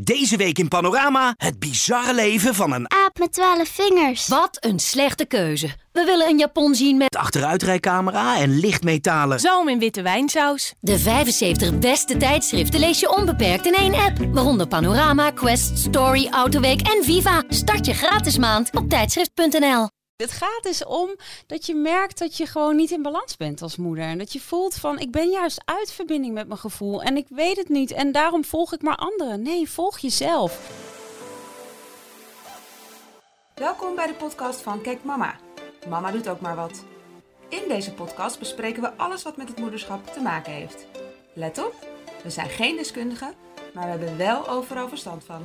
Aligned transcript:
Deze 0.00 0.36
week 0.36 0.58
in 0.58 0.68
Panorama 0.68 1.34
het 1.36 1.58
bizarre 1.58 2.14
leven 2.14 2.54
van 2.54 2.72
een 2.72 2.90
Aap 2.90 3.18
met 3.18 3.32
twaalf 3.32 3.68
vingers. 3.68 4.28
Wat 4.28 4.56
een 4.60 4.78
slechte 4.78 5.24
keuze. 5.24 5.66
We 5.92 6.04
willen 6.04 6.28
een 6.28 6.38
Japon 6.38 6.74
zien 6.74 6.96
met 6.96 7.16
achteruitrijcamera 7.16 8.38
en 8.38 8.58
lichtmetalen. 8.58 9.40
Zalm 9.40 9.68
in 9.68 9.78
witte 9.78 10.02
wijnsaus. 10.02 10.74
de 10.80 10.98
75 10.98 11.78
beste 11.78 12.16
tijdschriften 12.16 12.80
lees 12.80 13.00
je 13.00 13.16
onbeperkt 13.16 13.66
in 13.66 13.74
één 13.74 13.94
app. 13.94 14.18
Waaronder 14.32 14.68
Panorama, 14.68 15.30
Quest, 15.30 15.78
Story, 15.78 16.28
Autoweek 16.30 16.80
en 16.80 17.04
Viva. 17.04 17.42
Start 17.48 17.86
je 17.86 17.94
gratis 17.94 18.38
maand 18.38 18.76
op 18.76 18.88
tijdschrift.nl. 18.88 19.97
Het 20.18 20.32
gaat 20.32 20.62
dus 20.62 20.84
om 20.84 21.16
dat 21.46 21.66
je 21.66 21.74
merkt 21.74 22.18
dat 22.18 22.36
je 22.36 22.46
gewoon 22.46 22.76
niet 22.76 22.90
in 22.90 23.02
balans 23.02 23.36
bent 23.36 23.62
als 23.62 23.76
moeder. 23.76 24.04
En 24.04 24.18
dat 24.18 24.32
je 24.32 24.40
voelt 24.40 24.74
van, 24.74 24.98
ik 24.98 25.10
ben 25.10 25.30
juist 25.30 25.62
uit 25.64 25.92
verbinding 25.92 26.34
met 26.34 26.46
mijn 26.46 26.58
gevoel. 26.58 27.02
En 27.02 27.16
ik 27.16 27.26
weet 27.28 27.56
het 27.56 27.68
niet. 27.68 27.90
En 27.90 28.12
daarom 28.12 28.44
volg 28.44 28.72
ik 28.72 28.82
maar 28.82 28.96
anderen. 28.96 29.42
Nee, 29.42 29.68
volg 29.68 29.98
jezelf. 29.98 30.70
Welkom 33.54 33.94
bij 33.94 34.06
de 34.06 34.14
podcast 34.14 34.60
van 34.60 34.80
Kijk 34.80 35.04
Mama. 35.04 35.36
Mama 35.88 36.10
doet 36.10 36.28
ook 36.28 36.40
maar 36.40 36.56
wat. 36.56 36.84
In 37.48 37.62
deze 37.68 37.92
podcast 37.92 38.38
bespreken 38.38 38.82
we 38.82 38.96
alles 38.96 39.22
wat 39.22 39.36
met 39.36 39.48
het 39.48 39.58
moederschap 39.58 40.12
te 40.12 40.20
maken 40.20 40.52
heeft. 40.52 40.86
Let 41.32 41.58
op, 41.58 41.74
we 42.22 42.30
zijn 42.30 42.48
geen 42.48 42.76
deskundigen, 42.76 43.34
maar 43.74 43.84
we 43.84 43.90
hebben 43.90 44.16
wel 44.16 44.48
overal 44.48 44.88
verstand 44.88 45.24
van. 45.24 45.42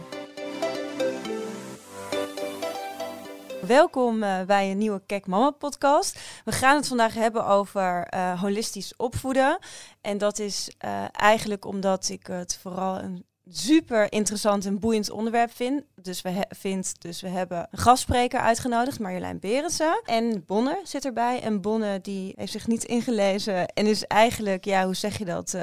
Welkom 3.67 4.23
eh, 4.23 4.41
bij 4.41 4.72
een 4.72 4.77
nieuwe 4.77 5.02
Kijk 5.05 5.27
Mama 5.27 5.52
podcast. 5.52 6.20
We 6.45 6.52
gaan 6.52 6.76
het 6.76 6.88
vandaag 6.88 7.13
hebben 7.13 7.45
over 7.45 8.08
eh, 8.08 8.41
holistisch 8.41 8.95
opvoeden. 8.95 9.58
En 10.02 10.17
dat 10.17 10.39
is 10.39 10.72
eh, 10.77 11.03
eigenlijk 11.12 11.66
omdat 11.66 12.09
ik 12.09 12.27
het 12.27 12.58
vooral 12.62 12.99
een 12.99 13.26
super 13.49 14.12
interessant 14.12 14.66
en 14.66 14.80
boeiend 14.80 15.09
onderwerp 15.09 15.52
vind. 15.52 15.84
Dus 15.95 16.22
we, 16.22 16.45
vind, 16.49 17.02
dus 17.02 17.22
we 17.22 17.27
hebben 17.27 17.67
een 17.72 17.80
gastspreker 17.80 18.39
uitgenodigd, 18.39 19.00
Marjolein 19.00 19.39
Berendsen. 19.39 20.02
En 20.05 20.44
Bonne 20.45 20.80
zit 20.83 21.05
erbij. 21.05 21.42
En 21.42 21.61
Bonne 21.61 22.02
die 22.02 22.33
heeft 22.36 22.52
zich 22.52 22.67
niet 22.67 22.83
ingelezen 22.83 23.67
en 23.67 23.86
is 23.86 24.03
eigenlijk, 24.03 24.66
ja, 24.66 24.86
hoe 24.86 24.95
zeg 24.95 25.17
je 25.17 25.25
dat... 25.25 25.55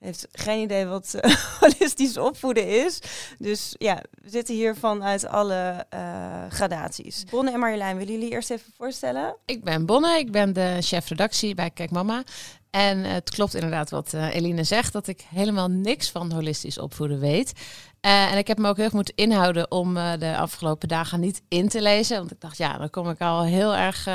heeft 0.00 0.28
geen 0.32 0.62
idee 0.62 0.86
wat 0.86 1.14
holistisch 1.60 2.16
opvoeden 2.16 2.84
is. 2.84 2.98
Dus 3.38 3.74
ja, 3.78 4.02
we 4.22 4.30
zitten 4.30 4.54
hier 4.54 4.76
vanuit 4.76 5.26
alle 5.26 5.86
eh, 5.88 6.00
gradaties. 6.48 7.24
Bonne 7.30 7.52
en 7.52 7.58
Marjolein, 7.58 7.96
willen 7.96 8.12
jullie 8.12 8.30
eerst 8.30 8.50
even 8.50 8.72
voorstellen? 8.76 9.36
Ik 9.44 9.64
ben 9.64 9.86
Bonne, 9.86 10.18
ik 10.18 10.32
ben 10.32 10.52
de 10.52 10.76
chef 10.80 11.08
redactie 11.08 11.54
bij 11.54 11.70
Kijk 11.70 11.90
Mama. 11.90 12.22
En 12.70 13.04
eh, 13.04 13.12
het 13.12 13.30
klopt 13.30 13.54
inderdaad 13.54 13.90
wat 13.90 14.12
eh, 14.14 14.34
Eline 14.34 14.64
zegt, 14.64 14.92
dat 14.92 15.06
ik 15.06 15.24
helemaal 15.28 15.68
niks 15.68 16.10
van 16.10 16.32
holistisch 16.32 16.78
opvoeden 16.78 17.20
weet. 17.20 17.52
En 18.00 18.38
ik 18.38 18.46
heb 18.46 18.58
me 18.58 18.68
ook 18.68 18.76
heel 18.76 18.84
erg 18.84 18.94
moeten 18.94 19.14
inhouden 19.14 19.70
om 19.70 19.94
de 19.94 20.36
afgelopen 20.36 20.88
dagen 20.88 21.20
niet 21.20 21.42
in 21.48 21.68
te 21.68 21.82
lezen. 21.82 22.16
Want 22.16 22.30
ik 22.30 22.40
dacht, 22.40 22.56
ja, 22.56 22.78
dan 22.78 22.90
kom 22.90 23.10
ik 23.10 23.20
al 23.20 23.42
heel 23.42 23.76
erg 23.76 24.08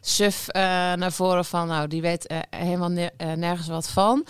suf 0.00 0.46
naar 0.96 1.12
voren 1.12 1.44
van, 1.44 1.66
nou, 1.66 1.88
die 1.88 2.00
weet 2.00 2.34
helemaal 2.50 2.88
ne- 2.88 3.12
nergens 3.36 3.68
wat 3.68 3.88
van. 3.88 4.26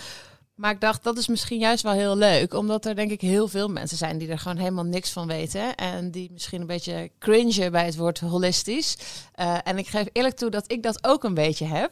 Maar 0.59 0.71
ik 0.71 0.81
dacht, 0.81 1.05
dat 1.05 1.19
is 1.19 1.29
misschien 1.29 1.59
juist 1.59 1.83
wel 1.83 1.93
heel 1.93 2.17
leuk. 2.17 2.55
Omdat 2.55 2.87
er 2.87 2.95
denk 2.95 3.11
ik 3.11 3.21
heel 3.21 3.49
veel 3.49 3.69
mensen 3.69 3.97
zijn 3.97 4.19
die 4.19 4.29
er 4.29 4.39
gewoon 4.39 4.57
helemaal 4.57 4.85
niks 4.85 5.11
van 5.11 5.27
weten. 5.27 5.75
En 5.75 6.11
die 6.11 6.31
misschien 6.33 6.61
een 6.61 6.67
beetje 6.67 7.11
cringen 7.19 7.73
bij 7.73 7.85
het 7.85 7.97
woord 7.97 8.21
holistisch. 8.21 8.97
Eh, 9.35 9.55
en 9.65 9.79
ik 9.79 9.87
geef 9.87 10.07
eerlijk 10.13 10.37
toe 10.37 10.51
dat 10.51 10.73
ik 10.73 10.83
dat 10.83 11.05
ook 11.05 11.25
een 11.25 11.35
beetje 11.35 11.65
heb. 11.65 11.91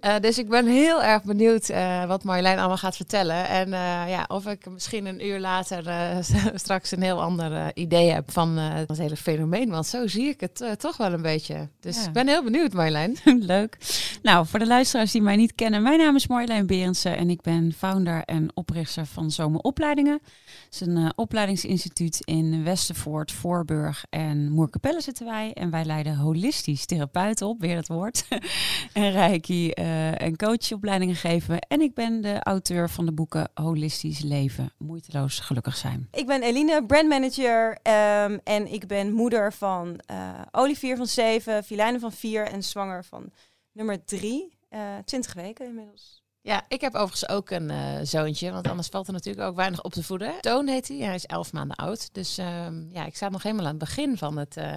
Eh, 0.00 0.14
dus 0.20 0.38
ik 0.38 0.48
ben 0.48 0.66
heel 0.66 1.02
erg 1.02 1.22
benieuwd 1.22 1.68
eh, 1.68 2.04
wat 2.06 2.24
Marjolein 2.24 2.58
allemaal 2.58 2.76
gaat 2.76 2.96
vertellen. 2.96 3.48
En 3.48 3.68
ja, 4.08 4.24
of 4.28 4.46
ik 4.46 4.70
misschien 4.70 5.06
een 5.06 5.26
uur 5.26 5.40
later 5.40 5.84
straks 6.54 6.90
een 6.90 7.02
heel 7.02 7.22
ander 7.22 7.76
idee 7.76 8.10
heb 8.10 8.32
van 8.32 8.56
het 8.56 8.98
hele 8.98 9.16
fenomeen. 9.16 9.70
Want 9.70 9.86
zo 9.86 10.06
zie 10.06 10.28
ik 10.28 10.40
het 10.40 10.64
toch 10.78 10.96
wel 10.96 11.12
een 11.12 11.22
beetje. 11.22 11.68
Dus 11.80 11.96
Ja. 11.96 12.06
ik 12.06 12.12
ben 12.12 12.28
heel 12.28 12.44
benieuwd 12.44 12.72
Marjolein. 12.72 13.16
Leuk. 13.54 13.76
Nou, 14.22 14.46
voor 14.46 14.58
de 14.58 14.66
luisteraars 14.66 15.12
die 15.12 15.22
mij 15.22 15.36
niet 15.36 15.54
kennen, 15.54 15.82
mijn 15.82 15.98
naam 15.98 16.16
is 16.16 16.26
Marjolein 16.26 16.66
Berendsen 16.66 17.16
en 17.16 17.30
ik 17.30 17.40
ben 17.40 17.72
founder 17.78 17.98
en 18.06 18.50
oprichter 18.54 19.06
van 19.06 19.30
Zomeropleidingen. 19.30 20.20
Het 20.64 20.74
is 20.74 20.80
een 20.80 20.96
eh, 20.96 21.08
opleidingsinstituut 21.14 22.20
in 22.24 22.64
Westervoort, 22.64 23.32
Voorburg 23.32 24.04
en 24.10 24.50
Moerkapelle 24.50 25.00
zitten 25.00 25.26
wij. 25.26 25.52
En 25.52 25.70
wij 25.70 25.84
leiden 25.84 26.16
holistisch 26.16 26.86
therapeuten 26.86 27.46
op, 27.46 27.60
weer 27.60 27.76
het 27.76 27.88
woord. 27.88 28.26
en 28.92 29.10
reiki 29.10 29.70
eh, 29.70 30.22
en 30.22 30.36
coachopleidingen 30.36 31.14
geven. 31.14 31.58
En 31.58 31.80
ik 31.80 31.94
ben 31.94 32.20
de 32.20 32.42
auteur 32.42 32.90
van 32.90 33.06
de 33.06 33.12
boeken 33.12 33.50
Holistisch 33.54 34.20
Leven, 34.20 34.72
Moeiteloos 34.78 35.40
Gelukkig 35.40 35.76
Zijn. 35.76 36.08
Ik 36.10 36.26
ben 36.26 36.42
Eline, 36.42 36.86
brandmanager 36.86 37.78
ehm, 37.82 38.38
en 38.44 38.72
ik 38.72 38.86
ben 38.86 39.12
moeder 39.12 39.52
van 39.52 39.98
eh, 40.06 40.40
Olivier 40.50 40.96
van 40.96 41.06
7, 41.06 41.64
Filijne 41.64 41.98
van 41.98 42.12
4 42.12 42.46
en 42.46 42.62
zwanger 42.62 43.04
van 43.04 43.32
nummer 43.72 44.04
3. 44.04 44.58
eh 44.68 44.80
20 45.04 45.34
weken 45.34 45.66
inmiddels. 45.66 46.22
Ja, 46.42 46.62
ik 46.68 46.80
heb 46.80 46.94
overigens 46.94 47.28
ook 47.28 47.50
een 47.50 47.70
eh, 47.70 47.78
zoontje, 48.02 48.50
want 48.52 48.68
anders 48.68 48.88
valt 48.88 49.06
er 49.06 49.12
natuurlijk 49.12 49.48
ook 49.48 49.56
weinig 49.56 49.82
op 49.82 49.92
te 49.92 50.02
voeden. 50.02 50.32
Toon 50.40 50.66
heet 50.68 50.88
hij, 50.88 50.96
hij 50.96 51.14
is 51.14 51.26
elf 51.26 51.52
maanden 51.52 51.76
oud. 51.76 52.08
Dus 52.14 52.38
ehm, 52.38 52.82
ja, 52.92 53.04
ik 53.06 53.16
sta 53.16 53.28
nog 53.28 53.42
helemaal 53.42 53.64
aan 53.64 53.70
het 53.70 53.78
begin 53.78 54.18
van, 54.18 54.36
het, 54.36 54.56
eh, 54.56 54.76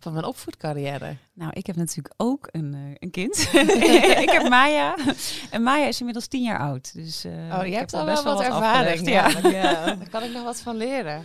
van 0.00 0.12
mijn 0.12 0.24
opvoedcarrière. 0.24 1.16
Nou, 1.34 1.50
ik 1.54 1.66
heb 1.66 1.76
natuurlijk 1.76 2.14
ook 2.16 2.48
een, 2.50 2.74
eh, 2.74 2.80
een 2.98 3.10
kind. 3.10 3.38
ik 4.24 4.30
heb 4.30 4.48
Maya. 4.48 4.96
En 5.50 5.62
Maya 5.62 5.86
is 5.86 5.98
inmiddels 5.98 6.26
tien 6.26 6.42
jaar 6.42 6.58
oud. 6.58 6.94
Dus, 6.94 7.24
eh, 7.24 7.32
oh, 7.32 7.38
ik 7.38 7.50
je 7.66 7.70
heb 7.70 7.80
hebt 7.80 7.94
al 7.94 8.04
wel 8.04 8.22
wat 8.24 8.40
ervaring. 8.40 9.08
Ja, 9.08 9.28
ja. 9.28 9.40
daar- 9.40 9.52
ja, 9.62 9.84
daar 9.84 10.08
kan 10.10 10.22
ik 10.22 10.32
nog 10.32 10.42
wat 10.44 10.60
van 10.60 10.76
leren. 10.76 11.24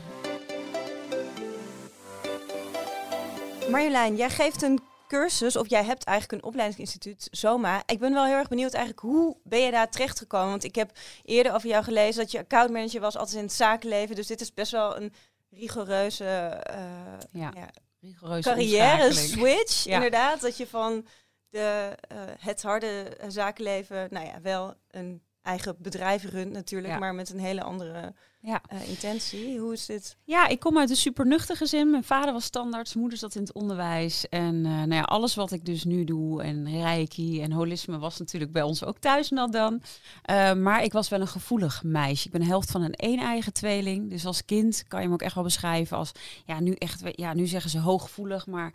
Marjolein, 3.72 4.16
jij 4.16 4.30
geeft 4.30 4.62
een 4.62 4.80
cursus, 5.08 5.56
of 5.56 5.70
jij 5.70 5.84
hebt 5.84 6.04
eigenlijk 6.04 6.42
een 6.42 6.48
opleidingsinstituut, 6.48 7.28
Zoma. 7.32 7.84
Ik 7.86 8.00
ben 8.00 8.14
wel 8.14 8.26
heel 8.26 8.36
erg 8.36 8.48
benieuwd 8.48 8.74
eigenlijk, 8.74 9.06
hoe 9.06 9.38
ben 9.44 9.60
je 9.60 9.72
daar 9.72 9.90
terechtgekomen? 9.90 10.50
Want 10.50 10.64
ik 10.64 10.76
heb 10.76 10.92
eerder 11.24 11.54
over 11.54 11.70
jou 11.70 11.84
gelezen 11.84 12.22
dat 12.22 12.32
je 12.32 12.40
accountmanager 12.40 13.02
was, 13.02 13.18
altijd 13.18 13.38
in 13.38 13.44
het 13.44 13.54
zakenleven. 13.54 14.16
Dus 14.16 14.28
dit 14.28 14.42
is 14.42 14.54
best 14.54 14.72
wel 14.72 14.98
een 14.98 15.14
rigoureuze 15.50 16.26
eh, 16.26 16.84
Ja. 17.32 17.52
ja, 17.56 17.70
Rigoureuze 18.02 18.50
carrière 18.50 19.14
switch. 19.14 19.84
Ja. 19.84 19.94
Inderdaad, 19.96 20.42
dat 20.42 20.58
je 20.58 20.68
van 20.68 21.08
de, 21.50 21.98
eh, 22.08 22.18
het 22.40 22.62
harde 22.62 23.18
zakenleven, 23.28 24.08
nou 24.12 24.26
ja, 24.26 24.42
wel 24.42 24.74
een 24.88 25.22
eigen 25.46 25.76
bedrijf 25.80 26.24
runt 26.24 26.52
natuurlijk, 26.52 26.94
Ja. 26.94 27.00
maar 27.00 27.16
met 27.16 27.30
een 27.30 27.40
hele 27.40 27.64
andere 27.64 28.14
Ja. 28.40 28.62
eh, 28.68 28.90
intentie. 28.90 29.60
Hoe 29.60 29.74
is 29.74 29.86
dit? 29.86 30.18
Ja, 30.24 30.48
ik 30.48 30.60
kom 30.60 30.78
uit 30.78 30.90
een 30.90 30.96
supernuchter 30.96 31.56
gezin. 31.58 31.90
Mijn 31.90 32.04
vader 32.04 32.34
was 32.34 32.44
standaards, 32.44 32.90
mijn 32.90 33.00
moeder 33.00 33.20
zat 33.20 33.36
in 33.36 33.42
het 33.42 33.54
onderwijs. 33.54 34.30
En 34.30 34.56
eh, 34.66 34.72
nou 34.72 34.94
ja, 34.94 35.02
alles 35.02 35.36
wat 35.36 35.52
ik 35.52 35.66
dus 35.66 35.84
nu 35.84 36.04
doe, 36.04 36.44
en 36.44 36.72
reiki 36.82 37.42
en 37.42 37.52
holisme, 37.52 37.98
was 37.98 38.18
natuurlijk 38.20 38.52
bij 38.52 38.62
ons 38.62 38.84
ook 38.84 38.98
thuis 39.00 39.30
nat 39.30 39.52
dan. 39.52 39.82
Eh, 40.22 40.54
maar 40.54 40.84
ik 40.84 40.94
was 40.94 41.10
wel 41.10 41.22
een 41.22 41.28
gevoelig 41.28 41.84
meisje. 41.84 42.26
Ik 42.26 42.32
ben 42.32 42.42
de 42.42 42.48
helft 42.48 42.72
van 42.72 42.82
een 42.82 42.94
een-eigen 42.96 43.54
tweeling. 43.54 44.10
Dus 44.10 44.26
als 44.26 44.46
kind 44.46 44.84
kan 44.88 45.02
je 45.02 45.08
me 45.08 45.14
ook 45.14 45.22
echt 45.22 45.36
wel 45.36 45.44
beschrijven 45.44 45.98
als, 45.98 46.12
ja, 46.46 46.60
nu 46.60 46.74
echt, 46.74 47.02
ja, 47.12 47.34
nu 47.34 47.48
zeggen 47.48 47.70
ze 47.72 47.80
hooggevoelig, 47.80 48.48
maar 48.48 48.74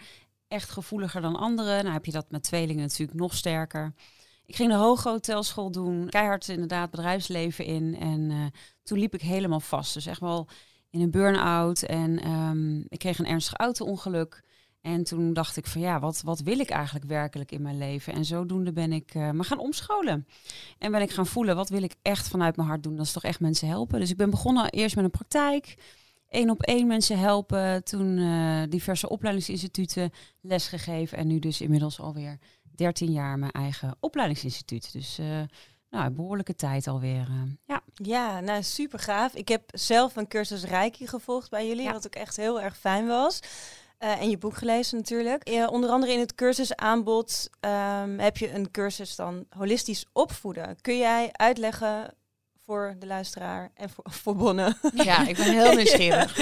echt 0.48 0.70
gevoeliger 0.70 1.20
dan 1.20 1.36
anderen. 1.36 1.82
Nou 1.82 1.92
heb 1.94 2.04
je 2.04 2.12
dat 2.12 2.30
met 2.30 2.42
tweelingen 2.42 2.82
natuurlijk 2.82 3.18
nog 3.18 3.34
sterker. 3.34 3.94
Ik 4.50 4.56
ging 4.56 4.70
de 4.70 4.76
hoge 4.76 5.08
hotelschool 5.08 5.70
doen, 5.70 6.08
keihard 6.08 6.48
inderdaad 6.48 6.90
bedrijfsleven 6.90 7.64
in. 7.64 7.96
En 7.98 8.30
eh, 8.30 8.36
toen 8.82 8.98
liep 8.98 9.14
ik 9.14 9.20
helemaal 9.20 9.60
vast. 9.60 9.94
Dus 9.94 10.06
echt 10.06 10.20
wel 10.20 10.48
in 10.90 11.00
een 11.00 11.10
burn-out. 11.10 11.82
En 11.82 12.20
ehm, 12.20 12.78
ik 12.78 12.98
kreeg 12.98 13.18
een 13.18 13.26
ernstig 13.26 13.54
auto-ongeluk. 13.54 14.42
En 14.80 15.04
toen 15.04 15.32
dacht 15.32 15.56
ik 15.56 15.66
van 15.66 15.80
ja, 15.80 16.00
wat, 16.00 16.22
wat 16.24 16.40
wil 16.40 16.58
ik 16.58 16.70
eigenlijk 16.70 17.04
werkelijk 17.04 17.52
in 17.52 17.62
mijn 17.62 17.78
leven? 17.78 18.12
En 18.12 18.24
zodoende 18.24 18.72
ben 18.72 18.92
ik 18.92 19.14
eh 19.14 19.30
me 19.30 19.44
gaan 19.44 19.58
omscholen. 19.58 20.26
En 20.78 20.92
ben 20.92 21.02
ik 21.02 21.10
gaan 21.10 21.26
voelen, 21.26 21.56
wat 21.56 21.68
wil 21.68 21.82
ik 21.82 21.94
echt 22.02 22.28
vanuit 22.28 22.56
mijn 22.56 22.68
hart 22.68 22.82
doen? 22.82 22.96
Dat 22.96 23.06
is 23.06 23.12
toch 23.12 23.24
echt 23.24 23.40
mensen 23.40 23.68
helpen. 23.68 24.00
Dus 24.00 24.10
ik 24.10 24.16
ben 24.16 24.30
begonnen 24.30 24.70
eerst 24.70 24.96
met 24.96 25.04
een 25.04 25.10
praktijk. 25.10 25.74
één 26.28 26.50
op 26.50 26.62
één 26.62 26.86
mensen 26.86 27.18
helpen. 27.18 27.84
Toen 27.84 28.18
eh, 28.18 28.62
diverse 28.68 29.08
opleidingsinstituten 29.08 30.10
lesgegeven. 30.40 31.18
En 31.18 31.26
nu 31.26 31.38
dus 31.38 31.60
inmiddels 31.60 32.00
alweer 32.00 32.38
13 32.80 33.12
jaar 33.12 33.38
mijn 33.38 33.52
eigen 33.52 33.96
opleidingsinstituut. 34.00 34.92
Dus 34.92 35.18
eh, 35.18 35.26
nou, 35.90 36.04
een 36.06 36.14
behoorlijke 36.14 36.54
tijd 36.54 36.86
alweer. 36.86 37.20
eh, 37.28 37.42
ja. 37.66 37.82
Ja, 37.94 38.40
nou 38.40 38.62
super 38.62 38.98
gaaf. 38.98 39.34
Ik 39.34 39.48
heb 39.48 39.62
zelf 39.72 40.16
een 40.16 40.28
cursus 40.28 40.64
Reiki 40.64 41.06
gevolgd 41.06 41.50
bij 41.50 41.66
jullie, 41.68 41.82
Ja. 41.82 41.92
wat 41.92 42.06
ook 42.06 42.14
echt 42.14 42.36
heel 42.36 42.60
erg 42.60 42.76
fijn 42.76 43.06
was. 43.06 43.40
Eh, 43.98 44.20
en 44.20 44.30
je 44.30 44.38
boek 44.38 44.54
gelezen 44.56 44.96
natuurlijk. 44.98 45.48
Ja, 45.48 45.66
onder 45.66 45.90
andere 45.90 46.12
in 46.12 46.18
het 46.18 46.34
cursusaanbod 46.34 47.50
ehm, 47.60 48.18
heb 48.18 48.36
je 48.36 48.52
een 48.52 48.70
cursus 48.70 49.16
dan 49.16 49.46
holistisch 49.56 50.06
opvoeden. 50.12 50.80
Kun 50.80 50.98
jij 50.98 51.28
uitleggen 51.32 52.14
voor 52.70 52.96
de 52.98 53.06
luisteraar 53.06 53.70
en 53.74 53.90
voor, 53.90 54.04
voor 54.22 54.36
Bonne 54.36 54.76
Ja, 54.94 55.26
ik 55.26 55.36
ben 55.36 55.52
heel 55.52 55.74
nieuwsgierig. 55.80 56.36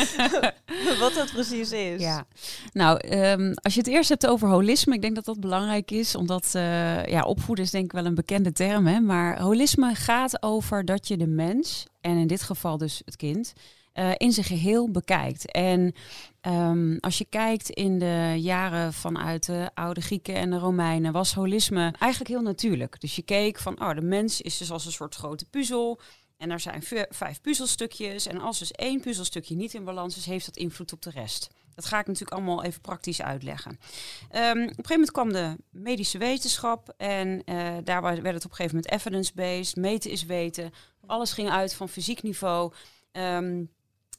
wat 1.00 1.14
dat 1.14 1.30
precies 1.32 1.72
is? 1.72 2.00
Ja, 2.00 2.26
nou, 2.72 2.98
ehm, 2.98 3.52
als 3.54 3.75
je 3.75 3.80
het 3.80 3.88
eerst 3.88 4.08
hebt 4.08 4.26
over 4.26 4.48
holisme, 4.48 4.94
ik 4.94 5.02
denk 5.02 5.14
dat 5.14 5.25
dat 5.25 5.40
belangrijk 5.40 5.90
is, 5.90 6.14
omdat 6.14 6.54
eh, 6.54 7.06
ja, 7.06 7.22
opvoeden 7.22 7.64
is 7.64 7.70
denk 7.70 7.84
ik 7.84 7.92
wel 7.92 8.06
een 8.06 8.14
bekende 8.14 8.52
term, 8.52 8.86
hè, 8.86 9.00
maar 9.00 9.40
holisme 9.40 9.94
gaat 9.94 10.42
over 10.42 10.84
dat 10.84 11.08
je 11.08 11.16
de 11.16 11.26
mens, 11.26 11.86
en 12.00 12.16
in 12.16 12.26
dit 12.26 12.42
geval 12.42 12.78
dus 12.78 13.02
het 13.04 13.16
kind, 13.16 13.54
eh, 13.98 14.10
in 14.16 14.32
zijn 14.32 14.46
geheel 14.46 14.90
bekijkt. 14.90 15.50
En 15.50 15.94
ehm, 16.40 16.96
als 17.00 17.19
je 17.19 17.25
kijkt 17.25 17.70
in 17.70 17.98
de 17.98 18.34
jaren 18.36 18.92
vanuit 18.92 19.46
de 19.46 19.70
oude 19.75 20.00
Grieken 20.00 20.34
en 20.34 20.50
de 20.50 20.58
Romeinen, 20.58 21.12
was 21.12 21.34
holisme 21.34 21.94
eigenlijk 21.98 22.30
heel 22.30 22.42
natuurlijk. 22.42 23.00
Dus 23.00 23.16
je 23.16 23.22
keek 23.22 23.58
van, 23.58 23.80
oh, 23.80 23.94
de 23.94 24.00
mens 24.00 24.40
is 24.40 24.58
dus 24.58 24.70
als 24.70 24.86
een 24.86 24.92
soort 24.92 25.14
grote 25.14 25.44
puzzel. 25.44 26.00
En 26.38 26.50
er 26.50 26.61
zijn 26.61 26.82
vijf 27.08 27.40
puzzelstukjes. 27.40 28.26
En 28.26 28.40
als 28.40 28.58
dus 28.58 28.73
één 28.73 29.00
puzzelstukje 29.00 29.55
niet 29.55 29.75
in 29.75 29.85
balans 29.85 30.17
is, 30.17 30.26
heeft 30.26 30.46
dat 30.46 30.56
invloed 30.56 30.93
op 30.93 31.02
de 31.02 31.11
rest. 31.11 31.50
Dat 31.75 31.85
ga 31.85 31.99
ik 31.99 32.06
natuurlijk 32.06 32.32
allemaal 32.32 32.64
even 32.64 32.81
praktisch 32.81 33.23
uitleggen. 33.23 33.70
Um, 33.70 33.79
op 33.79 34.38
een 34.55 34.69
gegeven 34.69 34.90
moment 34.90 35.11
kwam 35.11 35.32
de 35.32 35.56
medische 35.70 36.19
wetenschap. 36.19 36.94
En 36.96 37.43
uh, 37.44 37.76
daar 37.85 38.02
werd 38.02 38.35
het 38.35 38.44
op 38.44 38.50
een 38.50 38.56
gegeven 38.56 38.76
moment 38.76 38.93
evidence-based. 38.93 39.76
Meten 39.76 40.11
is 40.11 40.25
weten. 40.25 40.73
Alles 41.06 41.32
ging 41.32 41.50
uit 41.50 41.75
van 41.75 41.88
fysiek 41.88 42.23
niveau. 42.23 42.73
Um, 43.12 43.70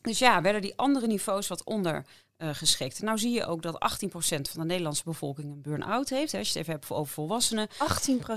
dus 0.02 0.20
ja, 0.20 0.42
werden 0.42 0.62
die 0.62 0.78
andere 0.78 1.08
niveaus 1.08 1.48
wat 1.48 1.64
onder 1.64 2.06
uh, 2.40 2.50
geschikt. 2.54 3.02
Nou 3.02 3.18
zie 3.18 3.32
je 3.32 3.46
ook 3.46 3.62
dat 3.62 3.74
18% 3.74 4.08
van 4.10 4.42
de 4.62 4.66
Nederlandse 4.66 5.04
bevolking 5.04 5.52
een 5.52 5.62
burn-out 5.62 6.10
heeft. 6.10 6.32
Hè, 6.32 6.38
als 6.38 6.48
je 6.48 6.60
het 6.60 6.68
even 6.68 6.80
hebt 6.80 6.92
over 6.92 7.14
volwassenen. 7.14 7.70
18%? 7.70 7.74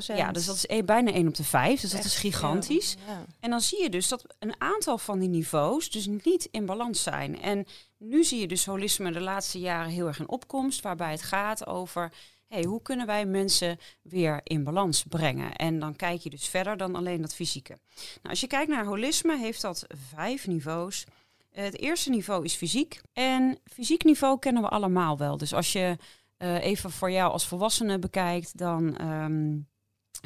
Ja, 0.07 0.33
dus 0.33 0.47
dat 0.47 0.57
is 0.57 0.65
een, 0.67 0.85
bijna 0.85 1.13
1 1.13 1.29
op 1.29 1.35
de 1.35 1.45
5. 1.45 1.81
Dus 1.81 1.91
dat 1.91 2.05
is 2.05 2.17
gigantisch. 2.17 2.97
Ja. 3.07 3.25
En 3.41 3.51
dan 3.51 3.61
zie 3.61 3.83
je 3.83 3.91
dus 3.91 4.09
dat 4.09 4.35
een 4.39 4.55
aantal 4.59 4.99
van 4.99 5.19
die 5.19 5.29
niveaus 5.29 5.91
dus 5.91 6.07
niet 6.07 6.49
in 6.51 6.67
balans 6.67 7.03
zijn. 7.03 7.43
En 7.43 7.67
nu 7.99 8.25
zie 8.25 8.41
je 8.41 8.49
dus 8.49 8.67
holisme 8.67 9.13
de 9.13 9.21
laatste 9.21 9.59
jaren 9.59 9.91
heel 9.91 10.07
erg 10.07 10.19
in 10.19 10.29
opkomst. 10.29 10.83
Waarbij 10.83 11.11
het 11.11 11.23
gaat 11.23 11.67
over... 11.67 12.13
Hey, 12.47 12.65
hoe 12.65 12.83
kunnen 12.83 13.07
wij 13.07 13.27
mensen 13.27 13.79
weer 14.03 14.41
in 14.43 14.65
balans 14.65 15.05
brengen? 15.09 15.57
En 15.57 15.79
dan 15.79 15.97
kijk 15.97 16.21
je 16.21 16.31
dus 16.31 16.49
verder 16.49 16.77
dan 16.77 16.95
alleen 16.95 17.21
dat 17.21 17.35
fysieke. 17.35 17.79
Nou, 17.95 18.29
als 18.29 18.41
je 18.41 18.47
kijkt 18.47 18.71
naar 18.71 18.85
holisme, 18.85 19.39
heeft 19.39 19.61
dat 19.61 19.87
vijf 20.15 20.47
niveaus. 20.47 21.05
Het 21.53 21.79
eerste 21.79 22.11
niveau 22.11 22.45
is 22.45 22.55
fysiek. 22.55 23.01
En 23.13 23.59
fysiek 23.65 24.05
niveau 24.05 24.39
kennen 24.39 24.63
we 24.63 24.69
allemaal 24.69 25.19
wel. 25.19 25.37
Dus 25.37 25.55
als 25.55 25.73
je 25.73 25.97
uh, 26.39 26.65
even 26.65 26.91
voor 26.91 27.11
jou 27.11 27.33
als 27.33 27.47
volwassene 27.47 27.99
bekijkt, 27.99 28.59
dan, 28.59 29.11
um, 29.11 29.69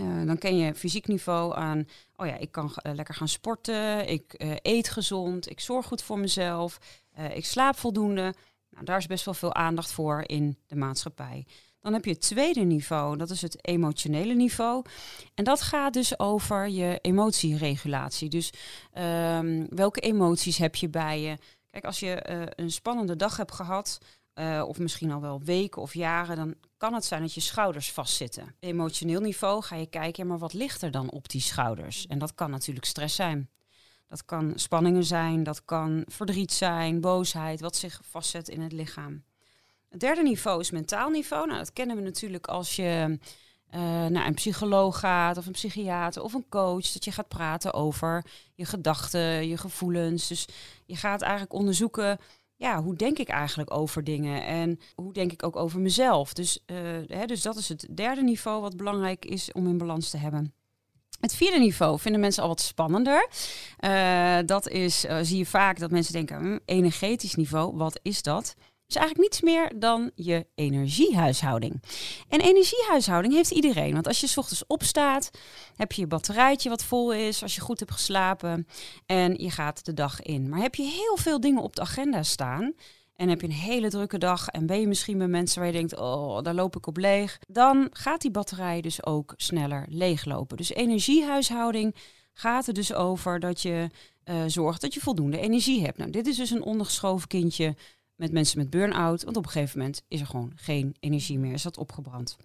uh, 0.00 0.26
dan 0.26 0.38
ken 0.38 0.56
je 0.56 0.74
fysiek 0.74 1.06
niveau 1.06 1.54
aan, 1.54 1.88
oh 2.16 2.26
ja, 2.26 2.36
ik 2.36 2.50
kan 2.50 2.64
uh, 2.64 2.94
lekker 2.94 3.14
gaan 3.14 3.28
sporten, 3.28 4.08
ik 4.08 4.34
eet 4.62 4.88
gezond, 4.88 5.50
ik 5.50 5.60
zorg 5.60 5.86
goed 5.86 6.02
voor 6.02 6.18
mezelf, 6.18 6.78
ik 7.32 7.44
slaap 7.44 7.76
voldoende. 7.76 8.34
Nou, 8.70 8.84
daar 8.84 8.98
is 8.98 9.06
best 9.06 9.24
wel 9.24 9.34
veel 9.34 9.54
aandacht 9.54 9.92
voor 9.92 10.24
in 10.26 10.58
de 10.66 10.76
maatschappij. 10.76 11.46
Dan 11.86 11.94
heb 11.94 12.04
je 12.04 12.10
het 12.10 12.20
tweede 12.20 12.60
niveau, 12.60 13.16
dat 13.16 13.30
is 13.30 13.42
het 13.42 13.66
emotionele 13.66 14.34
niveau. 14.34 14.84
En 15.34 15.44
dat 15.44 15.60
gaat 15.60 15.92
dus 15.92 16.18
over 16.18 16.68
je 16.68 16.98
emotieregulatie. 17.02 18.28
Dus 18.28 18.52
um, 18.98 19.66
welke 19.68 20.00
emoties 20.00 20.58
heb 20.58 20.74
je 20.74 20.88
bij 20.88 21.20
je? 21.20 21.36
Kijk, 21.70 21.84
als 21.84 22.00
je 22.00 22.26
uh, 22.30 22.42
een 22.54 22.70
spannende 22.70 23.16
dag 23.16 23.36
hebt 23.36 23.52
gehad, 23.52 23.98
uh, 24.34 24.64
of 24.66 24.78
misschien 24.78 25.12
al 25.12 25.20
wel 25.20 25.42
weken 25.42 25.82
of 25.82 25.94
jaren, 25.94 26.36
dan 26.36 26.54
kan 26.76 26.94
het 26.94 27.04
zijn 27.04 27.20
dat 27.20 27.34
je 27.34 27.40
schouders 27.40 27.92
vastzitten. 27.92 28.54
Emotioneel 28.60 29.20
niveau 29.20 29.62
ga 29.62 29.76
je 29.76 29.86
kijken, 29.86 30.26
maar 30.26 30.38
wat 30.38 30.52
ligt 30.52 30.82
er 30.82 30.90
dan 30.90 31.10
op 31.10 31.28
die 31.28 31.40
schouders? 31.40 32.06
En 32.06 32.18
dat 32.18 32.34
kan 32.34 32.50
natuurlijk 32.50 32.86
stress 32.86 33.14
zijn. 33.14 33.50
Dat 34.08 34.24
kan 34.24 34.52
spanningen 34.54 35.04
zijn, 35.04 35.42
dat 35.42 35.64
kan 35.64 36.04
verdriet 36.06 36.52
zijn, 36.52 37.00
boosheid, 37.00 37.60
wat 37.60 37.76
zich 37.76 38.00
vastzet 38.04 38.48
in 38.48 38.60
het 38.60 38.72
lichaam. 38.72 39.24
Het 39.96 40.04
derde 40.04 40.22
niveau 40.22 40.60
is 40.60 40.70
mentaal 40.70 41.10
niveau. 41.10 41.46
Nou, 41.46 41.58
dat 41.58 41.72
kennen 41.72 41.96
we 41.96 42.02
natuurlijk 42.02 42.46
als 42.46 42.76
je 42.76 43.18
uh, 43.74 43.80
naar 44.06 44.26
een 44.26 44.34
psycholoog 44.34 44.98
gaat 44.98 45.36
of 45.36 45.46
een 45.46 45.52
psychiater 45.52 46.22
of 46.22 46.34
een 46.34 46.48
coach. 46.48 46.92
Dat 46.92 47.04
je 47.04 47.12
gaat 47.12 47.28
praten 47.28 47.74
over 47.74 48.24
je 48.54 48.64
gedachten, 48.64 49.48
je 49.48 49.56
gevoelens. 49.56 50.28
Dus 50.28 50.46
je 50.86 50.96
gaat 50.96 51.22
eigenlijk 51.22 51.52
onderzoeken, 51.52 52.18
ja, 52.56 52.82
hoe 52.82 52.94
denk 52.94 53.18
ik 53.18 53.28
eigenlijk 53.28 53.70
over 53.70 54.04
dingen? 54.04 54.44
En 54.44 54.80
hoe 54.94 55.12
denk 55.12 55.32
ik 55.32 55.42
ook 55.42 55.56
over 55.56 55.80
mezelf? 55.80 56.32
Dus, 56.32 56.58
uh, 56.66 56.78
hè, 57.06 57.26
dus 57.26 57.42
dat 57.42 57.56
is 57.56 57.68
het 57.68 57.86
derde 57.94 58.22
niveau 58.22 58.60
wat 58.60 58.76
belangrijk 58.76 59.24
is 59.24 59.52
om 59.52 59.68
in 59.68 59.78
balans 59.78 60.10
te 60.10 60.16
hebben. 60.16 60.54
Het 61.20 61.34
vierde 61.34 61.58
niveau 61.58 61.98
vinden 61.98 62.20
mensen 62.20 62.42
al 62.42 62.48
wat 62.48 62.60
spannender. 62.60 63.28
Uh, 63.80 64.38
dat 64.46 64.68
is, 64.68 65.00
zie 65.22 65.38
je 65.38 65.46
vaak 65.46 65.78
dat 65.78 65.90
mensen 65.90 66.12
denken, 66.12 66.38
hm, 66.38 66.58
energetisch 66.64 67.34
niveau, 67.34 67.76
wat 67.76 68.00
is 68.02 68.22
dat? 68.22 68.54
Is 68.88 68.96
eigenlijk 68.96 69.28
niets 69.28 69.40
meer 69.40 69.72
dan 69.78 70.10
je 70.14 70.46
energiehuishouding. 70.54 71.82
En 72.28 72.40
energiehuishouding 72.40 73.34
heeft 73.34 73.50
iedereen. 73.50 73.92
Want 73.92 74.06
als 74.06 74.20
je 74.20 74.26
s 74.26 74.36
ochtends 74.36 74.66
opstaat, 74.66 75.30
heb 75.76 75.92
je 75.92 76.00
je 76.00 76.06
batterijtje 76.06 76.68
wat 76.68 76.84
vol 76.84 77.12
is, 77.12 77.42
als 77.42 77.54
je 77.54 77.60
goed 77.60 77.80
hebt 77.80 77.92
geslapen 77.92 78.66
en 79.06 79.34
je 79.34 79.50
gaat 79.50 79.84
de 79.84 79.94
dag 79.94 80.22
in. 80.22 80.48
Maar 80.48 80.60
heb 80.60 80.74
je 80.74 80.82
heel 80.82 81.16
veel 81.16 81.40
dingen 81.40 81.62
op 81.62 81.76
de 81.76 81.82
agenda 81.82 82.22
staan 82.22 82.74
en 83.16 83.28
heb 83.28 83.40
je 83.40 83.46
een 83.46 83.52
hele 83.52 83.88
drukke 83.88 84.18
dag 84.18 84.48
en 84.48 84.66
ben 84.66 84.80
je 84.80 84.86
misschien 84.86 85.18
bij 85.18 85.28
mensen 85.28 85.58
waar 85.58 85.68
je 85.68 85.76
denkt, 85.76 85.96
oh, 85.96 86.42
daar 86.42 86.54
loop 86.54 86.76
ik 86.76 86.86
op 86.86 86.96
leeg, 86.96 87.38
dan 87.48 87.88
gaat 87.92 88.20
die 88.20 88.30
batterij 88.30 88.80
dus 88.80 89.04
ook 89.06 89.34
sneller 89.36 89.86
leeglopen. 89.88 90.56
Dus 90.56 90.74
energiehuishouding 90.74 91.94
gaat 92.32 92.66
er 92.66 92.74
dus 92.74 92.94
over 92.94 93.40
dat 93.40 93.62
je 93.62 93.88
uh, 94.24 94.42
zorgt 94.46 94.80
dat 94.80 94.94
je 94.94 95.00
voldoende 95.00 95.38
energie 95.38 95.84
hebt. 95.84 95.98
Nou, 95.98 96.10
dit 96.10 96.26
is 96.26 96.36
dus 96.36 96.50
een 96.50 96.62
ondergeschoven 96.62 97.28
kindje 97.28 97.76
met 98.16 98.32
mensen 98.32 98.58
met 98.58 98.70
burn-out. 98.70 99.24
Want 99.24 99.36
op 99.36 99.44
een 99.44 99.50
gegeven 99.50 99.78
moment 99.78 100.02
is 100.08 100.20
er 100.20 100.26
gewoon 100.26 100.52
geen 100.56 100.96
energie 101.00 101.38
meer, 101.38 101.52
is 101.52 101.62
dat 101.62 101.78
opgebrand. 101.78 102.36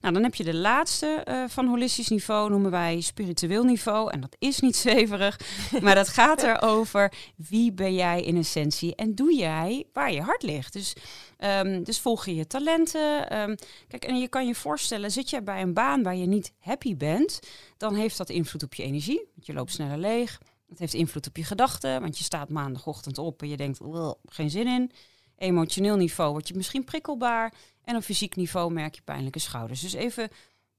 Nou, 0.00 0.14
dan 0.14 0.22
heb 0.22 0.34
je 0.34 0.44
de 0.44 0.54
laatste 0.54 1.24
uh, 1.28 1.44
van 1.48 1.66
holistisch 1.66 2.08
niveau, 2.08 2.50
noemen 2.50 2.70
wij 2.70 3.00
spiritueel 3.00 3.64
niveau. 3.64 4.10
En 4.10 4.20
dat 4.20 4.36
is 4.38 4.60
niet 4.60 4.76
zweverig, 4.86 5.40
maar 5.82 5.94
dat 5.94 6.08
gaat 6.08 6.42
erover 6.42 7.12
wie 7.36 7.72
ben 7.72 7.94
jij 7.94 8.22
in 8.22 8.36
essentie 8.36 8.94
en 8.94 9.14
doe 9.14 9.34
jij 9.34 9.86
waar 9.92 10.12
je 10.12 10.22
hart 10.22 10.42
ligt. 10.42 10.72
Dus, 10.72 10.92
um, 11.38 11.84
dus 11.84 12.00
volg 12.00 12.24
je 12.24 12.34
je 12.34 12.46
talenten. 12.46 13.38
Um, 13.40 13.56
kijk, 13.88 14.04
en 14.04 14.18
je 14.18 14.28
kan 14.28 14.46
je 14.46 14.54
voorstellen, 14.54 15.10
zit 15.10 15.30
je 15.30 15.42
bij 15.42 15.62
een 15.62 15.74
baan 15.74 16.02
waar 16.02 16.16
je 16.16 16.26
niet 16.26 16.52
happy 16.58 16.96
bent, 16.96 17.40
dan 17.76 17.94
heeft 17.94 18.16
dat 18.16 18.28
invloed 18.28 18.62
op 18.62 18.74
je 18.74 18.82
energie, 18.82 19.28
want 19.34 19.46
je 19.46 19.52
loopt 19.52 19.72
sneller 19.72 19.98
leeg. 19.98 20.38
Het 20.68 20.78
heeft 20.78 20.94
invloed 20.94 21.26
op 21.26 21.36
je 21.36 21.44
gedachten, 21.44 22.00
want 22.00 22.18
je 22.18 22.24
staat 22.24 22.48
maandagochtend 22.48 23.18
op 23.18 23.42
en 23.42 23.48
je 23.48 23.56
denkt, 23.56 23.80
geen 24.24 24.50
zin 24.50 24.66
in 24.66 24.90
emotioneel 25.38 25.96
niveau 25.96 26.30
word 26.30 26.48
je 26.48 26.54
misschien 26.54 26.84
prikkelbaar. 26.84 27.52
En 27.84 27.96
op 27.96 28.02
fysiek 28.02 28.36
niveau 28.36 28.72
merk 28.72 28.94
je 28.94 29.02
pijnlijke 29.04 29.38
schouders. 29.38 29.80
Dus 29.80 29.92
even, 29.92 30.28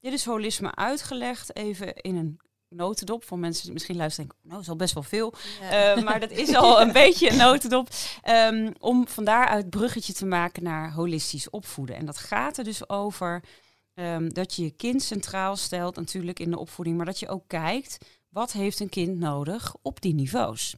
dit 0.00 0.12
is 0.12 0.24
holisme 0.24 0.74
uitgelegd, 0.74 1.56
even 1.56 1.94
in 1.94 2.16
een 2.16 2.40
notendop. 2.68 3.24
Voor 3.24 3.38
mensen 3.38 3.64
die 3.64 3.72
misschien 3.72 3.96
luisteren 3.96 4.28
denken, 4.28 4.48
nou, 4.48 4.56
dat 4.56 4.64
is 4.64 4.70
al 4.70 4.84
best 4.84 4.94
wel 4.94 5.02
veel. 5.02 5.34
Uh, 5.62 6.04
maar 6.04 6.20
dat 6.20 6.30
is 6.30 6.54
al 6.54 6.80
een 6.80 6.92
beetje 7.02 7.30
een 7.30 7.36
notendop. 7.36 7.88
Um, 8.28 8.72
om 8.78 9.08
van 9.08 9.24
daaruit 9.24 9.70
bruggetje 9.70 10.12
te 10.12 10.26
maken 10.26 10.62
naar 10.62 10.92
holistisch 10.92 11.50
opvoeden. 11.50 11.96
En 11.96 12.06
dat 12.06 12.18
gaat 12.18 12.58
er 12.58 12.64
dus 12.64 12.88
over 12.88 13.42
um, 13.94 14.32
dat 14.34 14.54
je 14.54 14.62
je 14.62 14.70
kind 14.70 15.02
centraal 15.02 15.56
stelt, 15.56 15.96
natuurlijk 15.96 16.38
in 16.38 16.50
de 16.50 16.58
opvoeding. 16.58 16.96
Maar 16.96 17.06
dat 17.06 17.18
je 17.18 17.28
ook 17.28 17.44
kijkt, 17.46 17.98
wat 18.28 18.52
heeft 18.52 18.80
een 18.80 18.88
kind 18.88 19.18
nodig 19.18 19.74
op 19.82 20.00
die 20.00 20.14
niveaus? 20.14 20.76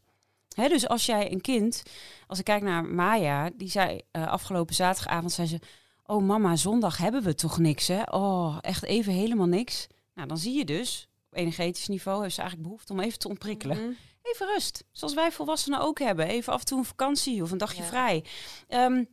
Dus 0.54 0.88
als 0.88 1.06
jij 1.06 1.32
een 1.32 1.40
kind, 1.40 1.82
als 2.26 2.38
ik 2.38 2.44
kijk 2.44 2.62
naar 2.62 2.84
Maya, 2.84 3.50
die 3.54 3.70
zei 3.70 4.00
uh, 4.12 4.26
afgelopen 4.26 4.74
zaterdagavond, 4.74 5.32
zei 5.32 5.46
ze, 5.46 5.58
oh 6.06 6.22
mama, 6.22 6.56
zondag 6.56 6.96
hebben 6.96 7.22
we 7.22 7.34
toch 7.34 7.58
niks 7.58 7.88
hè? 7.88 8.02
Oh, 8.02 8.58
echt 8.60 8.84
even 8.84 9.12
helemaal 9.12 9.46
niks. 9.46 9.86
Nou, 10.14 10.28
dan 10.28 10.38
zie 10.38 10.58
je 10.58 10.64
dus, 10.64 11.08
op 11.30 11.38
energetisch 11.38 11.88
niveau 11.88 12.22
heeft 12.22 12.34
ze 12.34 12.40
eigenlijk 12.40 12.70
behoefte 12.70 12.92
om 12.92 13.00
even 13.00 13.18
te 13.18 13.28
ontprikkelen. 13.28 13.76
Mm 13.76 13.82
-hmm. 13.82 13.96
Even 14.22 14.46
rust, 14.46 14.84
zoals 14.92 15.14
wij 15.14 15.32
volwassenen 15.32 15.80
ook 15.80 15.98
hebben. 15.98 16.26
Even 16.26 16.52
af 16.52 16.60
en 16.60 16.66
toe 16.66 16.78
een 16.78 16.84
vakantie 16.84 17.42
of 17.42 17.50
een 17.50 17.58
dagje 17.58 17.82
ja. 17.82 17.88
vrij. 17.88 18.24
Um, 18.68 19.08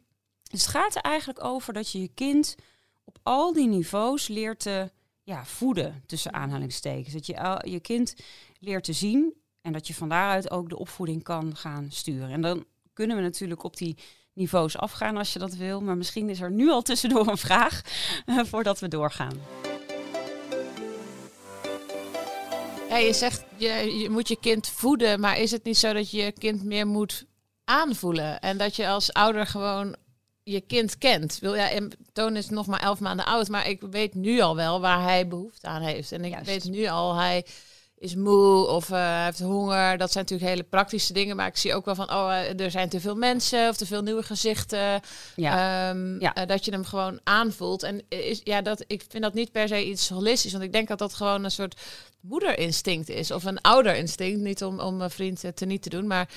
dus 0.49 0.61
het 0.61 0.69
gaat 0.69 0.95
er 0.95 1.01
eigenlijk 1.01 1.43
over 1.43 1.73
dat 1.73 1.91
je 1.91 2.01
je 2.01 2.11
kind 2.13 2.55
op 3.03 3.17
al 3.23 3.53
die 3.53 3.67
niveaus 3.67 4.27
leert 4.27 4.59
te 4.59 4.91
ja, 5.23 5.45
voeden, 5.45 6.03
tussen 6.05 6.33
aanhalingstekens. 6.33 7.13
Dat 7.13 7.25
je 7.25 7.61
je 7.69 7.79
kind 7.79 8.15
leert 8.59 8.83
te 8.83 8.93
zien 8.93 9.33
en 9.61 9.73
dat 9.73 9.87
je 9.87 9.93
van 9.93 10.09
daaruit 10.09 10.51
ook 10.51 10.69
de 10.69 10.77
opvoeding 10.77 11.23
kan 11.23 11.55
gaan 11.55 11.87
sturen. 11.91 12.29
En 12.29 12.41
dan 12.41 12.65
kunnen 12.93 13.15
we 13.15 13.21
natuurlijk 13.21 13.63
op 13.63 13.77
die 13.77 13.97
niveaus 14.33 14.77
afgaan 14.77 15.17
als 15.17 15.33
je 15.33 15.39
dat 15.39 15.55
wil. 15.55 15.81
Maar 15.81 15.97
misschien 15.97 16.29
is 16.29 16.41
er 16.41 16.51
nu 16.51 16.69
al 16.69 16.81
tussendoor 16.81 17.27
een 17.27 17.37
vraag 17.37 17.81
uh, 18.25 18.43
voordat 18.43 18.79
we 18.79 18.87
doorgaan. 18.87 19.37
Ja, 22.89 22.97
je 22.97 23.13
zegt 23.13 23.43
je, 23.57 23.97
je 23.99 24.09
moet 24.09 24.27
je 24.27 24.37
kind 24.39 24.67
voeden, 24.67 25.19
maar 25.19 25.39
is 25.39 25.51
het 25.51 25.63
niet 25.63 25.77
zo 25.77 25.93
dat 25.93 26.11
je 26.11 26.17
je 26.17 26.31
kind 26.31 26.63
meer 26.63 26.87
moet 26.87 27.25
aanvoelen? 27.63 28.39
En 28.39 28.57
dat 28.57 28.75
je 28.75 28.87
als 28.87 29.13
ouder 29.13 29.47
gewoon 29.47 29.95
je 30.43 30.61
kind 30.61 30.97
kent. 30.97 31.39
Wil 31.39 31.55
ja, 31.55 31.87
Toon 32.13 32.35
is 32.35 32.49
nog 32.49 32.67
maar 32.67 32.79
elf 32.79 32.99
maanden 32.99 33.25
oud, 33.25 33.47
maar 33.47 33.67
ik 33.67 33.81
weet 33.81 34.13
nu 34.15 34.39
al 34.39 34.55
wel 34.55 34.81
waar 34.81 35.03
hij 35.03 35.27
behoefte 35.27 35.67
aan 35.67 35.81
heeft. 35.81 36.11
En 36.11 36.25
ik 36.25 36.31
Juist. 36.31 36.45
weet 36.45 36.63
nu 36.63 36.87
al, 36.87 37.15
hij 37.15 37.45
is 37.99 38.15
moe 38.15 38.67
of 38.67 38.89
uh, 38.89 39.23
heeft 39.23 39.39
honger. 39.39 39.97
Dat 39.97 40.11
zijn 40.11 40.23
natuurlijk 40.23 40.51
hele 40.51 40.63
praktische 40.63 41.13
dingen. 41.13 41.35
Maar 41.35 41.47
ik 41.47 41.57
zie 41.57 41.73
ook 41.73 41.85
wel 41.85 41.95
van, 41.95 42.11
oh, 42.11 42.27
uh, 42.27 42.59
er 42.59 42.71
zijn 42.71 42.89
te 42.89 42.99
veel 42.99 43.15
mensen 43.15 43.69
of 43.69 43.77
te 43.77 43.85
veel 43.85 44.01
nieuwe 44.01 44.23
gezichten. 44.23 45.01
Ja. 45.35 45.89
Um, 45.89 46.19
ja. 46.19 46.37
Uh, 46.37 46.45
dat 46.45 46.65
je 46.65 46.71
hem 46.71 46.85
gewoon 46.85 47.19
aanvoelt. 47.23 47.83
En 47.83 48.01
is, 48.09 48.41
ja, 48.43 48.61
dat, 48.61 48.83
ik 48.87 49.03
vind 49.09 49.23
dat 49.23 49.33
niet 49.33 49.51
per 49.51 49.67
se 49.67 49.85
iets 49.85 50.09
holistisch. 50.09 50.51
Want 50.51 50.63
ik 50.63 50.71
denk 50.71 50.87
dat 50.87 50.99
dat 50.99 51.13
gewoon 51.13 51.43
een 51.43 51.51
soort 51.51 51.81
moederinstinct 52.21 53.09
is. 53.09 53.31
Of 53.31 53.43
een 53.43 53.61
ouderinstinct. 53.61 54.39
Niet 54.39 54.63
om, 54.63 54.79
om 54.79 54.97
mijn 54.97 55.09
vriend 55.09 55.43
te 55.55 55.65
niet 55.65 55.81
te 55.81 55.89
doen. 55.89 56.07
Maar 56.07 56.29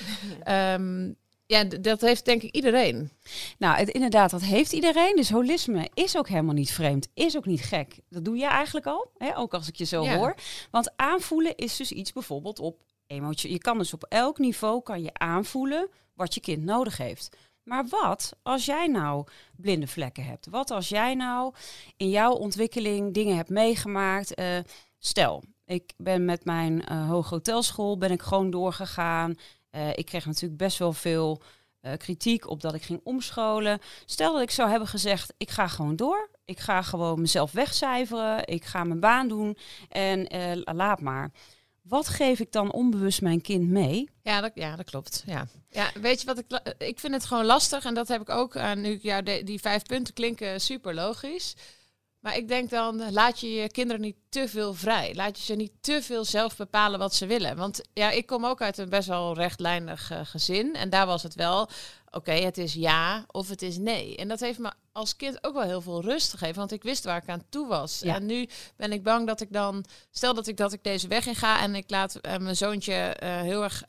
um, 0.75 1.17
ja, 1.53 1.65
dat 1.65 2.01
heeft 2.01 2.25
denk 2.25 2.43
ik 2.43 2.55
iedereen. 2.55 3.11
Nou, 3.59 3.77
het, 3.77 3.89
inderdaad, 3.89 4.31
dat 4.31 4.43
heeft 4.43 4.73
iedereen. 4.73 5.17
Dus 5.17 5.31
holisme 5.31 5.91
is 5.95 6.17
ook 6.17 6.29
helemaal 6.29 6.55
niet 6.55 6.73
vreemd, 6.73 7.09
is 7.15 7.37
ook 7.37 7.47
niet 7.47 7.63
gek. 7.63 8.01
Dat 8.09 8.25
doe 8.25 8.37
je 8.37 8.47
eigenlijk 8.47 8.87
al, 8.87 9.11
hè? 9.17 9.39
ook 9.39 9.55
als 9.55 9.69
ik 9.69 9.77
je 9.77 9.85
zo 9.85 10.07
hoor. 10.07 10.35
Want 10.71 10.93
aanvoelen 10.97 11.57
is 11.57 11.77
dus 11.77 11.93
iets 11.93 12.13
bijvoorbeeld 12.13 12.59
op 12.59 12.83
emotie. 13.07 13.53
Je 13.53 13.59
kan 13.59 13.79
dus 13.79 13.93
op 13.93 14.05
elk 14.09 14.39
niveau 14.39 14.83
kan 14.83 15.03
je 15.03 15.11
aanvoelen 15.13 15.89
wat 16.15 16.35
je 16.35 16.41
kind 16.41 16.65
nodig 16.65 16.97
heeft. 16.97 17.37
Maar 17.63 17.87
wat 17.89 18.33
als 18.43 18.65
jij 18.65 18.87
nou 18.87 19.27
blinde 19.57 19.87
vlekken 19.87 20.25
hebt? 20.25 20.47
Wat 20.51 20.71
als 20.71 20.89
jij 20.89 21.15
nou 21.15 21.55
in 21.97 22.11
jouw 22.11 22.33
ontwikkeling 22.33 23.15
dingen 23.15 23.37
hebt 23.37 23.49
meegemaakt? 23.49 24.39
Uh, 24.39 24.47
stel, 24.99 25.43
ik 25.65 25.93
ben 25.97 26.25
met 26.25 26.45
mijn 26.45 26.85
uh, 26.91 27.09
hoge 27.09 27.35
hotelschool 27.35 27.99
ben 27.99 28.11
ik 28.11 28.23
gewoon 28.23 28.51
doorgegaan. 28.51 29.37
Uh, 29.77 29.89
ik 29.95 30.07
kreeg 30.07 30.27
natuurlijk 30.27 30.57
best 30.57 30.79
wel 30.79 30.93
veel 30.93 31.43
uh, 31.83 31.93
kritiek 31.97 32.49
op 32.49 32.61
dat 32.61 32.75
ik 32.75 32.83
ging 32.83 33.01
omscholen. 33.05 33.79
Stel 34.05 34.33
dat 34.33 34.43
ik 34.43 34.51
zou 34.51 34.71
hebben 34.71 34.89
gezegd, 34.89 35.35
ik 35.37 35.51
ga 35.51 35.69
gewoon 35.69 35.97
door. 35.97 36.31
Ik 36.45 36.61
ga 36.61 36.83
gewoon 36.83 37.21
mezelf 37.21 37.53
wegcijferen. 37.53 38.47
Ik 38.47 38.65
ga 38.65 38.85
mijn 38.85 39.01
baan 39.01 39.29
doen 39.29 39.57
en 39.89 40.37
uh, 40.37 40.75
laat 40.75 41.01
maar. 41.01 41.31
Wat 41.83 42.09
geef 42.09 42.41
ik 42.41 42.53
dan 42.53 42.73
onbewust 42.73 43.23
mijn 43.23 43.41
kind 43.41 43.69
mee? 43.69 44.09
Ja, 44.23 44.41
dat, 44.41 44.51
ja, 44.55 44.77
dat 44.77 44.91
klopt. 44.91 45.23
Ja. 45.27 45.47
ja, 45.69 45.91
weet 46.01 46.21
je 46.21 46.27
wat 46.27 46.39
ik... 46.39 46.75
Ik 46.79 46.99
vind 46.99 47.15
het 47.15 47.25
gewoon 47.25 47.45
lastig 47.45 47.85
en 47.85 47.95
dat 47.95 48.09
heb 48.09 48.21
ik 48.21 48.29
ook... 48.29 48.57
aan 48.57 48.81
nu 48.81 48.99
ja, 49.03 49.23
die 49.23 49.61
vijf 49.61 49.83
punten 49.83 50.15
klinken 50.15 50.61
super 50.61 50.95
logisch. 50.95 51.55
Maar 52.23 52.37
ik 52.37 52.49
denk 52.49 52.71
dan, 52.71 53.13
laat 53.13 53.41
je 53.41 53.53
je 53.53 53.71
kinderen 53.71 54.01
niet 54.01 54.17
te 54.29 54.49
veel 54.49 54.75
vrij. 54.75 55.15
Laat 55.15 55.39
je 55.39 55.45
ze 55.45 55.55
niet 55.55 55.73
te 55.81 56.03
veel 56.03 56.25
zelf 56.25 56.57
bepalen 56.57 56.99
wat 56.99 57.15
ze 57.15 57.27
willen. 57.27 57.57
Want 57.57 57.83
ja, 57.93 58.11
ik 58.11 58.27
kom 58.27 58.47
ook 58.47 58.61
uit 58.63 58.79
een 58.79 58.89
best 58.89 59.09
wel 59.09 59.35
rechtlijnig 59.35 60.11
uh, 60.11 60.21
gezin. 60.23 60.75
En 60.75 60.91
daar 60.91 61.07
was 61.07 61.23
het 61.23 61.35
wel, 61.35 61.69
oké, 62.11 62.33
het 62.33 62.59
is 62.59 62.75
ja 62.75 63.25
of 63.27 63.49
het 63.49 63.63
is 63.63 63.79
nee. 63.79 64.17
En 64.17 64.29
dat 64.29 64.41
heeft 64.41 64.59
me 64.59 64.73
als 64.93 65.17
kind 65.17 65.45
ook 65.45 65.55
wel 65.55 65.63
heel 65.63 65.81
veel 65.81 66.03
rust 66.03 66.31
gegeven, 66.31 66.57
want 66.57 66.73
ik 66.73 66.83
wist 66.83 67.05
waar 67.05 67.23
ik 67.23 67.29
aan 67.29 67.45
toe 67.49 67.67
was. 67.67 68.03
En 68.03 68.27
nu 68.27 68.49
ben 68.77 68.93
ik 68.93 69.03
bang 69.03 69.27
dat 69.27 69.41
ik 69.41 69.53
dan, 69.53 69.85
stel 70.11 70.35
dat 70.35 70.47
ik 70.47 70.57
dat 70.57 70.73
ik 70.73 70.83
deze 70.85 71.09
weg 71.09 71.27
in 71.27 71.35
ga 71.35 71.61
en 71.61 71.75
ik 71.75 71.91
laat 71.91 72.19
uh, 72.23 72.37
mijn 72.37 72.57
zoontje 72.57 73.17
uh, 73.23 73.41
heel 73.41 73.63
erg, 73.63 73.83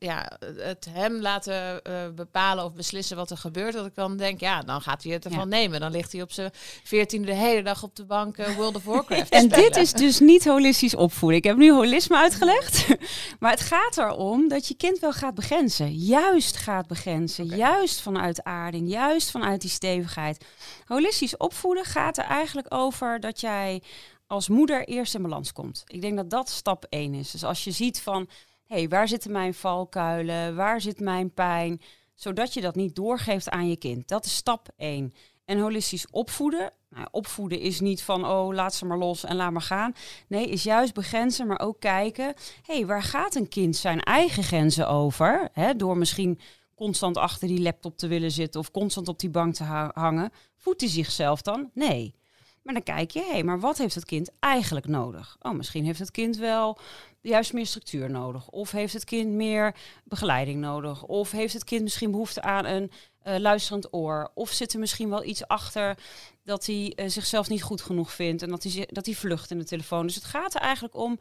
ja, 0.00 0.30
het 0.56 0.86
hem 0.90 1.20
laten 1.20 1.80
uh, 1.82 2.08
bepalen 2.14 2.64
of 2.64 2.74
beslissen 2.74 3.16
wat 3.16 3.30
er 3.30 3.36
gebeurt, 3.36 3.72
dat 3.72 3.86
ik 3.86 3.94
dan 3.94 4.16
denk, 4.16 4.40
ja, 4.40 4.60
dan 4.60 4.80
gaat 4.80 5.02
hij 5.02 5.12
het 5.12 5.24
ervan 5.24 5.48
ja. 5.50 5.56
nemen. 5.56 5.80
Dan 5.80 5.90
ligt 5.90 6.12
hij 6.12 6.22
op 6.22 6.32
zijn 6.32 6.50
veertiende 6.84 7.26
de 7.26 7.34
hele 7.34 7.62
dag 7.62 7.82
op 7.82 7.96
de 7.96 8.04
bank 8.04 8.36
World 8.56 8.76
of 8.76 8.84
Warcraft. 8.84 9.30
en 9.40 9.48
dit 9.48 9.76
is 9.76 9.92
dus 9.92 10.20
niet 10.20 10.44
holistisch 10.44 10.94
opvoeden. 10.94 11.38
Ik 11.38 11.44
heb 11.44 11.56
nu 11.56 11.72
holisme 11.72 12.16
uitgelegd, 12.16 12.86
maar 13.40 13.50
het 13.50 13.60
gaat 13.60 13.98
erom 13.98 14.48
dat 14.48 14.68
je 14.68 14.74
kind 14.74 14.98
wel 14.98 15.12
gaat 15.12 15.34
begrenzen, 15.34 15.94
juist 15.94 16.56
gaat 16.56 16.86
begrenzen, 16.86 17.44
okay. 17.44 17.58
juist 17.58 18.00
vanuit 18.00 18.44
aarding, 18.44 18.90
juist 18.90 19.30
vanuit 19.30 19.60
die 19.60 19.70
stevigheid. 19.70 20.44
Holistisch 20.84 21.36
opvoeden 21.36 21.84
gaat 21.84 22.18
er 22.18 22.24
eigenlijk 22.24 22.74
over 22.74 23.20
dat 23.20 23.40
jij 23.40 23.82
als 24.26 24.48
moeder 24.48 24.88
eerst 24.88 25.14
in 25.14 25.22
balans 25.22 25.52
komt. 25.52 25.82
Ik 25.86 26.00
denk 26.00 26.16
dat 26.16 26.30
dat 26.30 26.48
stap 26.48 26.86
1 26.88 27.14
is. 27.14 27.30
Dus 27.30 27.44
als 27.44 27.64
je 27.64 27.70
ziet 27.70 28.00
van, 28.00 28.28
hey, 28.70 28.88
waar 28.88 29.08
zitten 29.08 29.32
mijn 29.32 29.54
valkuilen? 29.54 30.56
Waar 30.56 30.80
zit 30.80 31.00
mijn 31.00 31.34
pijn? 31.34 31.80
Zodat 32.14 32.54
je 32.54 32.60
dat 32.60 32.74
niet 32.74 32.94
doorgeeft 32.94 33.48
aan 33.48 33.68
je 33.68 33.76
kind. 33.76 34.08
Dat 34.08 34.24
is 34.24 34.34
stap 34.34 34.68
1. 34.76 35.12
En 35.44 35.58
holistisch 35.58 36.06
opvoeden, 36.10 36.72
nou, 36.88 37.06
opvoeden 37.10 37.60
is 37.60 37.80
niet 37.80 38.02
van, 38.02 38.26
oh, 38.26 38.54
laat 38.54 38.74
ze 38.74 38.86
maar 38.86 38.98
los 38.98 39.24
en 39.24 39.36
laat 39.36 39.52
maar 39.52 39.62
gaan. 39.62 39.92
Nee, 40.28 40.46
is 40.46 40.62
juist 40.62 40.94
begrenzen, 40.94 41.46
maar 41.46 41.60
ook 41.60 41.80
kijken, 41.80 42.34
hey, 42.62 42.86
waar 42.86 43.02
gaat 43.02 43.34
een 43.34 43.48
kind 43.48 43.76
zijn 43.76 44.00
eigen 44.00 44.42
grenzen 44.42 44.88
over? 44.88 45.48
Door 45.76 45.96
misschien 45.96 46.40
constant 46.74 47.16
achter 47.16 47.48
die 47.48 47.60
laptop 47.62 47.96
te 47.98 48.06
willen 48.06 48.30
zitten 48.30 48.60
of 48.60 48.70
constant 48.70 49.08
op 49.08 49.18
die 49.18 49.30
bank 49.30 49.54
te 49.54 49.64
ha 49.64 49.90
hangen. 49.94 50.30
Voedt 50.56 50.80
hij 50.80 50.90
zichzelf 50.90 51.42
dan? 51.42 51.70
Nee. 51.74 52.14
Maar 52.62 52.74
dan 52.74 52.82
kijk 52.82 53.10
je, 53.10 53.20
hé, 53.20 53.30
hey, 53.30 53.44
maar 53.44 53.60
wat 53.60 53.78
heeft 53.78 53.94
het 53.94 54.04
kind 54.04 54.30
eigenlijk 54.38 54.86
nodig? 54.86 55.36
Oh, 55.40 55.52
misschien 55.52 55.84
heeft 55.84 55.98
het 55.98 56.10
kind 56.10 56.36
wel 56.36 56.78
juist 57.20 57.52
meer 57.52 57.66
structuur 57.66 58.10
nodig. 58.10 58.48
Of 58.48 58.70
heeft 58.70 58.92
het 58.92 59.04
kind 59.04 59.30
meer 59.32 59.74
begeleiding 60.04 60.60
nodig? 60.60 61.02
Of 61.02 61.30
heeft 61.30 61.52
het 61.52 61.64
kind 61.64 61.82
misschien 61.82 62.10
behoefte 62.10 62.42
aan 62.42 62.64
een 62.64 62.90
uh, 63.26 63.36
luisterend 63.36 63.94
oor? 63.94 64.30
Of 64.34 64.50
zit 64.50 64.72
er 64.72 64.78
misschien 64.78 65.10
wel 65.10 65.24
iets 65.24 65.46
achter 65.46 65.98
dat 66.44 66.66
hij 66.66 66.92
uh, 66.96 67.08
zichzelf 67.08 67.48
niet 67.48 67.62
goed 67.62 67.80
genoeg 67.80 68.12
vindt 68.12 68.42
en 68.42 68.48
dat 68.48 68.62
hij, 68.62 68.88
dat 68.90 69.06
hij 69.06 69.14
vlucht 69.14 69.50
in 69.50 69.58
de 69.58 69.64
telefoon? 69.64 70.06
Dus 70.06 70.14
het 70.14 70.24
gaat 70.24 70.54
er 70.54 70.60
eigenlijk 70.60 70.96
om 70.96 71.18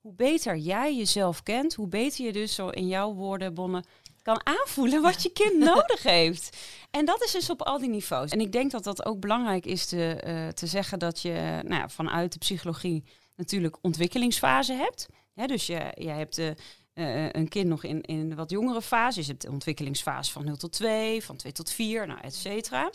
hoe 0.00 0.14
beter 0.14 0.56
jij 0.56 0.96
jezelf 0.96 1.42
kent, 1.42 1.74
hoe 1.74 1.88
beter 1.88 2.24
je 2.24 2.32
dus 2.32 2.54
zo 2.54 2.68
in 2.68 2.88
jouw 2.88 3.12
woorden, 3.12 3.54
Bonne, 3.54 3.84
kan 4.22 4.40
aanvoelen 4.46 5.02
wat 5.02 5.22
je 5.22 5.32
kind 5.32 5.58
nodig 5.74 6.02
heeft. 6.02 6.56
En 6.90 7.04
dat 7.04 7.22
is 7.24 7.30
dus 7.30 7.50
op 7.50 7.62
al 7.62 7.78
die 7.78 7.88
niveaus. 7.88 8.30
En 8.30 8.40
ik 8.40 8.52
denk 8.52 8.70
dat 8.70 8.84
dat 8.84 9.04
ook 9.04 9.20
belangrijk 9.20 9.66
is 9.66 9.86
te, 9.86 10.22
uh, 10.26 10.48
te 10.48 10.66
zeggen 10.66 10.98
dat 10.98 11.20
je 11.20 11.60
nou 11.62 11.80
ja, 11.80 11.88
vanuit 11.88 12.32
de 12.32 12.38
psychologie 12.38 13.04
natuurlijk 13.36 13.76
ontwikkelingsfase 13.82 14.72
hebt. 14.72 15.08
Hè, 15.34 15.46
dus 15.46 15.66
je, 15.66 15.92
je 15.94 16.08
hebt 16.08 16.38
uh, 16.38 16.50
uh, 16.94 17.28
een 17.32 17.48
kind 17.48 17.68
nog 17.68 17.84
in, 17.84 18.00
in 18.00 18.18
een 18.18 18.34
wat 18.34 18.50
jongere 18.50 18.82
fase. 18.82 19.20
Je 19.20 19.26
hebt 19.26 19.42
de 19.42 19.50
ontwikkelingsfase 19.50 20.32
van 20.32 20.44
0 20.44 20.56
tot 20.56 20.72
2, 20.72 21.24
van 21.24 21.36
2 21.36 21.52
tot 21.52 21.70
4, 21.70 22.06
nou, 22.06 22.20
et 22.20 22.34
cetera. 22.34 22.90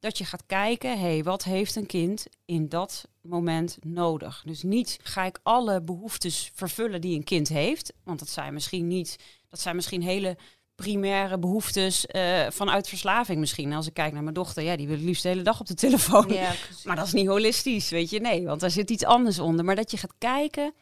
Dat 0.00 0.18
je 0.18 0.24
gaat 0.24 0.46
kijken, 0.46 0.90
hé, 0.90 1.06
hey, 1.06 1.22
wat 1.22 1.44
heeft 1.44 1.76
een 1.76 1.86
kind 1.86 2.26
in 2.44 2.68
dat 2.68 3.08
moment 3.22 3.78
nodig? 3.84 4.42
Dus 4.46 4.62
niet 4.62 4.98
ga 5.02 5.24
ik 5.24 5.40
alle 5.42 5.82
behoeftes 5.82 6.50
vervullen 6.54 7.00
die 7.00 7.16
een 7.16 7.24
kind 7.24 7.48
heeft. 7.48 7.92
Want 8.04 8.18
dat 8.18 8.28
zijn 8.28 8.52
misschien 8.52 8.86
niet 8.86 9.16
dat 9.48 9.60
zijn 9.60 9.76
misschien 9.76 10.02
hele 10.02 10.36
primaire 10.74 11.38
behoeftes 11.38 12.06
uh, 12.12 12.46
vanuit 12.50 12.88
verslaving 12.88 13.38
misschien. 13.38 13.72
Als 13.72 13.86
ik 13.86 13.94
kijk 13.94 14.12
naar 14.12 14.22
mijn 14.22 14.34
dochter, 14.34 14.62
ja, 14.62 14.76
die 14.76 14.88
wil 14.88 14.96
liefst 14.96 15.22
de 15.22 15.28
hele 15.28 15.42
dag 15.42 15.60
op 15.60 15.66
de 15.66 15.74
telefoon. 15.74 16.28
Ja, 16.28 16.52
maar 16.84 16.96
dat 16.96 17.06
is 17.06 17.12
niet 17.12 17.26
holistisch, 17.26 17.90
weet 17.90 18.10
je. 18.10 18.20
Nee, 18.20 18.44
want 18.44 18.60
daar 18.60 18.70
zit 18.70 18.90
iets 18.90 19.04
anders 19.04 19.38
onder. 19.38 19.64
Maar 19.64 19.76
dat 19.76 19.90
je 19.90 19.96
gaat 19.96 20.14
kijken, 20.18 20.74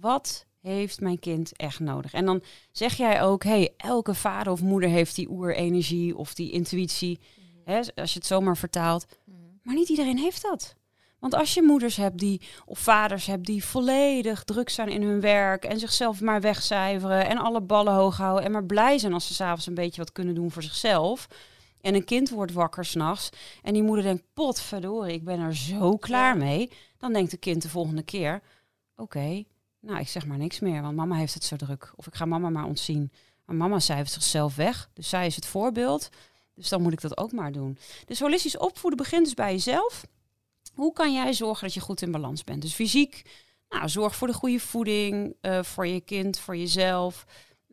wat 0.00 0.46
heeft 0.60 1.00
mijn 1.00 1.18
kind 1.18 1.56
echt 1.56 1.80
nodig? 1.80 2.12
En 2.12 2.24
dan 2.24 2.42
zeg 2.70 2.96
jij 2.96 3.22
ook, 3.22 3.44
hey, 3.44 3.74
elke 3.76 4.14
vader 4.14 4.52
of 4.52 4.62
moeder 4.62 4.88
heeft 4.88 5.14
die 5.14 5.30
oerenergie 5.30 6.16
of 6.16 6.34
die 6.34 6.50
intuïtie. 6.50 7.18
Mm 7.18 7.44
-hmm. 7.44 7.74
hè, 7.74 7.78
als 7.94 8.12
je 8.12 8.18
het 8.18 8.28
zomaar 8.28 8.56
vertaalt. 8.56 9.06
Mm 9.24 9.34
-hmm. 9.34 9.60
Maar 9.62 9.74
niet 9.74 9.88
iedereen 9.88 10.18
heeft 10.18 10.42
dat. 10.42 10.76
Want 11.22 11.34
als 11.34 11.54
je 11.54 11.62
moeders 11.62 11.96
hebt 11.96 12.18
die, 12.18 12.40
of 12.64 12.78
vaders 12.78 13.26
hebt 13.26 13.46
die 13.46 13.64
volledig 13.64 14.44
druk 14.44 14.68
zijn 14.68 14.88
in 14.88 15.02
hun 15.02 15.20
werk 15.20 15.64
en 15.64 15.78
zichzelf 15.78 16.20
maar 16.20 16.40
wegcijferen 16.40 17.26
en 17.28 17.38
alle 17.38 17.60
ballen 17.60 17.92
hoog 17.92 18.16
houden 18.16 18.44
en 18.44 18.52
maar 18.52 18.64
blij 18.64 18.98
zijn 18.98 19.12
als 19.12 19.26
ze 19.26 19.34
s'avonds 19.34 19.66
een 19.66 19.74
beetje 19.74 20.00
wat 20.00 20.12
kunnen 20.12 20.34
doen 20.34 20.50
voor 20.50 20.62
zichzelf. 20.62 21.28
En 21.80 21.94
een 21.94 22.04
kind 22.04 22.30
wordt 22.30 22.52
wakker 22.52 22.84
s'nachts 22.84 23.28
en 23.62 23.72
die 23.72 23.82
moeder 23.82 24.04
denkt, 24.04 24.22
potverdorie, 24.34 25.14
ik 25.14 25.24
ben 25.24 25.40
er 25.40 25.56
zo 25.56 25.96
klaar 25.96 26.36
mee. 26.36 26.70
Dan 26.98 27.12
denkt 27.12 27.30
het 27.30 27.40
kind 27.40 27.62
de 27.62 27.68
volgende 27.68 28.02
keer, 28.02 28.34
oké, 28.96 29.02
okay, 29.02 29.46
nou 29.82 30.00
ik 30.00 30.08
zeg 30.08 30.26
maar 30.26 30.38
niks 30.38 30.60
meer, 30.60 30.82
want 30.82 30.96
mama 30.96 31.16
heeft 31.16 31.34
het 31.34 31.44
zo 31.44 31.56
druk. 31.56 31.92
Of 31.96 32.06
ik 32.06 32.14
ga 32.14 32.24
mama 32.24 32.50
maar 32.50 32.64
ontzien. 32.64 33.12
Maar 33.44 33.56
mama 33.56 33.78
cijfert 33.78 34.10
zichzelf 34.10 34.56
weg, 34.56 34.90
dus 34.92 35.08
zij 35.08 35.26
is 35.26 35.36
het 35.36 35.46
voorbeeld. 35.46 36.08
Dus 36.54 36.68
dan 36.68 36.82
moet 36.82 36.92
ik 36.92 37.00
dat 37.00 37.16
ook 37.18 37.32
maar 37.32 37.52
doen. 37.52 37.78
Dus 38.06 38.20
holistisch 38.20 38.56
opvoeden 38.56 38.98
begint 38.98 39.24
dus 39.24 39.34
bij 39.34 39.52
jezelf. 39.52 40.06
Hoe 40.74 40.92
kan 40.92 41.12
jij 41.12 41.32
zorgen 41.32 41.64
dat 41.64 41.74
je 41.74 41.80
goed 41.80 42.02
in 42.02 42.10
balans 42.10 42.44
bent? 42.44 42.62
Dus 42.62 42.74
fysiek, 42.74 43.22
nou, 43.68 43.88
zorg 43.88 44.16
voor 44.16 44.28
de 44.28 44.34
goede 44.34 44.60
voeding, 44.60 45.34
uh, 45.42 45.62
voor 45.62 45.86
je 45.86 46.00
kind, 46.00 46.38
voor 46.38 46.56
jezelf. 46.56 47.26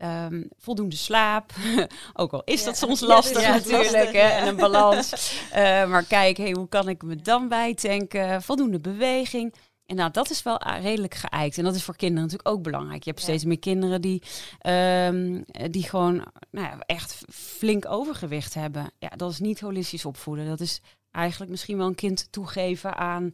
Um, 0.04 0.50
voldoende 0.58 0.96
slaap. 0.96 1.52
Ook 2.14 2.34
al 2.34 2.42
is 2.46 2.60
ja. 2.60 2.66
dat 2.66 2.78
soms 2.78 3.00
lastig 3.00 3.42
ja, 3.42 3.50
natuurlijk. 3.50 4.12
Hè? 4.12 4.20
En 4.20 4.48
een 4.48 4.56
balans. 4.56 5.34
uh, 5.50 5.56
maar 5.90 6.04
kijk, 6.04 6.38
hey, 6.38 6.52
hoe 6.52 6.68
kan 6.68 6.90
ik 6.90 7.04
me 7.04 7.16
dan 7.16 7.48
bijtanken? 7.48 8.42
Voldoende 8.42 8.80
beweging. 8.80 9.54
En 9.90 9.96
nou, 9.96 10.12
dat 10.12 10.30
is 10.30 10.44
wel 10.44 10.64
redelijk 10.64 11.14
geëikt. 11.14 11.58
En 11.58 11.64
dat 11.64 11.76
is 11.76 11.84
voor 11.84 11.96
kinderen 11.96 12.24
natuurlijk 12.24 12.50
ook 12.50 12.64
belangrijk. 12.64 13.04
Je 13.04 13.10
hebt 13.10 13.22
steeds 13.22 13.46
meer 13.46 13.60
kinderen 13.60 14.02
die, 14.02 14.24
um, 14.68 15.46
die 15.72 15.84
gewoon 15.84 16.16
nou 16.52 16.68
ja, 16.68 16.80
echt 16.86 17.22
flink 17.32 17.86
overgewicht 17.86 18.54
hebben. 18.54 18.92
Ja, 19.00 19.10
dat 19.10 19.32
is 19.32 19.40
niet 19.40 19.60
holistisch 19.60 20.06
opvoeden. 20.06 20.48
Dat 20.48 20.60
is 20.60 20.82
eigenlijk 21.12 21.52
misschien 21.52 21.78
wel 21.78 21.88
een 21.88 21.96
kind 21.96 22.28
toegeven 22.32 22.98
aan 22.98 23.34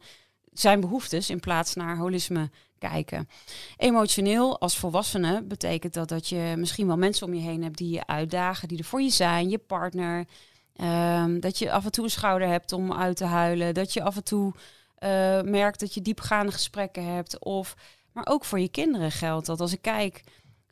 zijn 0.54 0.80
behoeftes 0.80 1.30
in 1.30 1.40
plaats 1.40 1.74
naar 1.74 1.98
holisme 1.98 2.50
kijken. 2.78 3.30
Emotioneel 3.78 4.60
als 4.60 4.78
volwassene 4.78 5.44
betekent 5.44 5.94
dat 5.94 6.10
dat 6.10 6.28
je 6.28 6.54
misschien 6.58 6.88
wel 6.88 6.98
mensen 6.98 7.28
om 7.28 7.34
je 7.34 7.42
heen 7.42 7.64
hebt 7.64 7.78
die 7.78 7.90
je 7.90 8.08
uitdagen, 8.08 8.68
die 8.68 8.78
er 8.78 8.84
voor 8.84 9.02
je 9.02 9.10
zijn, 9.10 9.50
je 9.50 9.58
partner. 9.58 10.26
Um, 10.82 11.40
dat 11.40 11.58
je 11.58 11.72
af 11.72 11.86
en 11.86 11.92
toe 11.92 12.04
een 12.04 12.10
schouder 12.10 12.48
hebt 12.48 12.72
om 12.72 12.94
uit 12.94 13.18
te 13.18 13.26
huilen. 13.26 13.74
Dat 13.74 13.94
je 13.94 14.04
af 14.04 14.16
en 14.16 14.24
toe 14.24 14.54
uh, 15.06 15.42
merkt 15.42 15.80
dat 15.80 15.94
je 15.94 16.02
diepgaande 16.02 16.52
gesprekken 16.52 17.06
hebt. 17.06 17.40
Of 17.40 17.76
Maar 18.12 18.28
ook 18.28 18.46
voor 18.46 18.60
je 18.60 18.70
kinderen 18.70 19.12
geldt 19.12 19.46
dat. 19.46 19.60
Als 19.60 19.74
ik 19.74 19.82
kijk 19.82 20.24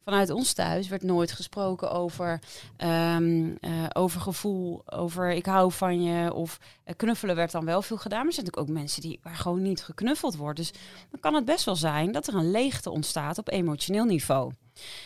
vanuit 0.03 0.29
ons 0.29 0.53
thuis 0.53 0.87
werd 0.87 1.03
nooit 1.03 1.31
gesproken 1.31 1.91
over, 1.91 2.41
ehm, 2.77 3.55
eh, 3.59 3.71
over 3.93 4.21
gevoel, 4.21 4.81
over 4.85 5.31
ik 5.31 5.45
hou 5.45 5.71
van 5.71 6.03
je. 6.03 6.33
Of 6.33 6.59
eh, 6.83 6.95
knuffelen 6.95 7.35
werd 7.35 7.51
dan 7.51 7.65
wel 7.65 7.81
veel 7.81 7.97
gedaan. 7.97 8.17
Maar 8.17 8.27
er 8.27 8.33
zijn 8.33 8.45
natuurlijk 8.45 8.71
ook 8.71 8.79
mensen 8.81 9.01
die, 9.01 9.19
waar 9.23 9.35
gewoon 9.35 9.61
niet 9.61 9.83
geknuffeld 9.83 10.35
wordt. 10.35 10.57
Dus 10.57 10.71
dan 11.09 11.19
kan 11.19 11.33
het 11.33 11.45
best 11.45 11.65
wel 11.65 11.75
zijn 11.75 12.11
dat 12.11 12.27
er 12.27 12.35
een 12.35 12.51
leegte 12.51 12.89
ontstaat 12.89 13.37
op 13.37 13.49
emotioneel 13.49 14.05
niveau. 14.05 14.51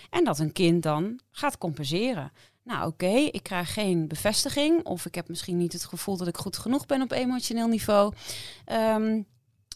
En 0.10 0.24
dat 0.24 0.39
een 0.39 0.51
kind 0.51 0.84
dan 0.84 1.19
gaat 1.31 1.57
compenseren. 1.57 2.31
Nou 2.67 2.88
oké, 2.88 3.07
ik 3.07 3.43
krijg 3.43 3.74
geen 3.74 4.07
bevestiging. 4.07 4.86
Of 4.86 5.05
ik 5.05 5.15
heb 5.15 5.27
misschien 5.27 5.57
niet 5.57 5.74
het 5.74 5.86
gevoel 5.86 6.17
dat 6.17 6.27
ik 6.27 6.38
goed 6.38 6.57
genoeg 6.57 6.86
ben 6.86 7.01
op 7.01 7.12
emotioneel 7.12 7.67
niveau. 7.67 8.13
Ehm, 8.65 9.21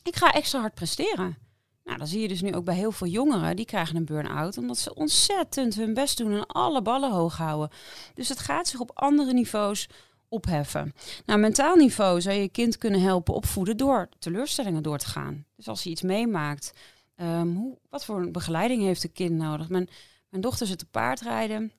ik 0.04 0.16
ga 0.16 0.34
extra 0.34 0.60
hard 0.60 0.74
presteren. 0.74 1.38
Nou, 1.84 1.98
dan 1.98 2.08
zie 2.08 2.22
je 2.22 2.28
dus 2.28 2.42
nu 2.42 2.54
ook 2.56 2.64
bij 2.66 2.76
heel 2.76 2.92
veel 2.92 3.08
jongeren, 3.08 3.56
die 3.56 3.66
krijgen 3.66 3.96
een 3.96 4.06
burn-out 4.06 4.58
omdat 4.58 4.78
ze 4.78 4.94
ontzettend 4.94 5.76
hun 5.76 5.94
best 5.94 6.18
doen 6.18 6.32
en 6.32 6.46
alle 6.46 6.82
ballen 6.82 7.12
hoog 7.12 7.38
houden. 7.38 7.70
Dus 8.14 8.30
het 8.30 8.40
gaat 8.40 8.68
zich 8.68 8.80
op 8.80 8.92
andere 8.94 9.34
niveaus 9.34 9.90
opheffen. 10.30 10.94
Nou, 11.26 11.40
mentaal 11.40 11.76
niveau 11.76 12.22
zou 12.22 12.36
je 12.36 12.50
kind 12.50 12.78
kunnen 12.78 13.02
helpen 13.02 13.34
opvoeden 13.34 13.78
door 13.78 14.10
teleurstellingen 14.20 14.84
door 14.84 14.98
te 14.98 15.08
gaan. 15.08 15.46
Dus 15.56 15.68
als 15.68 15.84
hij 15.84 15.92
iets 15.92 16.02
meemaakt, 16.02 16.74
ehm, 17.16 17.48
hoe, 17.48 17.78
wat 17.90 18.06
voor 18.06 18.22
een 18.22 18.32
begeleiding 18.32 18.82
heeft 18.82 19.04
een 19.04 19.12
kind 19.12 19.38
nodig? 19.38 19.70
Mijn, 19.70 19.90
mijn 20.30 20.42
dochter 20.42 20.68
zit 20.68 20.80
te 20.80 20.86
paardrijden. 20.86 21.72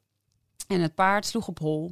En 0.68 0.80
het 0.80 0.94
paard 0.94 1.26
sloeg 1.26 1.48
op 1.48 1.58
hol. 1.58 1.90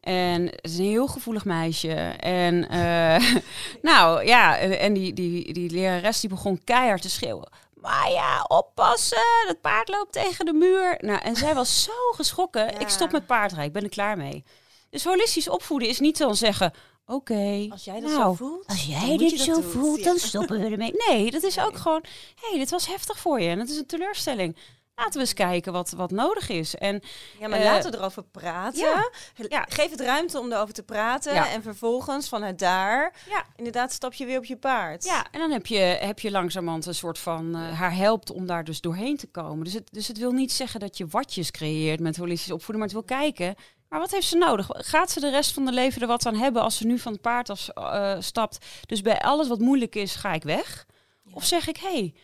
En 0.00 0.46
het 0.46 0.64
is 0.64 0.78
een 0.78 0.84
heel 0.84 1.06
gevoelig 1.06 1.44
meisje. 1.44 1.94
En 2.18 2.54
uh, 2.54 3.34
nou 3.90 4.26
ja, 4.26 4.58
en 4.58 4.92
die, 4.92 5.12
die, 5.12 5.52
die 5.52 5.70
lerares 5.70 6.20
die 6.20 6.30
begon 6.30 6.64
keihard 6.64 7.02
te 7.02 7.10
schreeuwen. 7.10 7.48
Maar 7.74 8.10
ja, 8.10 8.44
oppassen, 8.48 9.46
het 9.46 9.60
paard 9.60 9.88
loopt 9.88 10.12
tegen 10.12 10.46
de 10.46 10.52
muur. 10.52 10.98
Nou, 10.98 11.20
en 11.20 11.36
zij 11.36 11.54
was 11.54 11.82
zo 11.82 12.12
geschrokken. 12.14 12.80
Ik 12.80 12.88
stop 12.88 13.12
met 13.12 13.26
paardrijden, 13.26 13.66
ik 13.66 13.72
ben 13.72 13.82
er 13.82 13.88
klaar 13.88 14.16
mee. 14.16 14.44
Dus 14.90 15.04
holistisch 15.04 15.48
opvoeden 15.48 15.88
is 15.88 16.00
niet 16.00 16.18
dan 16.18 16.36
zeggen... 16.36 16.72
Oké, 17.06 17.66
als 17.70 17.84
jij 17.84 18.00
dat 18.00 18.10
nou, 18.10 18.22
zo 18.22 18.32
voelt, 18.32 18.66
als 18.66 18.86
jij 18.86 19.16
dit 19.16 19.40
zo 19.40 19.60
voelt, 19.60 20.04
dan 20.04 20.18
stoppen 20.18 20.60
we 20.60 20.68
ermee. 20.68 20.94
Nee, 21.08 21.30
dat 21.30 21.42
is 21.42 21.58
ook 21.58 21.76
gewoon, 21.76 22.04
hé, 22.40 22.48
hey, 22.48 22.58
dit 22.58 22.70
was 22.70 22.86
heftig 22.86 23.18
voor 23.18 23.40
je 23.40 23.48
en 23.48 23.58
het 23.58 23.70
is 23.70 23.76
een 23.76 23.86
teleurstelling 23.86 24.56
laten 24.94 25.12
we 25.12 25.20
eens 25.20 25.34
kijken 25.34 25.72
wat, 25.72 25.90
wat 25.90 26.10
nodig 26.10 26.48
is. 26.48 26.74
En, 26.74 27.02
ja, 27.40 27.48
maar 27.48 27.62
laten 27.62 27.90
we 27.90 27.96
erover 27.96 28.24
praten. 28.24 29.10
Ja. 29.48 29.66
Geef 29.68 29.90
het 29.90 30.00
ruimte 30.00 30.38
om 30.38 30.52
erover 30.52 30.74
te 30.74 30.82
praten. 30.82 31.32
En 31.32 31.62
vervolgens 31.62 32.28
vanuit 32.28 32.58
daar, 32.58 33.14
ja. 33.28 33.44
inderdaad, 33.56 33.92
stap 33.92 34.12
je 34.12 34.26
weer 34.26 34.38
op 34.38 34.44
je 34.44 34.56
paard. 34.56 35.04
Ja, 35.04 35.26
en 35.30 35.40
dan 35.40 35.50
heb 35.50 35.66
je, 35.66 35.78
heb 35.78 36.18
je 36.20 36.30
langzamerhand 36.30 36.86
een 36.86 36.94
soort 36.94 37.18
van 37.18 37.56
uh, 37.56 37.78
haar 37.78 37.96
helpt 37.96 38.30
om 38.30 38.46
daar 38.46 38.64
dus 38.64 38.80
doorheen 38.80 39.16
te 39.16 39.26
komen. 39.26 39.64
Dus 39.64 39.72
het, 39.72 39.88
dus 39.92 40.08
het 40.08 40.18
wil 40.18 40.32
niet 40.32 40.52
zeggen 40.52 40.80
dat 40.80 40.98
je 40.98 41.06
watjes 41.06 41.50
creëert 41.50 42.00
met 42.00 42.16
holistisch 42.16 42.52
opvoeden, 42.52 42.78
maar 42.78 42.88
het 42.88 43.06
wil 43.08 43.18
kijken. 43.18 43.54
Maar 43.88 44.00
wat 44.00 44.10
heeft 44.10 44.26
ze 44.26 44.36
nodig? 44.36 44.66
Gaat 44.70 45.10
ze 45.10 45.20
de 45.20 45.30
rest 45.30 45.52
van 45.52 45.64
de 45.64 45.72
leven 45.72 46.02
er 46.02 46.06
wat 46.06 46.26
aan 46.26 46.36
hebben 46.36 46.62
als 46.62 46.76
ze 46.76 46.86
nu 46.86 46.98
van 46.98 47.12
het 47.12 47.20
paard 47.20 47.50
af, 47.50 47.68
uh, 47.78 48.16
stapt? 48.18 48.66
Dus 48.86 49.02
bij 49.02 49.20
alles 49.20 49.48
wat 49.48 49.58
moeilijk 49.58 49.94
is, 49.94 50.14
ga 50.14 50.32
ik 50.32 50.42
weg? 50.42 50.86
Of 51.32 51.44
zeg 51.44 51.68
ik, 51.68 51.76
hé, 51.76 51.92
hey, 51.92 52.14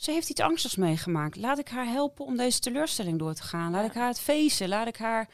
ze 0.00 0.10
heeft 0.10 0.30
iets 0.30 0.40
angstigs 0.40 0.76
meegemaakt. 0.76 1.36
Laat 1.36 1.58
ik 1.58 1.68
haar 1.68 1.86
helpen 1.86 2.24
om 2.24 2.36
deze 2.36 2.58
teleurstelling 2.58 3.18
door 3.18 3.34
te 3.34 3.42
gaan. 3.42 3.70
Laat 3.70 3.84
ik 3.84 3.94
haar 3.94 4.08
het 4.08 4.20
feesten. 4.20 4.68
Laat 4.68 4.86
ik 4.86 4.96
haar 4.96 5.28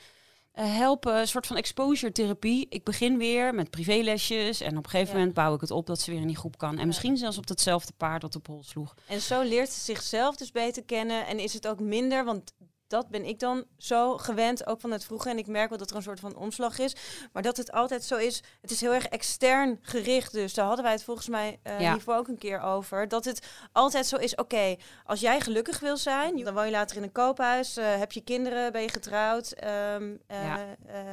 uh, 0.54 0.76
helpen. 0.76 1.16
Een 1.16 1.28
soort 1.28 1.46
van 1.46 1.56
exposure 1.56 2.12
therapie. 2.12 2.66
Ik 2.68 2.84
begin 2.84 3.18
weer 3.18 3.54
met 3.54 3.70
privélesjes. 3.70 4.60
En 4.60 4.76
op 4.76 4.84
een 4.84 4.90
gegeven 4.90 5.14
moment 5.16 5.34
bouw 5.34 5.54
ik 5.54 5.60
het 5.60 5.70
op 5.70 5.86
dat 5.86 6.00
ze 6.00 6.10
weer 6.10 6.20
in 6.20 6.26
die 6.26 6.36
groep 6.36 6.58
kan. 6.58 6.78
En 6.78 6.86
misschien 6.86 7.16
zelfs 7.16 7.38
op 7.38 7.46
datzelfde 7.46 7.92
paard 7.96 8.20
dat 8.20 8.36
op 8.36 8.46
hol 8.46 8.62
sloeg. 8.62 8.94
En 9.06 9.20
zo 9.20 9.42
leert 9.42 9.70
ze 9.70 9.80
zichzelf 9.80 10.36
dus 10.36 10.50
beter 10.50 10.84
kennen. 10.84 11.26
En 11.26 11.38
is 11.38 11.52
het 11.52 11.68
ook 11.68 11.80
minder, 11.80 12.24
want 12.24 12.52
dat 12.88 13.08
ben 13.08 13.24
ik 13.24 13.38
dan 13.38 13.64
zo 13.76 14.16
gewend, 14.16 14.66
ook 14.66 14.80
van 14.80 14.90
het 14.90 15.04
vroege. 15.04 15.30
En 15.30 15.38
ik 15.38 15.46
merk 15.46 15.68
wel 15.68 15.78
dat 15.78 15.90
er 15.90 15.96
een 15.96 16.02
soort 16.02 16.20
van 16.20 16.36
omslag 16.36 16.78
is. 16.78 16.96
Maar 17.32 17.42
dat 17.42 17.56
het 17.56 17.72
altijd 17.72 18.04
zo 18.04 18.16
is, 18.16 18.42
het 18.60 18.70
is 18.70 18.80
heel 18.80 18.94
erg 18.94 19.06
extern 19.06 19.78
gericht. 19.82 20.32
Dus 20.32 20.54
daar 20.54 20.66
hadden 20.66 20.84
wij 20.84 20.92
het 20.92 21.04
volgens 21.04 21.28
mij 21.28 21.60
uh, 21.66 21.80
ja. 21.80 21.92
hiervoor 21.92 22.16
ook 22.16 22.28
een 22.28 22.38
keer 22.38 22.60
over. 22.60 23.08
Dat 23.08 23.24
het 23.24 23.46
altijd 23.72 24.06
zo 24.06 24.16
is, 24.16 24.34
oké, 24.34 24.76
als 25.04 25.20
jij 25.20 25.40
gelukkig 25.40 25.80
wil 25.80 25.96
zijn, 25.96 26.44
dan 26.44 26.54
woon 26.54 26.64
je 26.64 26.70
later 26.70 26.96
in 26.96 27.02
een 27.02 27.12
koophuis, 27.12 27.78
uh, 27.78 27.96
heb 27.96 28.12
je 28.12 28.20
kinderen, 28.20 28.72
ben 28.72 28.82
je 28.82 28.88
getrouwd, 28.88 29.54
um, 29.94 30.20
uh, 30.30 30.54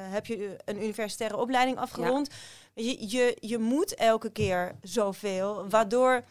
heb 0.09 0.25
je 0.25 0.57
een 0.65 0.83
universitaire 0.83 1.37
opleiding 1.37 1.77
afgerond. 1.77 2.29
Ja. 2.73 2.83
Je, 2.83 3.09
je, 3.09 3.37
je 3.39 3.57
moet 3.57 3.95
elke 3.95 4.29
keer 4.29 4.75
zoveel, 4.81 5.69
waardoor... 5.69 6.23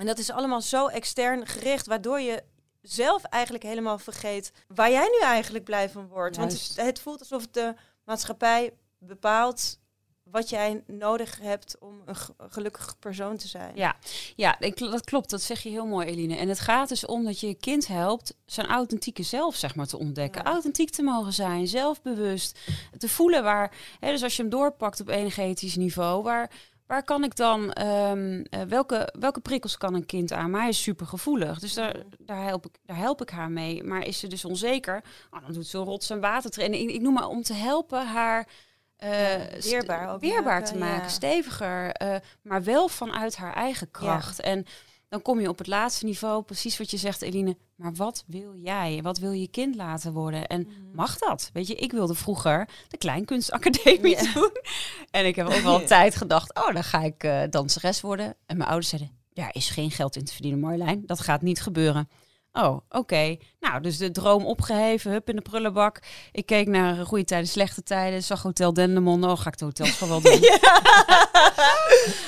En 0.00 0.06
dat 0.06 0.18
is 0.18 0.30
allemaal 0.30 0.60
zo 0.60 0.86
extern 0.86 1.46
gericht, 1.46 1.86
waardoor 1.86 2.20
je 2.20 2.42
zelf 2.84 3.24
eigenlijk 3.24 3.64
helemaal 3.64 3.98
vergeet 3.98 4.52
waar 4.68 4.90
jij 4.90 5.08
nu 5.20 5.26
eigenlijk 5.26 5.64
blij 5.64 5.90
van 5.90 6.08
wordt. 6.08 6.36
Want 6.36 6.52
het, 6.52 6.76
het, 6.76 7.00
voelt 7.00 7.20
alsof 7.20 7.46
de 7.46 7.74
maatschappij 8.04 8.72
bepaalt 8.98 9.78
wat 10.24 10.48
jij 10.48 10.82
nodig 10.86 11.38
hebt 11.40 11.76
om 11.78 12.02
een 12.04 12.16
gelukkig 12.50 12.98
persoon 12.98 13.36
te 13.36 13.48
zijn. 13.48 13.76
Ja, 13.76 13.96
ja 14.36 14.60
ik, 14.60 14.78
dat 14.78 15.04
klopt. 15.04 15.30
Dat 15.30 15.42
zeg 15.42 15.62
je 15.62 15.68
heel 15.68 15.86
mooi, 15.86 16.06
Eline. 16.06 16.36
En 16.36 16.48
het 16.48 16.60
gaat 16.60 16.88
dus 16.88 17.06
om 17.06 17.24
dat 17.24 17.40
je 17.40 17.46
je 17.46 17.54
kind 17.54 17.86
helpt 17.86 18.36
zijn 18.46 18.66
authentieke 18.66 19.22
zelf 19.22 19.56
zeg 19.56 19.74
maar, 19.74 19.86
te 19.86 19.98
ontdekken. 19.98 20.44
Authentiek 20.44 20.90
te 20.90 21.02
mogen 21.02 21.32
zijn, 21.32 21.68
zelfbewust. 21.68 22.58
Te 22.98 23.08
voelen 23.08 23.42
waar... 23.42 23.76
Hè, 24.00 24.10
dus 24.10 24.22
als 24.22 24.36
je 24.36 24.42
hem 24.42 24.50
doorpakt 24.50 25.00
op 25.00 25.08
energetisch 25.08 25.76
niveau... 25.76 26.22
waar 26.22 26.50
Waar 26.86 27.04
kan 27.04 27.24
ik 27.24 27.36
dan, 27.36 27.82
um, 27.86 28.36
uh, 28.50 28.62
welke, 28.68 29.14
welke 29.18 29.40
prikkels 29.40 29.76
kan 29.76 29.94
een 29.94 30.06
kind 30.06 30.32
aan? 30.32 30.50
Maar 30.50 30.60
hij 30.60 30.68
is 30.68 30.82
super 30.82 31.06
gevoelig, 31.06 31.58
dus 31.58 31.74
daar, 31.74 31.96
mhm. 31.96 32.06
daar, 32.18 32.44
help 32.44 32.66
ik, 32.66 32.78
daar 32.86 32.96
help 32.96 33.22
ik 33.22 33.30
haar 33.30 33.50
mee. 33.50 33.82
Maar 33.82 34.06
is 34.06 34.18
ze 34.18 34.26
dus 34.26 34.44
onzeker, 34.44 35.04
oh, 35.30 35.40
dan 35.40 35.52
doet 35.52 35.66
ze 35.66 35.78
rots 35.78 36.10
en 36.10 36.20
watertraining. 36.20 36.88
Ik, 36.88 36.94
ik 36.94 37.00
noem 37.00 37.14
maar 37.14 37.28
om 37.28 37.42
te 37.42 37.54
helpen 37.54 38.06
haar 38.06 38.48
uh, 39.04 39.52
ja, 39.52 39.60
weerbaar, 39.60 40.18
weerbaar 40.18 40.60
maken, 40.60 40.72
te 40.72 40.78
maken, 40.78 41.02
ja. 41.02 41.08
steviger, 41.08 42.02
uh, 42.02 42.16
maar 42.42 42.62
wel 42.62 42.88
vanuit 42.88 43.36
haar 43.36 43.54
eigen 43.54 43.90
kracht. 43.90 44.36
Ja. 44.36 44.42
En 44.42 44.66
dan 45.14 45.22
kom 45.22 45.40
je 45.40 45.48
op 45.48 45.58
het 45.58 45.66
laatste 45.66 46.04
niveau, 46.04 46.42
precies 46.42 46.78
wat 46.78 46.90
je 46.90 46.96
zegt, 46.96 47.22
Eline. 47.22 47.56
Maar 47.76 47.94
wat 47.94 48.24
wil 48.26 48.54
jij? 48.56 49.00
Wat 49.02 49.18
wil 49.18 49.32
je 49.32 49.48
kind 49.48 49.74
laten 49.74 50.12
worden? 50.12 50.46
En 50.46 50.60
mm. 50.60 50.90
mag 50.94 51.18
dat? 51.18 51.50
Weet 51.52 51.66
je, 51.66 51.74
ik 51.74 51.92
wilde 51.92 52.14
vroeger 52.14 52.68
de 52.88 52.96
Kleinkunstacademie 52.96 54.16
yeah. 54.16 54.34
doen. 54.34 54.50
En 55.10 55.26
ik 55.26 55.36
heb 55.36 55.46
ook 55.46 55.60
wel 55.60 55.84
tijd 55.84 56.16
gedacht, 56.16 56.54
oh, 56.54 56.74
dan 56.74 56.84
ga 56.84 57.02
ik 57.02 57.24
uh, 57.24 57.42
danseres 57.50 58.00
worden. 58.00 58.36
En 58.46 58.56
mijn 58.56 58.68
ouders 58.68 58.88
zeiden, 58.88 59.10
daar 59.32 59.54
is 59.54 59.70
geen 59.70 59.90
geld 59.90 60.16
in 60.16 60.24
te 60.24 60.32
verdienen, 60.32 60.60
Marjolein. 60.60 61.02
Dat 61.06 61.20
gaat 61.20 61.42
niet 61.42 61.62
gebeuren. 61.62 62.08
Oh, 62.52 62.74
oké. 62.74 62.98
Okay. 62.98 63.40
Nou, 63.64 63.80
dus 63.80 63.96
de 63.96 64.10
droom 64.10 64.46
opgeheven, 64.46 65.10
hup 65.10 65.28
in 65.28 65.36
de 65.36 65.42
prullenbak. 65.42 65.98
Ik 66.32 66.46
keek 66.46 66.66
naar 66.66 67.06
goede 67.06 67.24
tijden, 67.24 67.48
slechte 67.48 67.82
tijden. 67.82 68.22
Zag 68.22 68.42
Hotel 68.42 68.72
Dendermonde. 68.72 69.26
Oh, 69.26 69.38
ga 69.38 69.48
ik 69.48 69.58
de 69.58 69.64
hotels 69.64 69.90
gewoon 69.90 70.22
wel 70.22 70.32
doen. 70.32 70.40
ja. 70.50 70.68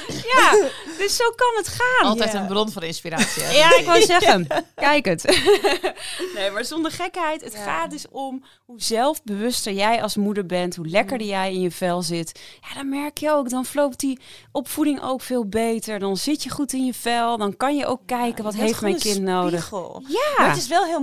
ja, 0.06 0.68
dus 0.98 1.16
zo 1.16 1.30
kan 1.30 1.52
het 1.56 1.68
gaan. 1.68 2.08
Altijd 2.08 2.32
ja. 2.32 2.40
een 2.40 2.46
bron 2.46 2.70
van 2.70 2.82
inspiratie. 2.82 3.42
Hè? 3.42 3.50
Ja, 3.50 3.78
ik 3.78 3.86
wou 3.86 4.02
zeggen, 4.16 4.46
kijk 4.74 5.04
het. 5.04 5.24
nee, 6.34 6.50
maar 6.50 6.64
zonder 6.64 6.90
gekheid. 6.90 7.44
Het 7.44 7.54
gaat 7.54 7.90
dus 7.90 8.04
om 8.10 8.44
hoe 8.64 8.82
zelfbewuster 8.82 9.72
jij 9.72 10.02
als 10.02 10.16
moeder 10.16 10.46
bent. 10.46 10.76
Hoe 10.76 10.88
lekkerder 10.88 11.26
jij 11.26 11.52
in 11.52 11.60
je 11.60 11.70
vel 11.70 12.02
zit. 12.02 12.40
Ja, 12.60 12.74
dan 12.74 12.88
merk 12.88 13.18
je 13.18 13.30
ook. 13.30 13.50
Dan 13.50 13.64
vloopt 13.64 14.00
die 14.00 14.20
opvoeding 14.52 15.02
ook 15.02 15.22
veel 15.22 15.48
beter. 15.48 15.98
Dan 15.98 16.16
zit 16.16 16.42
je 16.42 16.50
goed 16.50 16.72
in 16.72 16.84
je 16.84 16.94
vel. 16.94 17.38
Dan 17.38 17.56
kan 17.56 17.76
je 17.76 17.86
ook 17.86 18.00
kijken, 18.06 18.44
wat 18.44 18.54
heeft 18.54 18.80
mijn 18.80 18.98
kind 18.98 19.22
nodig. 19.22 19.70
Ja. 20.06 20.34
Maar 20.36 20.48
het 20.48 20.58
is 20.58 20.68
wel 20.68 20.84
heel 20.84 21.02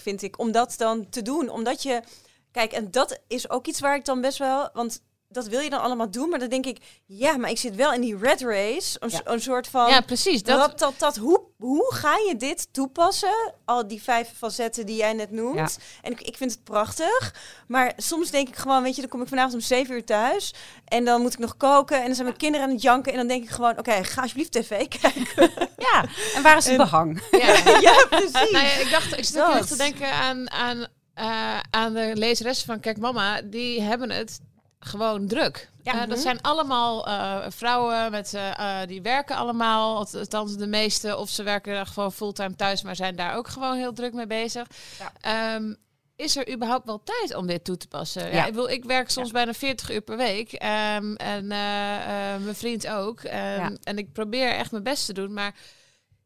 vind 0.00 0.22
ik, 0.22 0.38
om 0.38 0.52
dat 0.52 0.74
dan 0.76 1.08
te 1.08 1.22
doen. 1.22 1.48
Omdat 1.48 1.82
je... 1.82 2.02
Kijk, 2.50 2.72
en 2.72 2.90
dat 2.90 3.20
is 3.28 3.50
ook 3.50 3.66
iets 3.66 3.80
waar 3.80 3.96
ik 3.96 4.04
dan 4.04 4.20
best 4.20 4.38
wel... 4.38 4.70
Want 4.72 5.02
dat 5.34 5.46
wil 5.46 5.60
je 5.60 5.70
dan 5.70 5.80
allemaal 5.80 6.10
doen, 6.10 6.28
maar 6.28 6.38
dan 6.38 6.48
denk 6.48 6.66
ik, 6.66 6.78
ja, 7.06 7.36
maar 7.36 7.50
ik 7.50 7.58
zit 7.58 7.74
wel 7.74 7.92
in 7.92 8.00
die 8.00 8.16
red 8.16 8.40
race, 8.40 8.96
een, 9.00 9.10
ja. 9.10 9.20
een 9.24 9.40
soort 9.40 9.68
van, 9.68 9.88
ja, 9.88 10.00
precies. 10.00 10.42
Dat, 10.42 10.58
dat, 10.58 10.78
dat, 10.78 10.98
dat, 10.98 11.16
hoe, 11.16 11.40
hoe 11.56 11.94
ga 11.94 12.16
je 12.16 12.36
dit 12.36 12.68
toepassen? 12.72 13.52
Al 13.64 13.88
die 13.88 14.02
vijf 14.02 14.32
facetten 14.36 14.86
die 14.86 14.96
jij 14.96 15.12
net 15.12 15.30
noemt. 15.30 15.56
Ja. 15.56 15.68
En 16.02 16.12
ik, 16.12 16.20
ik 16.20 16.36
vind 16.36 16.50
het 16.50 16.64
prachtig, 16.64 17.34
maar 17.66 17.92
soms 17.96 18.30
denk 18.30 18.48
ik 18.48 18.56
gewoon, 18.56 18.82
weet 18.82 18.94
je, 18.94 19.00
dan 19.00 19.10
kom 19.10 19.22
ik 19.22 19.28
vanavond 19.28 19.54
om 19.54 19.60
zeven 19.60 19.94
uur 19.94 20.04
thuis 20.04 20.54
en 20.84 21.04
dan 21.04 21.20
moet 21.20 21.32
ik 21.32 21.38
nog 21.38 21.56
koken 21.56 21.98
en 21.98 22.04
dan 22.04 22.14
zijn 22.14 22.26
mijn 22.26 22.38
kinderen 22.38 22.66
aan 22.66 22.72
het 22.72 22.82
janken 22.82 23.12
en 23.12 23.18
dan 23.18 23.26
denk 23.26 23.42
ik 23.42 23.50
gewoon, 23.50 23.70
oké, 23.70 23.80
okay, 23.80 24.04
ga 24.04 24.20
alsjeblieft 24.22 24.52
tv 24.52 24.88
kijken. 25.00 25.50
ja, 25.76 26.04
en 26.34 26.42
waar 26.42 26.56
is 26.56 26.66
het 26.66 26.76
behang? 26.76 27.22
Ja, 27.30 27.78
ja 27.80 28.06
precies. 28.10 28.32
Nou 28.32 28.64
ja, 28.64 28.72
ik 28.72 28.90
dacht, 28.90 29.18
ik 29.18 29.24
zit 29.24 29.68
te 29.68 29.76
denken 29.76 30.12
aan, 30.12 30.50
aan, 30.50 30.86
uh, 31.18 31.60
aan 31.70 31.94
de 31.94 32.10
lezeres 32.14 32.62
van 32.62 32.80
Kijk 32.80 32.98
Mama, 32.98 33.42
die 33.42 33.80
hebben 33.80 34.10
het 34.10 34.40
gewoon 34.84 35.26
druk. 35.26 35.70
Ja, 35.82 35.92
uh, 35.92 35.98
dat 35.98 36.08
-hmm. 36.08 36.18
zijn 36.18 36.40
allemaal 36.40 37.08
uh, 37.08 37.44
vrouwen 37.48 38.10
met, 38.10 38.32
uh, 38.34 38.78
die 38.86 39.02
werken 39.02 39.36
allemaal, 39.36 39.98
althans 39.98 40.56
de 40.56 40.66
meeste, 40.66 41.16
of 41.16 41.30
ze 41.30 41.42
werken 41.42 41.86
gewoon 41.86 42.12
fulltime 42.12 42.54
thuis, 42.54 42.82
maar 42.82 42.96
zijn 42.96 43.16
daar 43.16 43.36
ook 43.36 43.48
gewoon 43.48 43.76
heel 43.76 43.92
druk 43.92 44.12
mee 44.12 44.26
bezig. 44.26 44.66
Ja. 44.98 45.54
Um, 45.54 45.76
is 46.16 46.36
er 46.36 46.52
überhaupt 46.52 46.86
wel 46.86 47.02
tijd 47.04 47.34
om 47.34 47.46
dit 47.46 47.64
toe 47.64 47.76
te 47.76 47.88
passen? 47.88 48.22
Ja. 48.26 48.36
ja 48.36 48.46
ik, 48.46 48.54
wil, 48.54 48.68
ik 48.68 48.84
werk 48.84 49.10
soms 49.10 49.30
bijna 49.30 49.52
40 49.52 49.90
uur 49.90 50.00
per 50.00 50.16
week 50.16 50.52
um, 50.52 51.16
en 51.16 51.46
mijn 51.46 52.54
vriend 52.54 52.88
ook. 52.88 53.22
Um, 53.22 53.76
en 53.82 53.98
ik 53.98 54.12
probeer 54.12 54.48
echt 54.48 54.70
mijn 54.70 54.82
best 54.82 55.06
te 55.06 55.12
doen, 55.12 55.32
maar 55.32 55.54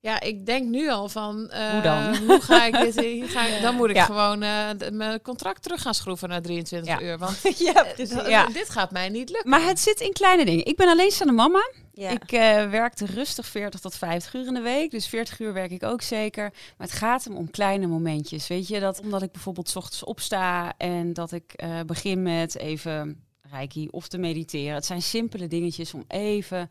Ja, 0.09 0.21
ik 0.21 0.47
denk 0.47 0.69
nu 0.69 0.91
al 0.91 1.09
van... 1.09 1.51
eh, 1.51 1.71
Hoe 1.71 1.81
dan? 1.81 2.17
Hoe 2.29 2.41
ga 2.41 2.65
ik 2.65 2.73
dit... 2.81 3.01
hier 3.01 3.29
Ga 3.29 3.47
ik, 3.47 3.63
dan 3.63 3.75
moet 3.75 3.91
ik 3.91 3.97
Ja. 3.97 4.05
gewoon 4.05 4.43
eh, 4.43 4.69
d- 4.71 4.93
mijn 4.93 5.23
contract 5.23 5.63
terug 5.63 5.83
gaan 5.83 5.95
schroeven 5.95 6.29
naar 6.29 6.43
23 6.43 6.99
Ja. 7.01 7.07
uur. 7.07 7.19
Want 7.19 7.41
ja, 7.59 7.85
eh, 7.97 8.29
Ja. 8.29 8.47
dit 8.47 8.71
gaat 8.71 8.91
mij 8.91 9.09
niet 9.09 9.29
lukken. 9.31 9.51
Maar 9.51 9.63
het 9.63 9.79
zit 9.81 10.01
in 10.01 10.13
kleine 10.13 10.45
dingen. 10.45 10.65
Ik 10.67 10.77
ben 10.77 10.89
alleenstaande 10.89 11.33
mama. 11.33 11.71
Ja. 11.93 12.11
Ik 12.11 12.33
eh, 12.33 12.71
werkte 12.71 13.07
rustig 13.07 13.47
40 13.47 13.81
tot 13.81 13.95
50 13.95 14.35
uur 14.35 14.47
in 14.47 14.55
de 14.55 14.61
week. 14.61 14.91
Dus 14.91 15.07
40 15.09 15.39
uur 15.41 15.53
werk 15.53 15.71
ik 15.71 15.83
ook 15.83 16.03
zeker. 16.03 16.51
Maar 16.77 16.87
het 16.87 16.97
gaat 16.97 17.25
hem 17.25 17.37
om 17.37 17.51
kleine 17.51 17.87
momentjes. 17.87 18.47
Weet 18.49 18.69
je, 18.69 18.81
dat 18.81 19.01
omdat 19.01 19.23
ik 19.23 19.33
bijvoorbeeld 19.33 19.69
's 19.69 19.77
ochtends 19.77 20.05
opsta 20.05 20.75
en 20.77 21.13
dat 21.13 21.33
ik 21.33 21.53
eh, 21.53 21.81
begin 21.87 22.23
met 22.23 22.57
even 22.59 23.23
reiki 23.51 23.89
of 23.91 24.09
te 24.09 24.19
mediteren. 24.19 24.75
Het 24.75 24.87
zijn 24.87 25.03
simpele 25.03 25.47
dingetjes 25.47 25.95
om 25.95 26.05
even 26.09 26.71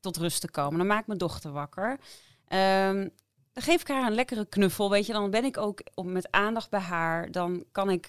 tot 0.00 0.16
rust 0.16 0.40
te 0.40 0.50
komen. 0.50 0.78
Dan 0.78 0.86
maakt 0.86 1.06
mijn 1.06 1.18
dochter 1.18 1.50
wakker. 1.52 1.98
Ehm, 2.48 3.08
dan 3.52 3.62
geef 3.62 3.80
ik 3.80 3.88
haar 3.88 4.06
een 4.06 4.14
lekkere 4.14 4.46
knuffel. 4.46 4.90
Weet 4.90 5.06
je, 5.06 5.12
dan 5.12 5.30
ben 5.30 5.44
ik 5.44 5.56
ook 5.56 5.80
op, 5.94 6.06
met 6.06 6.30
aandacht 6.30 6.70
bij 6.70 6.80
haar. 6.80 7.30
Dan 7.30 7.64
kan 7.72 7.90
ik 7.90 8.08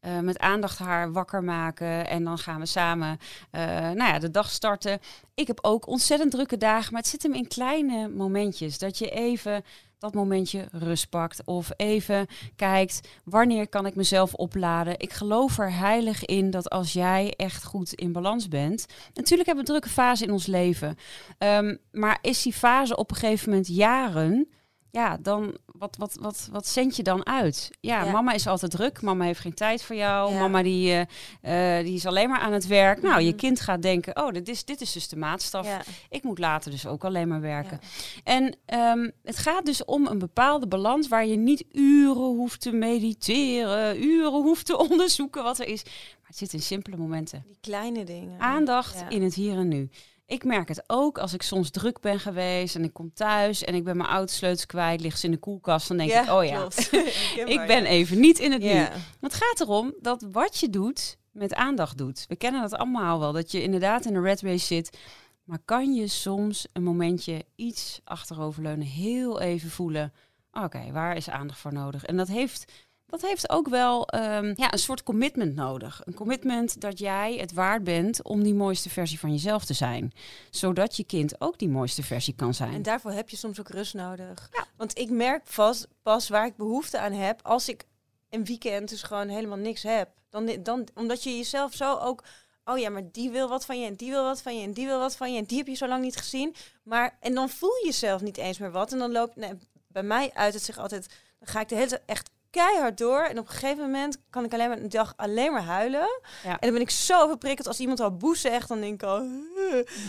eh, 0.00 0.18
met 0.18 0.38
aandacht 0.38 0.78
haar 0.78 1.12
wakker 1.12 1.44
maken. 1.44 2.08
En 2.08 2.24
dan 2.24 2.38
gaan 2.38 2.60
we 2.60 2.66
samen 2.66 3.18
eh, 3.50 3.62
nou 3.70 3.96
ja, 3.96 4.18
de 4.18 4.30
dag 4.30 4.50
starten. 4.50 4.98
Ik 5.34 5.46
heb 5.46 5.58
ook 5.62 5.86
ontzettend 5.86 6.30
drukke 6.30 6.56
dagen, 6.56 6.92
maar 6.92 7.00
het 7.00 7.10
zit 7.10 7.22
hem 7.22 7.34
in 7.34 7.48
kleine 7.48 8.08
momentjes. 8.08 8.78
Dat 8.78 8.98
je 8.98 9.10
even 9.10 9.64
dat 10.00 10.14
momentje 10.14 10.68
rust 10.72 11.08
pakt. 11.08 11.44
Of 11.44 11.70
even 11.76 12.26
kijkt, 12.56 13.08
wanneer 13.24 13.68
kan 13.68 13.86
ik 13.86 13.94
mezelf 13.94 14.34
opladen? 14.34 14.98
Ik 14.98 15.12
geloof 15.12 15.58
er 15.58 15.72
heilig 15.72 16.24
in 16.24 16.50
dat 16.50 16.70
als 16.70 16.92
jij 16.92 17.34
echt 17.36 17.64
goed 17.64 17.92
in 17.92 18.12
balans 18.12 18.48
bent... 18.48 18.86
Natuurlijk 19.14 19.46
hebben 19.46 19.64
we 19.64 19.70
drukke 19.70 19.88
fase 19.88 20.24
in 20.24 20.32
ons 20.32 20.46
leven. 20.46 20.96
Ehm, 21.38 21.76
maar 21.92 22.18
is 22.22 22.42
die 22.42 22.52
fase 22.52 22.96
op 22.96 23.10
een 23.10 23.16
gegeven 23.16 23.48
moment 23.48 23.68
jaren... 23.68 24.48
Ja, 24.92 25.16
dan 25.20 25.56
wat, 25.66 25.96
wat, 25.96 26.16
wat, 26.20 26.48
wat 26.52 26.66
zend 26.66 26.96
je 26.96 27.02
dan 27.02 27.26
uit? 27.26 27.70
Ja, 27.80 28.04
Ja. 28.04 28.10
mama 28.10 28.32
is 28.32 28.46
altijd 28.46 28.70
druk. 28.70 29.02
Mama 29.02 29.24
heeft 29.24 29.40
geen 29.40 29.54
tijd 29.54 29.82
voor 29.82 29.96
jou. 29.96 30.32
Ja. 30.32 30.38
Mama 30.40 30.62
die, 30.62 31.06
eh, 31.42 31.78
eh, 31.78 31.84
die 31.84 31.94
is 31.94 32.06
alleen 32.06 32.28
maar 32.28 32.40
aan 32.40 32.52
het 32.52 32.66
werk. 32.66 33.02
Nou, 33.02 33.20
je 33.20 33.28
Mhm. 33.28 33.36
kind 33.36 33.60
gaat 33.60 33.82
denken, 33.82 34.16
oh, 34.16 34.32
dit 34.32 34.48
is, 34.48 34.64
dit 34.64 34.80
is 34.80 34.92
dus 34.92 35.08
de 35.08 35.16
maatstaf. 35.16 35.66
Ja. 35.66 35.80
Ik 36.08 36.22
moet 36.22 36.38
later 36.38 36.70
dus 36.70 36.86
ook 36.86 37.04
alleen 37.04 37.28
maar 37.28 37.40
werken. 37.40 37.80
En 38.24 38.56
ehm, 38.66 39.10
het 39.22 39.36
gaat 39.38 39.64
dus 39.66 39.84
om 39.84 40.06
een 40.06 40.18
bepaalde 40.18 40.66
balans 40.66 41.08
waar 41.08 41.26
je 41.26 41.36
niet 41.36 41.64
uren 41.72 42.22
hoeft 42.36 42.60
te 42.60 42.72
mediteren, 42.72 44.02
uren 44.02 44.42
hoeft 44.42 44.66
te 44.66 44.78
onderzoeken 44.88 45.42
wat 45.42 45.58
er 45.58 45.66
is. 45.66 45.82
Maar 45.84 46.28
het 46.28 46.36
zit 46.36 46.52
in 46.52 46.62
simpele 46.62 46.96
momenten. 46.96 47.42
Die 47.46 47.56
kleine 47.60 48.04
dingen. 48.04 48.40
Aandacht 48.40 49.04
in 49.08 49.22
het 49.22 49.34
hier 49.34 49.56
en 49.56 49.68
nu. 49.68 49.88
Ik 50.30 50.44
merk 50.44 50.68
het 50.68 50.82
ook 50.86 51.18
als 51.18 51.34
ik 51.34 51.42
soms 51.42 51.70
druk 51.70 52.00
ben 52.00 52.20
geweest 52.20 52.74
en 52.74 52.84
ik 52.84 52.92
kom 52.92 53.12
thuis 53.14 53.64
en 53.64 53.74
ik 53.74 53.84
ben 53.84 53.96
mijn 53.96 54.08
autosleutels 54.08 54.66
kwijt, 54.66 55.00
ligt 55.00 55.18
ze 55.18 55.26
in 55.26 55.32
de 55.32 55.38
koelkast, 55.38 55.88
dan 55.88 55.96
denk 55.96 56.10
ik, 56.10 56.30
oh 56.30 56.44
ja, 56.44 56.68
ik 57.56 57.64
ben 57.66 57.84
even 57.84 58.20
niet 58.20 58.38
in 58.38 58.52
het 58.52 58.62
nu. 58.62 58.68
Ja. 58.68 58.92
Het 59.20 59.34
gaat 59.34 59.60
erom 59.60 59.94
dat 60.00 60.26
wat 60.32 60.58
je 60.58 60.70
doet 60.70 61.16
met 61.30 61.54
aandacht 61.54 61.98
doet. 61.98 62.24
We 62.28 62.36
kennen 62.36 62.60
dat 62.60 62.74
allemaal 62.74 63.18
wel, 63.18 63.32
dat 63.32 63.50
je 63.50 63.62
inderdaad 63.62 64.04
in 64.04 64.14
een 64.14 64.22
red 64.22 64.40
race 64.40 64.66
zit. 64.66 64.98
Maar 65.44 65.58
kan 65.64 65.94
je 65.94 66.08
soms 66.08 66.66
een 66.72 66.82
momentje 66.82 67.44
iets 67.56 68.00
achteroverleunen, 68.04 68.86
heel 68.86 69.40
even 69.40 69.70
voelen, 69.70 70.12
oké, 70.52 70.92
waar 70.92 71.16
is 71.16 71.30
aandacht 71.30 71.60
voor 71.60 71.72
nodig? 71.72 72.04
En 72.04 72.16
dat 72.16 72.28
heeft, 72.28 72.72
dat 73.10 73.22
heeft 73.22 73.50
ook 73.50 73.68
wel 73.68 74.08
ehm, 74.08 74.52
ja, 74.56 74.72
een 74.72 74.78
soort 74.78 75.02
commitment 75.02 75.54
nodig. 75.54 76.02
Een 76.04 76.14
commitment 76.14 76.80
dat 76.80 76.98
jij 76.98 77.34
het 77.34 77.52
waard 77.52 77.84
bent 77.84 78.22
om 78.22 78.42
die 78.42 78.54
mooiste 78.54 78.90
versie 78.90 79.18
van 79.18 79.30
jezelf 79.30 79.64
te 79.64 79.74
zijn. 79.74 80.12
Zodat 80.50 80.96
je 80.96 81.04
kind 81.04 81.40
ook 81.40 81.58
die 81.58 81.68
mooiste 81.68 82.02
versie 82.02 82.34
kan 82.34 82.54
zijn. 82.54 82.72
En 82.72 82.82
daarvoor 82.82 83.10
heb 83.10 83.28
je 83.28 83.36
soms 83.36 83.60
ook 83.60 83.68
rust 83.68 83.94
nodig. 83.94 84.50
Want 84.76 84.98
ik 84.98 85.10
merk 85.10 85.46
vast 85.46 85.88
pas 86.02 86.28
waar 86.28 86.46
ik 86.46 86.56
behoefte 86.56 86.98
aan 86.98 87.12
heb 87.12 87.40
als 87.42 87.68
ik 87.68 87.84
een 88.30 88.44
weekend 88.44 88.88
dus 88.88 89.02
gewoon 89.02 89.28
helemaal 89.28 89.58
niks 89.58 89.82
heb. 89.82 90.08
Dan, 90.28 90.62
dan, 90.62 90.88
omdat 90.94 91.22
je 91.22 91.36
jezelf 91.36 91.74
zo 91.74 91.96
ook. 91.96 92.24
Oh 92.64 92.78
ja, 92.78 92.90
maar 92.90 93.10
die 93.12 93.30
wil 93.30 93.48
wat 93.48 93.64
van 93.64 93.80
je 93.80 93.86
en 93.86 93.94
die 93.94 94.10
wil 94.10 94.24
wat 94.24 94.42
van 94.42 94.56
je 94.56 94.62
en 94.62 94.72
die 94.72 94.86
wil 94.86 94.98
wat 94.98 95.16
van 95.16 95.32
je 95.32 95.38
en 95.38 95.44
die 95.44 95.58
heb 95.58 95.66
je 95.66 95.74
zo 95.74 95.88
lang 95.88 96.02
niet 96.02 96.16
gezien. 96.16 96.54
Maar 96.82 97.16
en 97.20 97.34
dan 97.34 97.48
voel 97.48 97.76
je 97.80 97.86
jezelf 97.86 98.20
niet 98.20 98.36
eens 98.36 98.58
meer 98.58 98.70
wat. 98.70 98.92
En 98.92 98.98
dan 98.98 99.12
loopt 99.12 99.36
nee, 99.36 99.52
bij 99.86 100.02
mij 100.02 100.30
uit 100.34 100.54
het 100.54 100.62
zich 100.62 100.78
altijd. 100.78 101.08
Dan 101.38 101.48
ga 101.48 101.60
ik 101.60 101.68
de 101.68 101.74
hele 101.74 101.88
tijd 101.88 102.02
echt 102.06 102.30
keihard 102.50 102.98
door. 102.98 103.22
En 103.22 103.38
op 103.38 103.46
een 103.46 103.52
gegeven 103.52 103.82
moment 103.84 104.16
kan 104.30 104.44
ik 104.44 104.52
alleen 104.52 104.68
maar 104.68 104.78
een 104.78 104.88
dag 104.88 105.12
alleen 105.16 105.52
maar 105.52 105.62
huilen. 105.62 106.20
Ja. 106.44 106.50
En 106.50 106.58
dan 106.60 106.72
ben 106.72 106.80
ik 106.80 106.90
zo 106.90 107.28
verprikkeld 107.28 107.66
als 107.68 107.78
iemand 107.80 108.00
al 108.00 108.16
boe 108.16 108.36
zegt, 108.36 108.68
dan 108.68 108.80
denk 108.80 108.94
ik 108.94 109.02
al. 109.08 109.18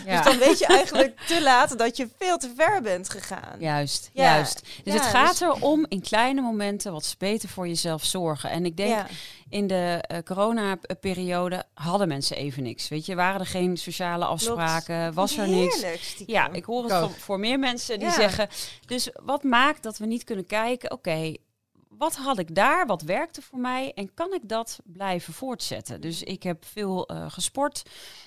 Dus 0.06 0.24
dan 0.24 0.38
weet 0.38 0.58
je 0.58 0.66
eigenlijk 0.66 1.20
te 1.26 1.42
laat 1.42 1.78
dat 1.78 1.96
je 1.96 2.08
veel 2.18 2.38
te 2.38 2.52
ver 2.56 2.82
bent 2.82 3.10
gegaan. 3.10 3.56
Juist, 3.58 4.10
Ja, 4.12 4.22
juist. 4.22 4.62
Dus 4.84 4.94
het 4.94 5.02
gaat 5.02 5.40
erom 5.40 5.86
in 5.88 6.00
kleine 6.02 6.40
momenten 6.40 6.92
wat 6.92 7.14
beter 7.18 7.48
voor 7.48 7.68
jezelf 7.68 8.04
zorgen. 8.04 8.50
En 8.50 8.64
ik 8.64 8.76
denk 8.76 8.90
Ja. 8.90 9.06
in 9.48 9.66
de 9.66 9.98
eh, 10.06 10.18
corona-periode 10.24 11.64
hadden 11.74 12.08
mensen 12.08 12.36
even 12.36 12.62
niks. 12.62 12.88
Weet 12.88 13.06
je, 13.06 13.14
waren 13.14 13.40
er 13.40 13.46
geen 13.46 13.76
sociale 13.76 14.24
afspraken, 14.24 15.14
was 15.14 15.36
er 15.36 15.48
niks. 15.48 15.84
Stiekem. 16.00 16.34
Ja, 16.34 16.52
ik 16.52 16.64
hoor 16.64 16.82
het 16.84 16.92
voor, 16.92 17.10
voor 17.10 17.38
meer 17.38 17.58
mensen 17.58 17.98
die 17.98 18.08
Ja. 18.08 18.14
zeggen. 18.14 18.48
Dus 18.86 19.10
wat 19.24 19.42
maakt 19.42 19.82
dat 19.82 19.98
we 19.98 20.06
niet 20.06 20.24
kunnen 20.24 20.46
kijken? 20.46 20.90
Oké, 20.90 21.34
wat 22.02 22.16
had 22.16 22.38
ik 22.38 22.54
daar? 22.54 22.86
Wat 22.86 23.02
werkte 23.02 23.42
voor 23.42 23.58
mij? 23.58 23.92
En 23.94 24.14
kan 24.14 24.32
ik 24.32 24.48
dat 24.48 24.80
blijven 24.84 25.32
voortzetten? 25.32 26.00
Dus 26.00 26.22
ik 26.22 26.42
heb 26.42 26.64
veel 26.64 27.06
eh, 27.06 27.30
gesport 27.30 27.82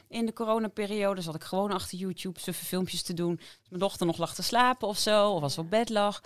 in 0.07 0.25
de 0.25 0.33
coronaperiode. 0.33 1.21
Zat 1.21 1.35
ik 1.35 1.43
gewoon 1.43 1.71
achter 1.71 1.97
YouTube 1.97 2.39
suffe 2.39 2.65
filmpjes 2.65 3.03
te 3.03 3.13
doen. 3.13 3.37
Als 3.39 3.69
mijn 3.69 3.81
dochter 3.81 4.05
nog 4.05 4.17
lag 4.17 4.35
te 4.35 4.43
slapen 4.43 4.87
of 4.87 4.97
zo, 4.97 5.31
of 5.31 5.41
als 5.41 5.53
ze 5.53 5.59
op 5.59 5.69
bed 5.69 5.89
lag. 5.89 6.21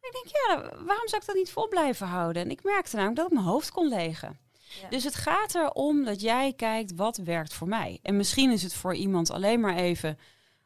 En 0.00 0.08
ik 0.08 0.12
denk, 0.12 0.26
ja, 0.26 0.56
waarom 0.84 1.08
zou 1.08 1.20
ik 1.20 1.26
dat 1.26 1.36
niet 1.36 1.50
vol 1.50 1.68
blijven 1.68 2.06
houden? 2.06 2.42
En 2.42 2.50
ik 2.50 2.64
merkte 2.64 2.96
namelijk 2.96 3.18
dat 3.20 3.26
ik 3.26 3.32
mijn 3.32 3.46
hoofd 3.46 3.70
kon 3.70 3.88
legen. 3.88 4.38
Ja. 4.80 4.88
Dus 4.88 5.04
het 5.04 5.14
gaat 5.14 5.54
erom 5.54 6.04
dat 6.04 6.20
jij 6.20 6.52
kijkt 6.52 6.94
wat 6.94 7.16
werkt 7.16 7.54
voor 7.54 7.68
mij. 7.68 7.98
En 8.02 8.16
misschien 8.16 8.50
is 8.50 8.62
het 8.62 8.74
voor 8.74 8.94
iemand 8.94 9.30
alleen 9.30 9.60
maar 9.60 9.76
even. 9.76 10.18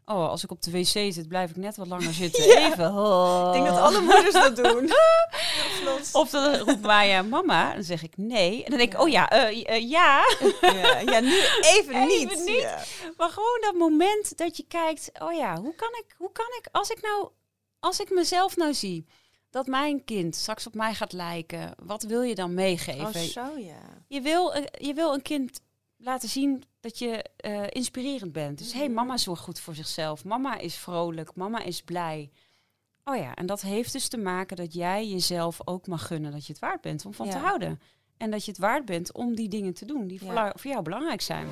Oh, 0.09 0.29
als 0.29 0.45
ik 0.45 0.51
op 0.51 0.62
de 0.62 0.71
wc 0.71 0.87
zit, 0.87 1.29
blijf 1.29 1.51
ik 1.51 1.57
net 1.57 1.77
wat 1.77 1.87
langer 1.87 2.12
zitten. 2.23 2.45
Ja. 2.45 2.71
Even. 2.71 2.95
oh. 2.95 3.47
Ik 3.47 3.53
denk 3.53 3.75
dat 3.75 3.85
alle 3.85 4.01
moeders 4.01 4.33
dat 4.33 4.57
doen. 4.57 4.90
Of 6.12 6.31
dan 6.31 6.57
roept 6.57 6.83
Maya 6.83 7.23
mama. 7.23 7.75
Dan 7.75 7.83
zeg 7.83 8.03
ik 8.03 8.16
nee. 8.16 8.64
En 8.64 8.71
dan 8.71 8.79
denk 8.79 8.92
ik, 8.92 9.01
oh 9.01 9.09
ja, 9.09 9.31
eh, 9.31 9.75
eh, 9.75 9.90
ja. 9.90 10.25
Ja, 10.61 10.99
ja, 10.99 11.21
nu 11.21 11.37
even, 11.61 11.95
Even 11.95 12.07
niet. 12.07 12.45
niet. 12.45 12.61
Ja. 12.61 12.83
Maar 13.16 13.29
gewoon 13.29 13.59
dat 13.61 13.75
moment 13.75 14.37
dat 14.37 14.57
je 14.57 14.64
kijkt, 14.69 15.11
oh 15.19 15.33
ja, 15.33 15.61
hoe 15.61 15.75
kan 15.75 15.88
ik, 15.88 16.14
hoe 16.19 16.33
kan 16.33 16.47
ik, 16.59 16.69
als 16.73 16.90
ik 16.90 17.01
nou, 17.01 17.29
als 17.81 18.01
ik 18.01 18.11
mezelf 18.11 18.57
nou 18.57 18.75
zie, 18.75 19.07
dat 19.51 19.66
mijn 19.66 20.05
kind 20.05 20.37
straks 20.37 20.66
op 20.66 20.75
mij 20.75 20.95
gaat 20.95 21.12
lijken, 21.12 21.75
wat 21.83 22.03
wil 22.03 22.23
je 22.23 22.35
dan 22.35 22.55
meegeven? 22.55 23.07
Oh, 23.07 23.12
zo 23.14 23.59
ja. 23.59 24.05
Je 24.09 24.21
wil, 24.21 24.55
eh, 24.55 24.87
je 24.87 24.95
wil 24.95 25.14
een 25.14 25.23
kind 25.23 25.61
laten 25.97 26.29
zien 26.29 26.64
dat 26.87 26.99
je 26.99 27.25
eh, 27.37 27.62
inspirerend 27.68 28.33
bent. 28.33 28.59
Dus 28.59 28.68
Mhm. 28.70 28.79
hey, 28.79 28.88
mama 28.88 29.16
zorgt 29.16 29.42
goed 29.42 29.61
voor 29.61 29.75
zichzelf. 29.75 30.25
Mama 30.25 30.59
is 30.59 30.75
vrolijk. 30.77 31.35
Mama 31.35 31.62
is 31.62 31.83
blij. 31.83 32.31
Oh 33.05 33.16
ja, 33.16 33.35
en 33.35 33.46
dat 33.46 33.61
heeft 33.61 33.92
dus 33.92 34.09
te 34.09 34.16
maken 34.16 34.57
dat 34.57 34.75
jij 34.75 35.07
jezelf 35.09 35.61
ook 35.64 35.87
mag 35.87 36.07
gunnen 36.07 36.33
dat 36.33 36.46
je 36.46 36.53
het 36.53 36.61
waard 36.61 36.81
bent 36.81 37.05
om 37.07 37.14
van 37.14 37.31
te 37.31 37.38
houden. 37.38 37.81
En 38.16 38.31
dat 38.31 38.44
je 38.44 38.51
het 38.51 38.61
waard 38.61 38.85
bent 38.85 39.12
om 39.12 39.35
die 39.35 39.49
dingen 39.49 39.75
te 39.75 39.85
doen 39.85 40.07
die 40.07 40.25
Ja. 40.25 40.53
voor 40.57 40.70
jou 40.70 40.83
belangrijk 40.83 41.20
zijn. 41.20 41.46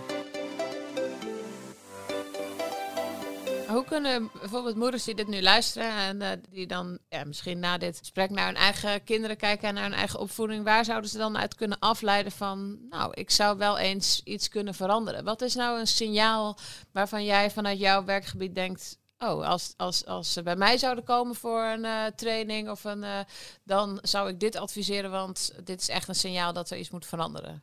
Hoe 3.74 3.84
kunnen 3.84 4.30
bijvoorbeeld 4.40 4.76
moeders 4.76 5.04
die 5.04 5.14
dit 5.14 5.28
nu 5.28 5.42
luisteren 5.42 5.90
en 5.90 6.22
eh, 6.22 6.30
die 6.50 6.66
dan 6.66 6.98
misschien 7.26 7.58
na 7.58 7.78
dit 7.78 7.98
gesprek 7.98 8.30
naar 8.30 8.46
hun 8.46 8.56
eigen 8.56 9.04
kinderen 9.04 9.37
kijken 9.37 9.68
en 9.68 9.74
naar 9.74 9.82
hun 9.82 9.92
eigen 9.92 10.18
opvoeding, 10.18 10.64
waar 10.64 10.84
zouden 10.84 11.10
ze 11.10 11.18
dan 11.18 11.38
uit 11.38 11.54
kunnen 11.54 11.78
afleiden 11.78 12.32
van, 12.32 12.78
nou, 12.88 13.12
ik 13.14 13.30
zou 13.30 13.58
wel 13.58 13.78
eens 13.78 14.20
iets 14.24 14.48
kunnen 14.48 14.74
veranderen? 14.74 15.24
Wat 15.24 15.42
is 15.42 15.54
nou 15.54 15.80
een 15.80 15.87
signaal 15.87 16.58
waarvan 16.92 17.24
jij 17.24 17.50
vanuit 17.50 17.78
jouw 17.78 18.04
werkgebied 18.04 18.54
denkt, 18.54 18.98
oh, 19.18 19.46
als, 19.46 19.74
als, 19.76 20.06
als 20.06 20.32
ze 20.32 20.42
bij 20.42 20.56
mij 20.56 20.78
zouden 20.78 21.04
komen 21.04 21.34
voor 21.34 21.62
een 21.62 21.84
eh, 21.84 22.06
training 22.16 22.70
of 22.70 22.84
een, 22.84 23.04
eh, 23.04 23.18
dan 23.64 23.98
zou 24.02 24.28
ik 24.28 24.40
dit 24.40 24.56
adviseren, 24.56 25.10
want 25.10 25.52
dit 25.64 25.80
is 25.80 25.88
echt 25.88 26.08
een 26.08 26.14
signaal 26.14 26.52
dat 26.52 26.70
er 26.70 26.78
iets 26.78 26.90
moet 26.90 27.06
veranderen. 27.06 27.62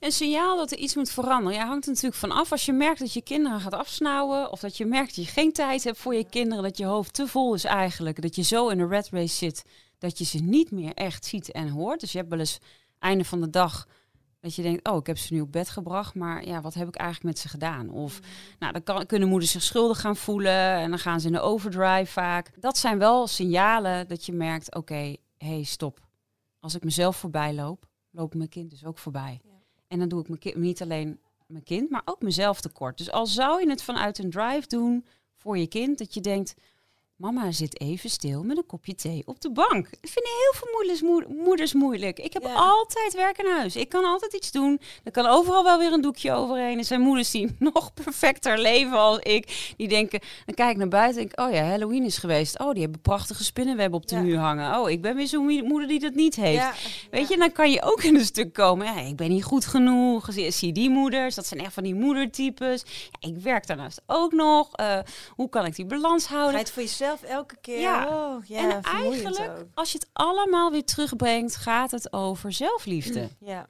Een 0.00 0.12
signaal 0.12 0.56
dat 0.56 0.70
er 0.70 0.78
iets 0.78 0.94
moet 0.94 1.10
veranderen. 1.10 1.58
Ja, 1.58 1.66
hangt 1.66 1.84
er 1.84 1.92
natuurlijk 1.92 2.20
van 2.20 2.30
af. 2.30 2.52
Als 2.52 2.66
je 2.66 2.72
merkt 2.72 2.98
dat 2.98 3.12
je 3.12 3.22
kinderen 3.22 3.60
gaat 3.60 3.74
afsnauwen. 3.74 4.52
Of 4.52 4.60
dat 4.60 4.76
je 4.76 4.86
merkt 4.86 5.16
dat 5.16 5.24
je 5.24 5.30
geen 5.30 5.52
tijd 5.52 5.84
hebt 5.84 5.98
voor 5.98 6.14
je 6.14 6.28
kinderen. 6.28 6.62
Dat 6.62 6.78
je 6.78 6.84
hoofd 6.84 7.14
te 7.14 7.26
vol 7.26 7.54
is 7.54 7.64
eigenlijk. 7.64 8.22
Dat 8.22 8.34
je 8.34 8.42
zo 8.42 8.68
in 8.68 8.78
een 8.78 8.88
red 8.88 9.08
race 9.08 9.36
zit. 9.36 9.64
Dat 9.98 10.18
je 10.18 10.24
ze 10.24 10.38
niet 10.38 10.70
meer 10.70 10.94
echt 10.94 11.24
ziet 11.24 11.52
en 11.52 11.68
hoort. 11.68 12.00
Dus 12.00 12.12
je 12.12 12.18
hebt 12.18 12.30
wel 12.30 12.38
eens 12.38 12.58
einde 12.98 13.24
van 13.24 13.40
de 13.40 13.50
dag. 13.50 13.86
Dat 14.40 14.54
je 14.54 14.62
denkt, 14.62 14.88
oh, 14.88 14.96
ik 14.96 15.06
heb 15.06 15.18
ze 15.18 15.34
nu 15.34 15.40
op 15.40 15.52
bed 15.52 15.68
gebracht. 15.68 16.14
Maar 16.14 16.46
ja, 16.46 16.60
wat 16.60 16.74
heb 16.74 16.88
ik 16.88 16.96
eigenlijk 16.96 17.34
met 17.34 17.38
ze 17.38 17.48
gedaan? 17.48 17.90
Of 17.90 18.20
nou, 18.58 18.72
dan 18.72 18.82
kan, 18.82 19.06
kunnen 19.06 19.28
moeders 19.28 19.50
zich 19.50 19.62
schuldig 19.62 20.00
gaan 20.00 20.16
voelen. 20.16 20.70
En 20.70 20.90
dan 20.90 20.98
gaan 20.98 21.20
ze 21.20 21.26
in 21.26 21.32
de 21.32 21.40
overdrive 21.40 22.12
vaak. 22.12 22.50
Dat 22.60 22.78
zijn 22.78 22.98
wel 22.98 23.26
signalen 23.26 24.08
dat 24.08 24.26
je 24.26 24.32
merkt, 24.32 24.74
oké, 24.74 25.16
hey, 25.38 25.62
stop. 25.62 26.00
Als 26.60 26.74
ik 26.74 26.84
mezelf 26.84 27.16
voorbij 27.16 27.54
loop, 27.54 27.86
loopt 28.16 28.34
mijn 28.34 28.48
kind 28.48 28.70
dus 28.70 28.84
ook 28.84 28.98
voorbij. 28.98 29.40
En 29.88 29.98
dan 29.98 30.08
doe 30.08 30.20
ik 30.20 30.28
mijn 30.28 30.40
kind, 30.40 30.56
niet 30.56 30.82
alleen 30.82 31.20
mijn 31.46 31.64
kind, 31.64 31.90
maar 31.90 32.02
ook 32.04 32.22
mezelf 32.22 32.60
tekort. 32.60 32.98
Dus 32.98 33.10
al 33.10 33.26
zou 33.26 33.60
je 33.60 33.68
het 33.70 33.82
vanuit 33.82 34.18
een 34.18 34.30
drive 34.30 34.66
doen 34.66 35.06
voor 35.34 35.58
je 35.58 35.66
kind, 35.66 35.98
dat 35.98 36.14
je 36.14 36.20
denkt, 36.20 36.54
Mama 37.16 37.52
zit 37.52 37.80
even 37.80 38.10
stil 38.10 38.42
met 38.42 38.56
een 38.56 38.66
kopje 38.66 38.94
thee 38.94 39.22
op 39.26 39.40
de 39.40 39.50
bank. 39.52 39.88
Dat 40.00 40.10
vinden 40.10 40.32
heel 40.38 40.52
veel 40.54 40.68
moeders, 40.72 41.00
moe- 41.02 41.42
moeders 41.44 41.72
moeilijk. 41.72 42.18
Ik 42.18 42.32
heb 42.32 42.42
Ja. 42.42 42.52
altijd 42.54 43.14
werk 43.14 43.38
in 43.38 43.46
huis. 43.50 43.76
Ik 43.76 43.88
kan 43.88 44.04
altijd 44.04 44.32
iets 44.32 44.50
doen. 44.50 44.80
Er 45.04 45.10
kan 45.10 45.26
overal 45.26 45.64
wel 45.64 45.78
weer 45.78 45.92
een 45.92 46.00
doekje 46.00 46.32
overheen. 46.32 46.78
Er 46.78 46.84
zijn 46.84 47.00
moeders 47.00 47.30
die 47.30 47.56
nog 47.58 47.94
perfecter 47.94 48.58
leven 48.58 48.98
als 48.98 49.18
ik. 49.18 49.72
Die 49.76 49.88
denken, 49.88 50.20
dan 50.46 50.54
kijk 50.54 50.70
ik 50.70 50.76
naar 50.76 50.88
buiten 50.88 51.22
en 51.22 51.28
denk 51.28 51.38
ik, 51.38 51.44
oh 51.46 51.52
ja, 51.54 51.68
Halloween 51.70 52.04
is 52.04 52.18
geweest. 52.18 52.58
Oh, 52.60 52.72
die 52.72 52.82
hebben 52.82 53.00
prachtige 53.00 53.44
spinnenwebben 53.44 54.00
op 54.00 54.06
de 54.08 54.14
Ja. 54.14 54.20
muur 54.22 54.38
hangen. 54.38 54.78
Oh, 54.80 54.90
ik 54.90 55.02
ben 55.02 55.16
weer 55.16 55.26
zo'n 55.26 55.44
moeder 55.64 55.88
die 55.88 56.00
dat 56.00 56.14
niet 56.14 56.34
heeft. 56.36 56.54
Ja, 56.62 56.72
Weet 57.10 57.28
je, 57.28 57.36
dan 57.36 57.52
kan 57.52 57.70
je 57.70 57.82
ook 57.82 58.02
in 58.02 58.14
een 58.16 58.24
stuk 58.24 58.52
komen. 58.52 58.86
Ja, 58.86 59.00
ik 59.00 59.16
ben 59.16 59.28
niet 59.28 59.44
goed 59.44 59.66
genoeg. 59.66 60.28
Zie, 60.48 60.72
die 60.72 60.90
moeders, 60.90 61.34
dat 61.34 61.46
zijn 61.46 61.60
echt 61.60 61.72
van 61.72 61.82
die 61.82 61.94
moedertypes. 61.94 62.84
Ik 63.20 63.36
werk 63.36 63.66
daarnaast 63.66 64.00
ook 64.06 64.32
nog. 64.32 64.72
Eh, 64.72 64.98
hoe 65.30 65.48
kan 65.48 65.64
ik 65.64 65.74
die 65.76 65.86
balans 65.86 66.26
Ga 66.26 66.32
houden? 66.34 66.52
je 66.58 66.64
het 66.64 66.70
voor 66.72 66.82
jezelf 66.82 67.04
elke 67.14 67.56
keer? 67.60 67.80
Ja. 67.80 68.06
Oh, 68.08 68.44
ja 68.44 68.58
en 68.76 68.82
eigenlijk, 68.82 69.38
ook. 69.58 69.66
als 69.74 69.92
je 69.92 69.98
het 69.98 70.08
allemaal 70.12 70.70
weer 70.70 70.84
terugbrengt, 70.84 71.56
gaat 71.56 71.90
het 71.90 72.12
over 72.12 72.52
zelfliefde. 72.52 73.28
Ja. 73.40 73.66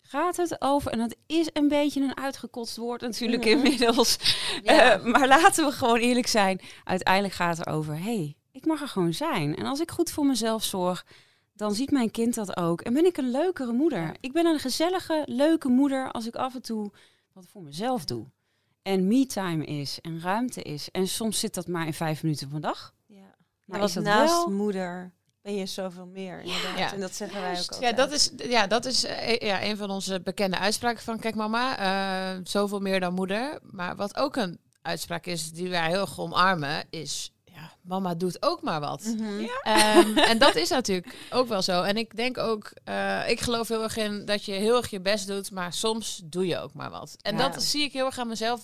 Gaat 0.00 0.36
het 0.36 0.56
over, 0.60 0.92
en 0.92 0.98
dat 0.98 1.14
is 1.26 1.48
een 1.52 1.68
beetje 1.68 2.00
een 2.02 2.16
uitgekotst 2.16 2.76
woord 2.76 3.00
natuurlijk 3.00 3.44
Mhm. 3.44 3.52
inmiddels. 3.56 4.16
Ja. 4.62 4.92
Eh, 4.92 5.04
maar 5.04 5.28
laten 5.28 5.64
we 5.64 5.72
gewoon 5.72 5.96
eerlijk 5.98 6.26
zijn. 6.26 6.60
Uiteindelijk 6.84 7.34
gaat 7.34 7.58
het 7.58 7.66
over, 7.66 7.94
hé, 7.94 8.00
hey, 8.02 8.36
ik 8.52 8.66
mag 8.66 8.80
er 8.80 8.88
gewoon 8.88 9.12
zijn. 9.14 9.56
En 9.56 9.66
als 9.66 9.80
ik 9.80 9.90
goed 9.90 10.10
voor 10.10 10.26
mezelf 10.26 10.64
zorg, 10.64 11.06
dan 11.54 11.74
ziet 11.74 11.90
mijn 11.90 12.10
kind 12.10 12.34
dat 12.34 12.56
ook. 12.56 12.80
En 12.80 12.92
ben 12.94 13.04
ik 13.06 13.16
een 13.16 13.30
leukere 13.30 13.72
moeder. 13.72 14.16
Ik 14.20 14.32
ben 14.32 14.46
een 14.46 14.58
gezellige, 14.58 15.22
leuke 15.26 15.68
moeder 15.68 16.10
als 16.10 16.26
ik 16.26 16.34
af 16.34 16.54
en 16.54 16.62
toe 16.62 16.90
wat 17.32 17.46
voor 17.52 17.62
mezelf 17.62 18.04
doe. 18.04 18.26
En 18.82 19.06
me-time 19.06 19.64
is 19.64 19.98
en 20.00 20.20
ruimte 20.20 20.62
is. 20.62 20.90
En 20.90 21.08
soms 21.08 21.38
zit 21.38 21.54
dat 21.54 21.66
maar 21.68 21.86
in 21.86 21.94
vijf 21.94 22.22
minuten 22.22 22.50
van 22.50 22.60
dag. 22.60 22.94
ja. 23.06 23.34
Maar 23.64 23.80
als 23.80 23.94
naast 23.94 24.32
wel- 24.32 24.50
moeder 24.50 25.12
ben 25.42 25.54
je 25.54 25.66
zoveel 25.66 26.06
meer. 26.06 26.40
Inderdaad. 26.40 26.78
Ja. 26.78 26.92
En 26.92 27.00
dat 27.00 27.14
zeggen 27.14 27.40
wij 27.40 27.50
ook 27.50 27.56
altijd. 27.58 27.80
Ja, 27.80 27.92
dat 27.92 28.12
is, 28.12 28.32
ja, 28.36 28.66
dat 28.66 28.84
is 28.84 29.04
eh, 29.04 29.36
ja, 29.38 29.62
een 29.64 29.76
van 29.76 29.90
onze 29.90 30.20
bekende 30.20 30.58
uitspraken 30.58 31.02
van 31.02 31.18
Kijk 31.18 31.34
Mama. 31.34 31.78
eh, 31.78 32.40
zoveel 32.44 32.80
meer 32.80 33.00
dan 33.00 33.14
moeder. 33.14 33.58
Maar 33.62 33.96
wat 33.96 34.16
ook 34.16 34.36
een 34.36 34.58
uitspraak 34.82 35.26
is 35.26 35.52
die 35.52 35.68
wij 35.70 35.88
heel 35.88 36.00
erg 36.00 36.20
omarmen, 36.20 36.84
is... 36.90 37.32
Ja, 37.82 37.88
mama 37.94 38.14
doet 38.14 38.42
ook 38.42 38.62
maar 38.62 38.80
wat. 38.80 39.02
Mhm. 39.04 39.46
Ehm, 39.62 40.18
en 40.30 40.38
dat 40.38 40.54
is 40.56 40.68
natuurlijk 40.68 41.14
ook 41.30 41.48
wel 41.48 41.62
zo. 41.62 41.82
En 41.82 41.96
ik 41.96 42.16
denk 42.16 42.38
ook, 42.38 42.72
eh, 42.84 43.28
ik 43.30 43.40
geloof 43.40 43.68
heel 43.68 43.82
erg 43.82 43.96
in 43.96 44.24
dat 44.24 44.44
je 44.44 44.52
heel 44.52 44.76
erg 44.76 44.90
je 44.90 45.00
best 45.00 45.26
doet, 45.26 45.50
maar 45.50 45.72
soms 45.72 46.20
doe 46.24 46.46
je 46.46 46.58
ook 46.58 46.74
maar 46.74 46.90
wat. 46.90 47.16
En 47.22 47.36
Ja. 47.36 47.48
dat 47.48 47.62
zie 47.62 47.82
ik 47.84 47.92
heel 47.92 48.06
erg 48.06 48.18
aan 48.18 48.28
mezelf. 48.28 48.62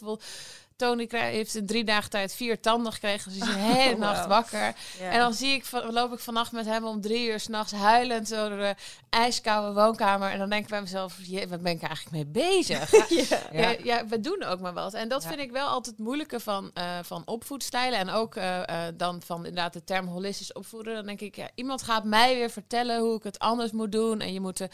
Tony 0.79 1.07
heeft 1.11 1.55
in 1.55 1.67
drie 1.67 1.85
dagen 1.85 2.11
tijd 2.11 2.35
vier 2.35 2.61
tanden 2.61 2.93
gekregen. 2.93 3.33
Dus 3.33 3.41
hij 3.41 3.49
is 3.49 3.55
de 3.55 3.61
hele 3.61 3.95
Oh, 3.95 4.01
nacht 4.01 4.27
wakker. 4.27 4.75
En 5.01 5.19
dan 5.19 5.35
zie 5.35 5.53
ik, 5.53 5.65
loop 5.91 6.13
ik 6.13 6.19
vannacht 6.19 6.53
met 6.53 6.67
hem 6.67 6.85
om 6.85 7.01
drie 7.01 7.29
uur 7.29 7.41
s'nachts 7.41 7.73
huilend 7.73 8.29
door 8.29 8.49
de 8.49 8.75
ijskoude 9.11 9.81
woonkamer. 9.81 10.31
En 10.31 10.39
dan 10.39 10.49
denk 10.49 10.63
ik 10.65 10.71
bij 10.71 10.81
mezelf, 10.81 11.17
je, 11.23 11.49
wat 11.49 11.63
ben 11.63 11.73
ik 11.73 11.83
eigenlijk 11.83 12.17
mee 12.17 12.27
bezig? 12.27 12.91
Ja, 13.29 13.39
ja. 13.53 13.75
ja, 13.83 14.07
we 14.07 14.21
doen 14.21 14.43
ook 14.43 14.61
maar 14.61 14.73
wat. 14.73 14.95
En 14.95 15.09
dat 15.09 15.23
Ja. 15.23 15.29
vind 15.29 15.41
ik 15.41 15.51
wel 15.51 15.67
altijd 15.67 15.97
het 15.97 16.05
moeilijke 16.05 16.41
van, 16.41 16.71
eh, 16.75 16.99
van 17.03 17.23
opvoedstijlen. 17.25 17.99
En 17.99 18.11
ook 18.11 18.35
eh, 18.35 18.69
eh, 18.69 18.95
dan 18.97 19.23
van 19.23 19.37
inderdaad 19.37 19.73
de 19.73 19.85
term 19.85 20.07
holistisch 20.07 20.53
opvoeden. 20.53 20.95
Dan 20.95 21.07
denk 21.07 21.21
ik, 21.21 21.37
ja, 21.37 21.49
iemand 21.55 21.83
gaat 21.83 22.05
mij 22.05 22.35
weer 22.35 22.51
vertellen 22.51 23.01
hoe 23.01 23.17
ik 23.17 23.23
het 23.23 23.39
anders 23.39 23.73
moet 23.73 23.93
doen. 23.93 24.21
En 24.21 24.33
je 24.33 24.41
moet 24.41 24.67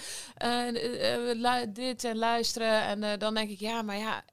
dit 1.69 2.05
en 2.05 2.17
luisteren. 2.19 2.83
En 2.83 3.19
dan 3.19 3.35
denk 3.35 3.51
ik, 3.51 3.61
ja, 3.61 3.83
maar 3.83 3.97
ja, 3.99 4.25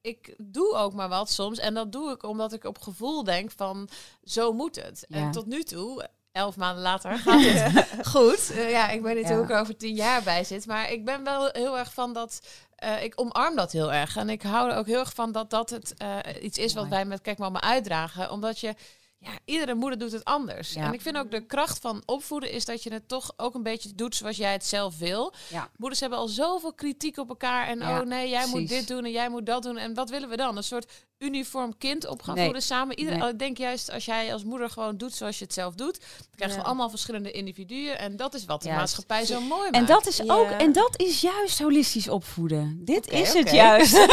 ik 0.00 0.34
doe 0.38 0.74
ook 0.74 0.92
maar 0.94 1.07
wat 1.08 1.30
soms. 1.30 1.58
En 1.58 1.74
dat 1.74 1.92
doe 1.92 2.10
ik 2.12 2.22
omdat 2.22 2.52
ik 2.52 2.64
op 2.64 2.78
gevoel 2.78 3.24
denk 3.24 3.50
van, 3.56 3.88
zo 4.24 4.52
moet 4.52 4.76
het. 4.76 5.04
Ja. 5.08 5.16
En 5.16 5.30
tot 5.30 5.46
nu 5.46 5.62
toe... 5.62 6.08
Elf 6.32 6.56
maanden 6.56 6.82
later 6.82 7.18
gaat 7.18 7.40
het 7.42 8.06
goed. 8.12 8.50
Eh, 8.50 8.70
ja, 8.70 8.88
ik 8.88 9.02
weet 9.02 9.16
niet 9.16 9.28
Ja. 9.28 9.34
hoe 9.34 9.44
ik 9.44 9.50
er 9.50 9.60
over 9.60 9.76
tien 9.76 9.94
jaar 9.94 10.22
bij 10.22 10.44
zit. 10.44 10.66
Maar 10.66 10.92
ik 10.92 11.04
ben 11.04 11.24
wel 11.24 11.48
heel 11.52 11.78
erg 11.78 11.92
van 11.94 12.12
dat 12.12 12.40
eh, 12.76 13.02
ik 13.02 13.12
omarm 13.16 13.56
dat 13.56 13.72
heel 13.72 13.92
erg. 13.92 14.16
En 14.16 14.28
ik 14.30 14.42
hou 14.42 14.70
er 14.70 14.76
ook 14.76 14.86
heel 14.86 14.98
erg 14.98 15.12
van 15.14 15.32
dat 15.32 15.50
dat 15.50 15.70
het 15.70 15.94
eh, 15.96 16.18
iets 16.40 16.58
is 16.58 16.74
wat 16.74 16.88
wij 16.88 17.04
met 17.04 17.20
Kijk 17.20 17.38
Mama 17.38 17.60
uitdragen. 17.60 18.30
Omdat 18.30 18.60
je, 18.60 18.74
ja, 19.18 19.30
iedere 19.44 19.74
moeder 19.74 19.98
doet 19.98 20.12
het 20.12 20.24
anders. 20.24 20.72
Ja. 20.72 20.84
En 20.86 20.92
ik 20.92 21.00
vind 21.00 21.16
ook 21.16 21.30
de 21.30 21.46
kracht 21.46 21.78
van 21.78 22.02
opvoeden 22.04 22.50
is 22.50 22.64
dat 22.64 22.82
je 22.82 22.92
het 22.92 23.08
toch 23.08 23.32
ook 23.36 23.54
een 23.54 23.62
beetje 23.62 23.94
doet 23.94 24.14
zoals 24.14 24.36
jij 24.36 24.52
het 24.52 24.66
zelf 24.66 24.98
wil. 24.98 25.34
Ja. 25.48 25.70
Moeders 25.76 26.00
hebben 26.00 26.18
al 26.18 26.28
zoveel 26.28 26.72
kritiek 26.72 27.16
op 27.16 27.28
elkaar. 27.28 27.66
En 27.66 27.78
Ja, 27.78 28.00
oh 28.00 28.06
nee, 28.06 28.28
jij 28.28 28.46
moet 28.46 28.68
dit 28.68 28.88
doen 28.88 29.04
en 29.04 29.10
jij 29.10 29.28
moet 29.28 29.46
dat 29.46 29.62
doen. 29.62 29.76
En 29.76 29.94
wat 29.94 30.10
willen 30.10 30.28
we 30.28 30.36
dan? 30.36 30.56
Een 30.56 30.62
soort 30.62 31.06
uniform 31.18 31.78
kind 31.78 32.06
op 32.06 32.22
gaan 32.22 32.34
Nee. 32.34 32.44
voeden 32.44 32.62
samen. 32.62 32.98
Iedereen, 32.98 33.18
Nee. 33.20 33.28
Ik 33.30 33.38
denk 33.38 33.58
juist 33.58 33.90
als 33.90 34.04
jij 34.04 34.32
als 34.32 34.44
moeder 34.44 34.70
gewoon 34.70 34.96
doet 34.96 35.14
zoals 35.14 35.38
je 35.38 35.44
het 35.44 35.52
zelf 35.54 35.74
doet, 35.74 36.00
dan 36.00 36.26
krijgen 36.36 36.56
Ja. 36.56 36.62
we 36.62 36.68
allemaal 36.68 36.90
verschillende 36.90 37.30
individuen. 37.30 37.98
En 37.98 38.16
dat 38.16 38.34
is 38.34 38.44
wat 38.44 38.62
de 38.62 38.68
Juist. 38.68 38.80
maatschappij 38.80 39.24
zo 39.24 39.40
mooi 39.40 39.62
maakt. 39.62 39.74
En 39.74 39.86
dat 39.86 40.06
is 40.06 40.16
Ja. 40.16 40.34
ook, 40.34 40.50
en 40.50 40.72
dat 40.72 41.00
is 41.00 41.20
juist 41.20 41.58
holistisch 41.58 42.08
opvoeden. 42.08 42.80
Dit 42.84 43.06
Oké, 43.06 43.16
is 43.16 43.32
het 43.32 43.46
oké. 43.46 43.54
juist. 43.56 43.92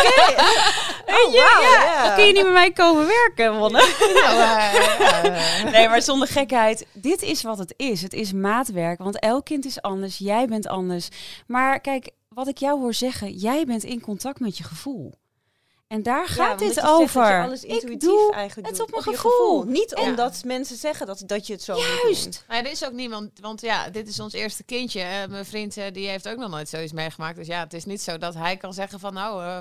Weet 1.06 1.32
je, 1.32 1.68
ja. 1.82 2.04
Dan 2.08 2.16
kun 2.16 2.26
je 2.26 2.34
niet 2.34 2.44
met 2.44 2.54
mij 2.54 2.72
komen 2.72 3.08
werken, 3.08 3.58
Wonne. 3.58 3.82
Eh, 3.82 5.72
Nee, 5.72 5.88
maar 5.90 6.02
zonder 6.02 6.28
gekheid. 6.28 6.86
Dit 6.94 7.22
is 7.22 7.42
wat 7.44 7.58
het 7.58 7.74
is. 7.78 8.02
Het 8.02 8.14
is 8.14 8.34
maatwerk, 8.34 9.00
want 9.00 9.20
elk 9.20 9.46
kind 9.46 9.66
is 9.66 9.82
anders. 9.82 10.18
Jij 10.18 10.46
bent 10.48 10.68
anders. 10.68 11.08
Maar 11.48 11.80
kijk, 11.80 12.10
wat 12.30 12.48
ik 12.48 12.58
jou 12.58 12.80
hoor 12.80 12.94
zeggen, 12.94 13.32
jij 13.34 13.66
bent 13.66 13.84
in 13.84 14.02
contact 14.02 14.40
met 14.40 14.58
je 14.58 14.64
gevoel. 14.64 15.14
En 15.88 16.04
daar 16.04 16.20
Ja, 16.22 16.26
gaat 16.28 16.44
omdat 16.52 16.60
dit 16.60 16.68
je 16.68 16.74
zegt 16.74 16.86
dat 16.88 17.00
over. 17.02 17.28
je 17.38 17.42
alles 17.44 17.64
ik 17.64 17.70
intuïtief 17.72 18.10
doe 18.10 18.32
eigenlijk 18.34 18.68
het 18.68 18.78
doet, 18.78 18.86
op 18.88 18.92
mijn 19.06 19.16
je 19.16 19.22
gevoel. 19.22 19.64
Niet 19.64 19.94
Ja. 19.98 20.04
omdat 20.04 20.44
mensen 20.46 20.76
zeggen 20.78 21.06
dat, 21.08 21.24
dat 21.26 21.48
je 21.48 21.54
het 21.54 21.64
zo 21.64 21.74
moet 21.74 21.84
doen. 21.84 21.96
juist. 22.04 22.44
Maar 22.48 22.58
er 22.58 22.72
is 22.72 22.86
ook 22.86 22.92
niemand, 22.92 23.32
want 23.42 23.62
ja, 23.62 23.90
dit 23.90 24.08
is 24.08 24.20
ons 24.20 24.34
eerste 24.34 24.64
kindje. 24.64 25.02
Eh, 25.02 25.28
mijn 25.28 25.46
vriend 25.46 25.78
eh, 25.78 25.86
die 25.92 26.08
heeft 26.08 26.28
ook 26.28 26.38
nog 26.38 26.50
nooit 26.50 26.70
zoiets 26.70 26.92
meegemaakt. 26.94 27.36
Dus 27.36 27.48
ja, 27.48 27.60
het 27.64 27.74
is 27.74 27.86
niet 27.86 28.02
zo 28.02 28.18
dat 28.18 28.34
hij 28.34 28.58
kan 28.58 28.74
zeggen 28.74 29.00
van 29.00 29.14
nou, 29.14 29.44
eh, 29.44 29.58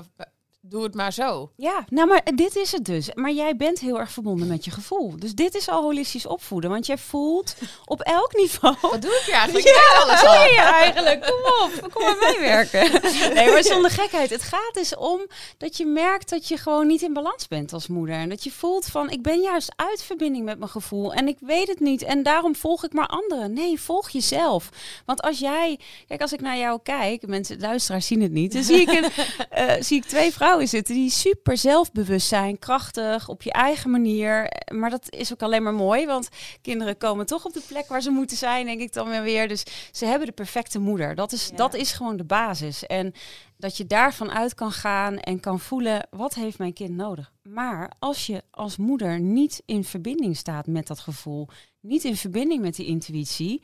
doe 0.69 0.83
het 0.83 0.95
maar 0.95 1.13
zo. 1.13 1.51
Ja, 1.55 1.85
nou 1.89 2.07
maar 2.07 2.21
dit 2.35 2.55
is 2.55 2.71
het 2.71 2.85
dus. 2.85 3.13
Maar 3.13 3.31
jij 3.31 3.55
bent 3.55 3.79
heel 3.79 3.99
erg 3.99 4.11
verbonden 4.11 4.47
met 4.47 4.65
je 4.65 4.71
gevoel. 4.71 5.19
Dus 5.19 5.33
dit 5.35 5.55
is 5.55 5.69
al 5.69 5.81
holistisch 5.81 6.25
opvoeden. 6.25 6.69
Want 6.69 6.85
jij 6.85 6.97
voelt 6.97 7.55
op 7.85 8.01
elk 8.01 8.35
niveau 8.35 8.75
Wat 8.81 9.01
doe 9.01 9.11
ik 9.11 9.23
hier 9.25 9.35
eigenlijk? 9.35 9.65
Ja, 9.65 10.01
alles 10.01 10.23
al. 10.23 10.33
doe 10.33 10.53
je 10.53 10.61
eigenlijk? 10.61 11.21
Kom 11.21 11.65
op, 11.65 11.91
kom 11.91 12.03
maar 12.03 12.17
meewerken. 12.19 12.83
Nee, 13.33 13.51
maar 13.51 13.63
zonder 13.63 13.91
gekheid. 13.91 14.29
Het 14.29 14.41
gaat 14.41 14.73
dus 14.73 14.95
om 14.95 15.21
dat 15.57 15.77
je 15.77 15.85
merkt 15.85 16.29
dat 16.29 16.47
je 16.47 16.57
gewoon 16.57 16.87
niet 16.87 17.01
in 17.01 17.13
balans 17.13 17.47
bent 17.47 17.73
als 17.73 17.87
moeder. 17.87 18.15
En 18.15 18.29
dat 18.29 18.43
je 18.43 18.51
voelt 18.51 18.85
van, 18.85 19.09
ik 19.09 19.21
ben 19.21 19.41
juist 19.41 19.73
uit 19.75 20.03
verbinding 20.03 20.45
met 20.45 20.57
mijn 20.57 20.69
gevoel. 20.71 21.13
En 21.13 21.27
ik 21.27 21.37
weet 21.39 21.67
het 21.67 21.79
niet. 21.79 22.03
En 22.03 22.23
daarom 22.23 22.55
volg 22.55 22.83
ik 22.83 22.93
maar 22.93 23.07
anderen. 23.07 23.53
Nee, 23.53 23.79
volg 23.79 24.09
jezelf. 24.09 24.69
Want 25.05 25.21
als 25.21 25.39
jij... 25.39 25.79
Kijk, 26.07 26.21
als 26.21 26.33
ik 26.33 26.41
naar 26.41 26.57
jou 26.57 26.79
kijk, 26.83 27.27
mensen, 27.27 27.59
luisteraars 27.59 28.07
zien 28.07 28.21
het 28.21 28.31
niet. 28.31 28.53
Dan 28.53 28.63
zie 28.63 28.81
ik, 28.81 28.89
een, 28.89 29.11
eh, 29.49 29.73
zie 29.79 29.97
ik 29.97 30.05
twee 30.05 30.31
vrouwen 30.31 30.54
zitten 30.63 30.95
die 30.95 31.09
super 31.09 31.57
zelfbewust 31.57 32.27
zijn. 32.27 32.59
Krachtig, 32.59 33.29
op 33.29 33.41
je 33.41 33.51
eigen 33.51 33.89
manier. 33.89 34.51
Maar 34.73 34.89
dat 34.89 35.11
is 35.13 35.33
ook 35.33 35.41
alleen 35.41 35.63
maar 35.63 35.73
mooi. 35.73 36.05
Want 36.05 36.29
kinderen 36.61 36.97
komen 36.97 37.25
toch 37.25 37.45
op 37.45 37.53
de 37.53 37.61
plek 37.67 37.87
waar 37.87 38.01
ze 38.01 38.09
moeten 38.09 38.37
zijn, 38.37 38.65
denk 38.65 38.81
ik 38.81 38.93
dan 38.93 39.09
weer 39.09 39.21
weer. 39.23 39.47
Dus 39.47 39.63
ze 39.91 40.05
hebben 40.05 40.27
de 40.27 40.33
perfecte 40.33 40.79
moeder. 40.79 41.15
Dat 41.15 41.31
is, 41.31 41.47
Ja. 41.49 41.55
dat 41.55 41.73
is 41.73 41.91
gewoon 41.91 42.17
de 42.17 42.23
basis. 42.23 42.85
En 42.85 43.13
dat 43.57 43.77
je 43.77 43.85
daarvan 43.85 44.31
uit 44.31 44.53
kan 44.53 44.71
gaan 44.71 45.17
en 45.19 45.39
kan 45.39 45.59
voelen, 45.59 46.07
wat 46.09 46.33
heeft 46.33 46.57
mijn 46.57 46.73
kind 46.73 46.95
nodig? 46.95 47.31
Maar 47.43 47.91
als 47.99 48.25
je 48.25 48.43
als 48.51 48.77
moeder 48.77 49.19
niet 49.19 49.61
in 49.65 49.83
verbinding 49.83 50.37
staat 50.37 50.67
met 50.67 50.87
dat 50.87 50.99
gevoel, 50.99 51.47
niet 51.79 52.03
in 52.03 52.15
verbinding 52.15 52.61
met 52.61 52.75
die 52.75 52.85
intuïtie, 52.85 53.61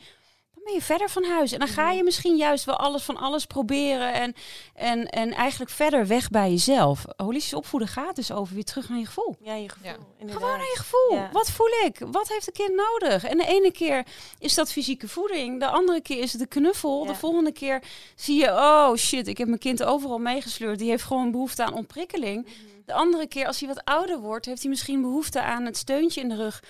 dan 0.63 0.73
ben 0.73 0.81
je 0.81 0.85
verder 0.85 1.09
van 1.09 1.23
huis. 1.23 1.51
En 1.51 1.59
dan 1.59 1.67
ga 1.67 1.91
je 1.91 2.03
misschien 2.03 2.35
juist 2.35 2.65
wel 2.65 2.75
alles 2.77 3.03
van 3.03 3.17
alles 3.17 3.45
proberen 3.45 4.13
en, 4.13 4.33
en, 4.73 5.09
en 5.09 5.33
eigenlijk 5.33 5.71
verder 5.71 6.07
weg 6.07 6.29
bij 6.29 6.49
jezelf. 6.49 7.05
Holistisch 7.17 7.53
opvoeden 7.53 7.87
gaat 7.87 8.15
dus 8.15 8.31
over 8.31 8.53
weer 8.53 8.63
terug 8.63 8.89
naar 8.89 8.97
je 8.97 9.05
gevoel. 9.05 9.35
Ja, 9.39 9.55
je 9.55 9.69
gevoel. 9.69 9.91
Ja. 10.19 10.33
Gewoon 10.33 10.57
naar 10.57 10.59
je 10.59 10.77
gevoel. 10.77 11.17
Ja. 11.17 11.29
Wat 11.31 11.51
voel 11.51 11.67
ik? 11.85 11.99
Wat 12.11 12.27
heeft 12.27 12.47
een 12.47 12.53
kind 12.53 12.73
nodig? 12.75 13.23
En 13.23 13.37
de 13.37 13.45
ene 13.45 13.71
keer 13.71 14.05
is 14.39 14.53
dat 14.53 14.71
fysieke 14.71 15.07
voeding. 15.07 15.59
De 15.59 15.67
andere 15.67 16.01
keer 16.01 16.19
is 16.19 16.31
het 16.31 16.41
de 16.41 16.47
knuffel. 16.47 17.03
Ja. 17.03 17.11
De 17.11 17.17
volgende 17.17 17.51
keer 17.51 17.83
zie 18.15 18.39
je, 18.39 18.49
oh 18.49 18.95
shit, 18.95 19.27
ik 19.27 19.37
heb 19.37 19.47
mijn 19.47 19.59
kind 19.59 19.83
overal 19.83 20.17
meegesleurd. 20.17 20.79
Die 20.79 20.89
heeft 20.89 21.03
gewoon 21.03 21.31
behoefte 21.31 21.63
aan 21.63 21.73
ontprikkeling. 21.73 22.45
Mhm. 22.45 22.70
De 22.91 22.97
andere 22.97 23.27
keer, 23.27 23.47
als 23.47 23.59
hij 23.59 23.67
wat 23.67 23.83
ouder 23.83 24.19
wordt, 24.19 24.45
heeft 24.45 24.61
hij 24.61 24.69
misschien 24.69 25.01
behoefte 25.01 25.41
aan 25.41 25.65
het 25.65 25.77
steuntje 25.77 26.21
in 26.21 26.29
de 26.29 26.35
rug. 26.35 26.63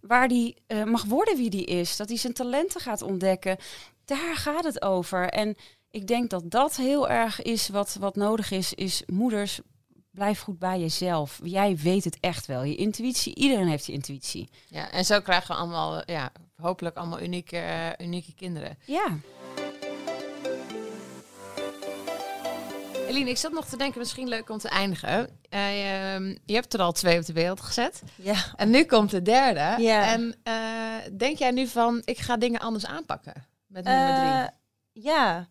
Waar 0.00 0.28
hij 0.28 0.56
eh, 0.66 0.84
mag 0.84 1.04
worden 1.04 1.36
wie 1.36 1.50
die 1.50 1.64
is. 1.64 1.96
Dat 1.96 2.08
hij 2.08 2.18
zijn 2.18 2.32
talenten 2.32 2.80
gaat 2.80 3.02
ontdekken. 3.02 3.56
Daar 4.04 4.36
gaat 4.36 4.64
het 4.64 4.82
over. 4.82 5.28
En 5.28 5.56
ik 5.90 6.06
denk 6.06 6.30
dat 6.30 6.50
dat 6.50 6.76
heel 6.76 7.08
erg 7.08 7.42
is 7.42 7.68
wat, 7.68 7.96
wat 8.00 8.16
nodig 8.16 8.50
is. 8.50 8.74
Is 8.74 9.02
moeders, 9.06 9.60
blijf 10.10 10.40
goed 10.40 10.58
bij 10.58 10.80
jezelf. 10.80 11.40
Jij 11.42 11.76
weet 11.76 12.04
het 12.04 12.18
echt 12.20 12.46
wel. 12.46 12.62
Je 12.62 12.76
intuïtie, 12.76 13.34
iedereen 13.34 13.68
heeft 13.68 13.86
je 13.86 13.92
intuïtie. 13.92 14.48
Ja, 14.68 14.90
en 14.90 15.04
zo 15.04 15.20
krijgen 15.20 15.54
we 15.54 15.60
allemaal, 15.60 16.02
ja, 16.06 16.32
hopelijk 16.56 16.96
allemaal 16.96 17.20
unieke, 17.20 17.58
eh, 17.58 18.06
unieke 18.06 18.34
kinderen. 18.34 18.78
Ja. 18.84 19.18
Eline, 23.06 23.30
ik 23.30 23.36
zat 23.36 23.52
nog 23.52 23.64
te 23.64 23.76
denken, 23.76 23.98
misschien 23.98 24.28
leuk 24.28 24.50
om 24.50 24.58
te 24.58 24.68
eindigen. 24.68 25.40
Eh, 25.48 26.14
ehm, 26.14 26.36
je 26.44 26.54
hebt 26.54 26.74
er 26.74 26.80
al 26.80 26.92
twee 26.92 27.18
op 27.18 27.26
de 27.26 27.32
wereld 27.32 27.60
gezet. 27.60 28.02
Ja. 28.14 28.36
En 28.56 28.70
nu 28.70 28.84
komt 28.84 29.10
de 29.10 29.22
derde. 29.22 29.82
Ja. 29.82 30.12
En 30.12 30.34
eh, 30.42 31.12
denk 31.12 31.38
jij 31.38 31.50
nu 31.50 31.66
van, 31.66 32.02
ik 32.04 32.18
ga 32.18 32.36
dingen 32.36 32.60
anders 32.60 32.86
aanpakken 32.86 33.46
met 33.66 33.84
nummer 33.84 34.14
drie? 34.14 34.28
Eh, 34.28 34.46
ja, 34.92 35.48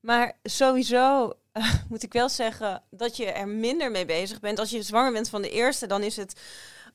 maar 0.00 0.36
sowieso 0.42 1.32
eh, 1.52 1.74
moet 1.88 2.02
ik 2.02 2.12
wel 2.12 2.28
zeggen 2.28 2.82
dat 2.90 3.16
je 3.16 3.26
er 3.26 3.48
minder 3.48 3.90
mee 3.90 4.04
bezig 4.04 4.40
bent. 4.40 4.58
Als 4.58 4.70
je 4.70 4.82
zwanger 4.82 5.12
bent 5.12 5.28
van 5.28 5.42
de 5.42 5.50
eerste, 5.50 5.86
dan 5.86 6.02
is 6.02 6.16
het... 6.16 6.40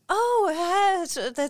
Oh, 0.08 0.48
hè, 0.48 1.02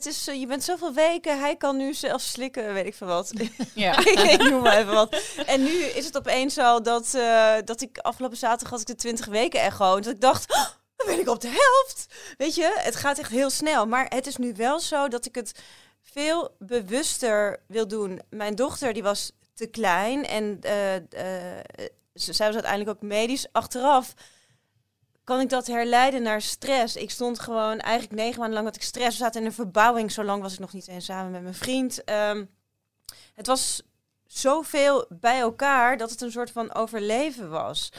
is, 0.08 0.28
eh, 0.28 0.40
je 0.40 0.48
bent 0.48 0.64
zoveel 0.64 0.94
weken, 0.94 1.40
hij 1.40 1.56
kan 1.56 1.78
nu 1.78 1.94
zelf 1.94 2.22
slikken, 2.22 2.74
weet 2.74 2.86
ik 2.86 2.96
veel 2.96 3.08
wat. 3.08 3.32
Ja. 3.74 3.98
ik 4.32 4.50
noem 4.50 4.62
maar 4.62 4.78
even 4.78 4.94
wat. 4.94 5.16
En 5.46 5.64
nu 5.64 5.70
is 5.84 6.06
het 6.06 6.18
opeens 6.18 6.54
zo 6.54 6.82
dat, 6.82 7.14
eh, 7.14 7.56
dat 7.66 7.82
ik 7.82 7.98
afgelopen 7.98 8.38
zaterdag 8.38 8.70
had 8.70 8.80
ik 8.80 8.86
de 8.88 8.96
20 8.96 9.26
weken 9.26 9.60
echo. 9.62 9.96
Dat 10.00 10.14
ik 10.14 10.22
dacht, 10.22 10.52
oh, 10.54 10.66
dan 10.96 11.08
ben 11.08 11.20
ik 11.20 11.28
op 11.30 11.42
de 11.42 11.48
helft. 11.48 12.06
Weet 12.38 12.56
je, 12.56 12.74
het 12.80 12.96
gaat 12.96 13.20
echt 13.20 13.32
heel 13.32 13.50
snel. 13.50 13.86
Maar 13.88 14.06
het 14.10 14.28
is 14.28 14.38
nu 14.38 14.54
wel 14.56 14.80
zo 14.80 15.08
dat 15.08 15.26
ik 15.26 15.36
het 15.36 15.52
veel 16.02 16.56
bewuster 16.60 17.60
wil 17.68 17.88
doen. 17.88 18.22
Mijn 18.30 18.56
dochter 18.56 18.94
die 18.94 19.04
was 19.04 19.32
te 19.54 19.68
klein 19.68 20.26
en 20.28 20.58
eh, 20.62 20.96
eh, 20.96 21.04
ze- 22.14 22.34
zij 22.34 22.46
was 22.46 22.56
uiteindelijk 22.56 22.90
ook 22.98 23.02
medisch. 23.10 23.48
Achteraf 23.52 24.14
kan 25.24 25.40
ik 25.40 25.50
dat 25.50 25.68
herleiden 25.68 26.22
naar 26.22 26.42
stress. 26.42 26.96
Ik 26.96 27.12
stond 27.12 27.40
gewoon 27.40 27.80
eigenlijk 27.80 28.22
negen 28.22 28.40
maanden 28.40 28.54
lang 28.54 28.66
had 28.66 28.76
ik 28.76 28.82
stress. 28.82 29.18
Zaten 29.18 29.42
in 29.42 29.48
een 29.48 29.54
verbouwing. 29.54 30.12
Zo 30.12 30.24
lang 30.24 30.42
was 30.42 30.54
ik 30.54 30.60
nog 30.60 30.74
niet 30.74 30.88
eens 30.88 31.06
samen 31.06 31.32
met 31.32 31.42
mijn 31.42 31.54
vriend. 31.54 32.04
Ehm, 32.04 32.46
het 33.34 33.48
was 33.48 33.82
zoveel 34.26 35.06
bij 35.10 35.40
elkaar 35.40 35.98
dat 35.98 36.10
het 36.10 36.22
een 36.22 36.32
soort 36.32 36.52
van 36.52 36.74
overleven 36.74 37.50
was. 37.50 37.92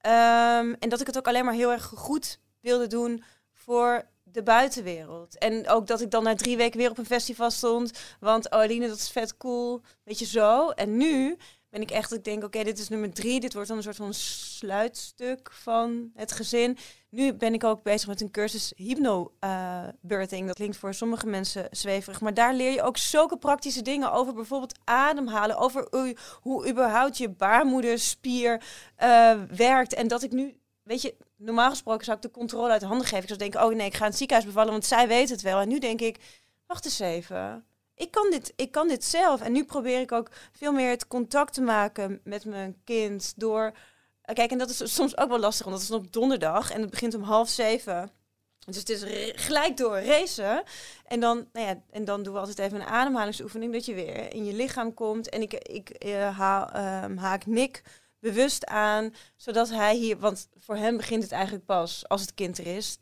Ehm, 0.00 0.74
en 0.78 0.88
dat 0.88 1.00
ik 1.00 1.06
het 1.06 1.18
ook 1.18 1.28
alleen 1.28 1.44
maar 1.44 1.54
heel 1.54 1.72
erg 1.72 1.84
goed 1.84 2.38
wilde 2.60 2.86
doen 2.86 3.24
voor 3.52 4.04
de 4.22 4.42
buitenwereld. 4.42 5.38
En 5.38 5.68
ook 5.68 5.86
dat 5.86 6.00
ik 6.00 6.10
dan 6.10 6.22
na 6.22 6.34
drie 6.34 6.56
weken 6.56 6.78
weer 6.78 6.90
op 6.90 6.98
een 6.98 7.06
festival 7.06 7.50
stond. 7.50 7.92
Want 8.20 8.50
oh 8.50 8.60
Aline, 8.60 8.88
dat 8.88 8.96
is 8.96 9.10
vet 9.10 9.36
cool. 9.36 9.80
Weet 10.02 10.18
je 10.18 10.26
zo. 10.26 10.70
En 10.70 10.96
nu 10.96 11.36
ben 11.76 11.86
ik 11.88 11.94
echt, 11.94 12.12
ik 12.12 12.24
denk, 12.24 12.44
oké, 12.44 12.64
dit 12.64 12.78
is 12.78 12.88
nummer 12.88 13.12
drie. 13.12 13.40
Dit 13.40 13.52
wordt 13.52 13.68
dan 13.68 13.76
een 13.76 13.82
soort 13.82 13.96
van 13.96 14.14
sluitstuk 14.14 15.52
van 15.52 16.10
het 16.14 16.32
gezin. 16.32 16.78
Nu 17.08 17.32
ben 17.32 17.54
ik 17.54 17.64
ook 17.64 17.82
bezig 17.82 18.08
met 18.08 18.20
een 18.20 18.30
cursus 18.30 18.72
hypno-birthing. 18.76 20.46
dat 20.46 20.56
klinkt 20.56 20.76
voor 20.76 20.94
sommige 20.94 21.26
mensen 21.26 21.68
zweverig. 21.70 22.20
Maar 22.20 22.34
daar 22.34 22.54
leer 22.54 22.72
je 22.72 22.82
ook 22.82 22.96
zulke 22.96 23.36
praktische 23.36 23.82
dingen 23.82 24.12
over. 24.12 24.34
Bijvoorbeeld 24.34 24.78
ademhalen. 24.84 25.56
Over 25.56 25.88
hoe, 26.40 26.68
überhaupt 26.68 27.18
je 27.18 27.28
baarmoederspier 27.28 28.62
eh, 28.96 29.42
werkt. 29.56 29.94
En 29.94 30.08
dat 30.08 30.22
ik 30.22 30.32
nu, 30.32 30.56
weet 30.82 31.02
je, 31.02 31.14
normaal 31.36 31.70
gesproken 31.70 32.04
zou 32.04 32.16
ik 32.16 32.22
de 32.22 32.30
controle 32.30 32.70
uit 32.70 32.80
de 32.80 32.86
handen 32.86 33.06
geven. 33.06 33.22
Ik 33.22 33.28
zou 33.28 33.38
denken, 33.38 33.64
oh 33.64 33.74
nee, 33.74 33.86
ik 33.86 33.94
ga 33.94 34.04
in 34.04 34.10
het 34.10 34.18
ziekenhuis 34.18 34.48
bevallen, 34.48 34.72
want 34.72 34.86
zij 34.86 35.08
weet 35.08 35.28
het 35.28 35.42
wel. 35.42 35.60
En 35.60 35.68
nu 35.68 35.78
denk 35.78 36.00
ik, 36.00 36.18
wacht 36.66 36.84
eens 36.84 36.98
even. 36.98 37.64
Ik 37.96 38.10
kan, 38.10 38.30
dit, 38.30 38.52
ik 38.56 38.70
kan 38.70 38.88
dit 38.88 39.04
zelf. 39.04 39.40
En 39.40 39.52
nu 39.52 39.64
probeer 39.64 40.00
ik 40.00 40.12
ook 40.12 40.30
veel 40.52 40.72
meer 40.72 40.90
het 40.90 41.06
contact 41.06 41.52
te 41.54 41.60
maken 41.60 42.20
met 42.24 42.44
mijn 42.44 42.76
kind 42.84 43.32
door... 43.36 43.72
eh, 44.22 44.34
Kijk, 44.34 44.50
en 44.50 44.58
dat 44.58 44.70
is 44.70 44.94
soms 44.94 45.16
ook 45.18 45.28
wel 45.28 45.38
lastig, 45.38 45.66
want 45.66 45.78
dat 45.78 45.88
is 45.88 45.94
op 45.94 46.12
donderdag 46.12 46.70
en 46.70 46.80
het 46.80 46.90
begint 46.90 47.14
om 47.14 47.22
half 47.22 47.48
zeven. 47.48 48.10
Dus 48.66 48.76
het 48.76 48.88
is 48.88 49.04
gelijk 49.44 49.76
door 49.76 49.98
racen. 50.00 50.62
En 51.04 51.20
dan, 51.20 51.48
nou 51.52 51.66
ja, 51.66 51.82
en 51.90 52.04
dan 52.04 52.22
doen 52.22 52.32
we 52.32 52.38
altijd 52.38 52.58
even 52.58 52.80
een 52.80 52.86
ademhalingsoefening, 52.86 53.72
dat 53.72 53.84
je 53.84 53.94
weer 53.94 54.32
in 54.34 54.44
je 54.44 54.52
lichaam 54.52 54.94
komt. 54.94 55.28
En 55.28 55.42
ik, 55.42 55.52
ik 55.54 55.88
eh, 55.90 56.38
haal, 56.38 56.68
ehm, 56.70 57.16
haak 57.16 57.46
Nick 57.46 57.82
bewust 58.20 58.66
aan, 58.66 59.14
zodat 59.36 59.68
hij 59.70 59.96
hier, 59.96 60.18
want 60.18 60.48
voor 60.58 60.76
hem 60.76 60.96
begint 60.96 61.22
het 61.22 61.32
eigenlijk 61.32 61.64
pas 61.64 62.08
als 62.08 62.20
het 62.20 62.34
kind 62.34 62.58
er 62.58 62.66
is. 62.66 62.98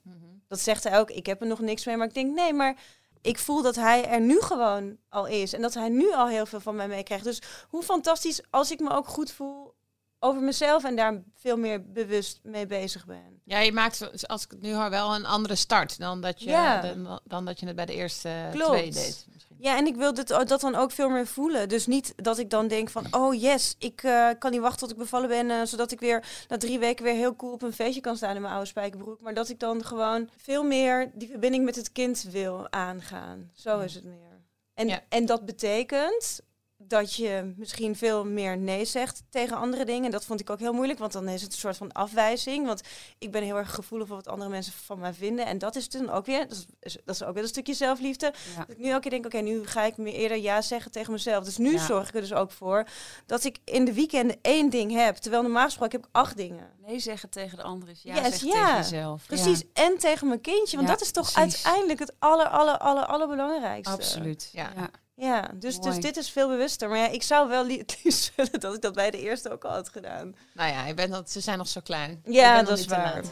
Dat 0.48 0.60
zegt 0.60 0.84
hij 0.84 0.98
ook, 0.98 1.10
ik 1.10 1.26
heb 1.26 1.40
er 1.40 1.46
nog 1.46 1.60
niks 1.60 1.84
mee. 1.84 1.96
Maar 1.96 2.06
ik 2.06 2.14
denk, 2.14 2.34
nee, 2.34 2.52
maar 2.52 2.76
ik 3.24 3.38
voel 3.38 3.62
dat 3.62 3.74
hij 3.74 4.08
er 4.08 4.20
nu 4.20 4.40
gewoon 4.40 4.96
al 5.08 5.26
is. 5.26 5.52
En 5.52 5.62
dat 5.62 5.74
hij 5.74 5.88
nu 5.88 6.12
al 6.12 6.26
heel 6.26 6.46
veel 6.46 6.60
van 6.60 6.76
mij 6.76 6.88
meekrijgt. 6.88 7.24
Dus 7.24 7.42
hoe 7.68 7.82
fantastisch 7.82 8.42
als 8.50 8.70
ik 8.70 8.80
me 8.80 8.90
ook 8.90 9.08
goed 9.08 9.32
voel 9.32 9.74
over 10.24 10.42
mezelf 10.42 10.84
en 10.84 10.96
daar 10.96 11.22
veel 11.34 11.56
meer 11.56 11.90
bewust 11.92 12.40
mee 12.42 12.66
bezig 12.66 13.06
ben. 13.06 13.40
Ja, 13.44 13.58
je 13.58 13.72
maakt, 13.72 14.26
als 14.28 14.44
ik 14.44 14.50
het 14.50 14.60
nu 14.62 14.74
hoor, 14.74 14.90
wel 14.90 15.14
een 15.14 15.26
andere 15.26 15.54
start 15.54 15.98
dan 15.98 16.20
dat 16.20 16.42
je, 16.42 16.50
Ja. 16.50 16.80
dan, 16.80 17.20
dan 17.24 17.44
dat 17.44 17.60
je 17.60 17.66
het 17.66 17.76
bij 17.76 17.86
de 17.86 17.94
eerste 17.94 18.48
Klopt. 18.52 18.70
twee 18.72 18.90
deed. 18.90 19.26
Misschien. 19.32 19.56
Ja, 19.58 19.76
en 19.76 19.86
ik 19.86 19.96
wil 19.96 20.14
dit, 20.14 20.28
dat 20.28 20.60
dan 20.60 20.74
ook 20.74 20.90
veel 20.90 21.08
meer 21.08 21.26
voelen. 21.26 21.68
Dus 21.68 21.86
niet 21.86 22.12
dat 22.16 22.38
ik 22.38 22.50
dan 22.50 22.68
denk 22.68 22.90
van, 22.90 23.06
oh 23.10 23.40
yes, 23.40 23.74
ik 23.78 24.02
eh, 24.02 24.28
kan 24.38 24.50
niet 24.50 24.60
wachten 24.60 24.78
tot 24.80 24.90
ik 24.90 24.96
bevallen 24.96 25.28
ben, 25.28 25.50
eh, 25.50 25.60
zodat 25.64 25.92
ik 25.92 26.00
weer 26.00 26.24
na 26.48 26.56
drie 26.56 26.78
weken 26.78 27.04
weer 27.04 27.14
heel 27.14 27.36
cool 27.36 27.52
op 27.52 27.62
een 27.62 27.72
feestje 27.72 28.00
kan 28.00 28.16
staan 28.16 28.34
in 28.34 28.40
mijn 28.40 28.52
oude 28.54 28.68
spijkerbroek. 28.68 29.20
Maar 29.20 29.34
dat 29.34 29.48
ik 29.48 29.58
dan 29.60 29.84
gewoon 29.84 30.28
veel 30.36 30.64
meer 30.64 31.10
die 31.14 31.28
verbinding 31.28 31.64
met 31.64 31.76
het 31.76 31.92
kind 31.92 32.22
wil 32.30 32.66
aangaan. 32.72 33.50
Zo 33.54 33.78
is 33.80 33.94
het 33.94 34.04
meer. 34.04 34.42
En, 34.74 34.88
Ja. 34.88 35.00
en 35.08 35.26
dat 35.26 35.44
betekent 35.44 36.40
dat 36.88 37.14
je 37.14 37.52
misschien 37.56 37.96
veel 37.96 38.24
meer 38.24 38.58
nee 38.58 38.84
zegt 38.84 39.22
tegen 39.30 39.56
andere 39.56 39.84
dingen. 39.84 40.04
En 40.04 40.10
dat 40.10 40.24
vond 40.24 40.40
ik 40.40 40.50
ook 40.50 40.58
heel 40.58 40.72
moeilijk, 40.72 40.98
want 40.98 41.12
dan 41.12 41.28
is 41.28 41.42
het 41.42 41.52
een 41.52 41.58
soort 41.58 41.76
van 41.76 41.92
afwijzing. 41.92 42.66
Want 42.66 42.80
ik 43.18 43.30
ben 43.30 43.42
heel 43.42 43.56
erg 43.56 43.74
gevoelig 43.74 44.06
voor 44.06 44.16
wat 44.16 44.28
andere 44.28 44.50
mensen 44.50 44.72
van 44.72 44.98
mij 44.98 45.14
vinden. 45.14 45.46
En 45.46 45.58
dat 45.58 45.76
is 45.76 45.88
dan 45.88 46.10
ook 46.10 46.26
weer, 46.26 46.48
dat 46.48 46.66
is, 46.80 46.96
dat 47.04 47.14
is 47.14 47.22
ook 47.22 47.34
weer 47.34 47.42
een 47.42 47.48
stukje 47.48 47.74
zelfliefde. 47.74 48.32
Ja. 48.54 48.58
Dat 48.60 48.68
ik 48.70 48.78
nu 48.78 48.88
elke 48.88 49.00
keer 49.00 49.10
denk, 49.10 49.24
oké, 49.26 49.38
nu 49.38 49.66
ga 49.66 49.82
ik 49.82 49.96
meer 49.96 50.12
eerder 50.14 50.36
ja 50.38 50.62
zeggen 50.62 50.90
tegen 50.90 51.12
mezelf. 51.12 51.44
Dus 51.44 51.56
nu 51.56 51.72
Ja. 51.72 51.84
zorg 51.86 52.08
ik 52.08 52.14
er 52.14 52.20
dus 52.20 52.32
ook 52.32 52.50
voor 52.50 52.86
dat 53.26 53.44
ik 53.44 53.58
in 53.64 53.84
de 53.84 53.92
weekenden 53.92 54.36
één 54.42 54.70
ding 54.70 54.92
heb. 54.92 55.16
Terwijl 55.16 55.42
normaal 55.42 55.64
gesproken 55.64 56.00
heb 56.00 56.08
ik 56.08 56.16
acht 56.16 56.36
dingen. 56.36 56.70
Nee 56.86 56.98
zeggen 56.98 57.30
tegen 57.30 57.56
de 57.56 57.62
ander 57.62 57.88
is 57.88 58.02
ja 58.02 58.14
Yes, 58.14 58.22
zeggen 58.24 58.48
ja. 58.48 58.54
tegen 58.64 58.76
jezelf. 58.76 59.26
Precies, 59.26 59.58
Ja, 59.60 59.82
en 59.84 59.98
tegen 59.98 60.28
mijn 60.28 60.40
kindje. 60.40 60.76
Want 60.76 60.88
Ja, 60.88 60.94
dat 60.94 61.02
is 61.04 61.10
toch 61.12 61.32
precies. 61.32 61.64
uiteindelijk 61.64 61.98
het 61.98 62.12
aller, 62.18 62.48
aller, 62.48 62.78
aller, 62.78 63.06
allerbelangrijkste. 63.06 63.94
absoluut. 63.94 64.48
Ja. 64.52 64.72
Ja. 65.16 65.50
Dus, 65.54 65.80
dus 65.80 65.96
dit 66.00 66.16
is 66.16 66.30
veel 66.30 66.48
bewuster. 66.48 66.88
Maar 66.88 66.98
ja, 66.98 67.08
ik 67.08 67.22
zou 67.22 67.48
wel 67.48 67.66
het 67.68 67.98
liefst 68.04 68.32
willen 68.36 68.60
dat 68.60 68.74
ik 68.74 68.80
dat 68.80 68.94
bij 68.94 69.10
de 69.10 69.20
eerste 69.20 69.50
ook 69.50 69.64
al 69.64 69.70
had 69.70 69.88
gedaan. 69.88 70.36
Nou 70.54 70.70
ja, 70.72 70.86
je 70.86 70.94
bent 70.94 71.12
dat, 71.12 71.30
ze 71.30 71.40
zijn 71.40 71.58
nog 71.58 71.68
zo 71.68 71.80
klein. 71.80 72.22
Ja, 72.24 72.62
dat 72.62 72.78
is 72.78 72.86
waar. 72.86 73.22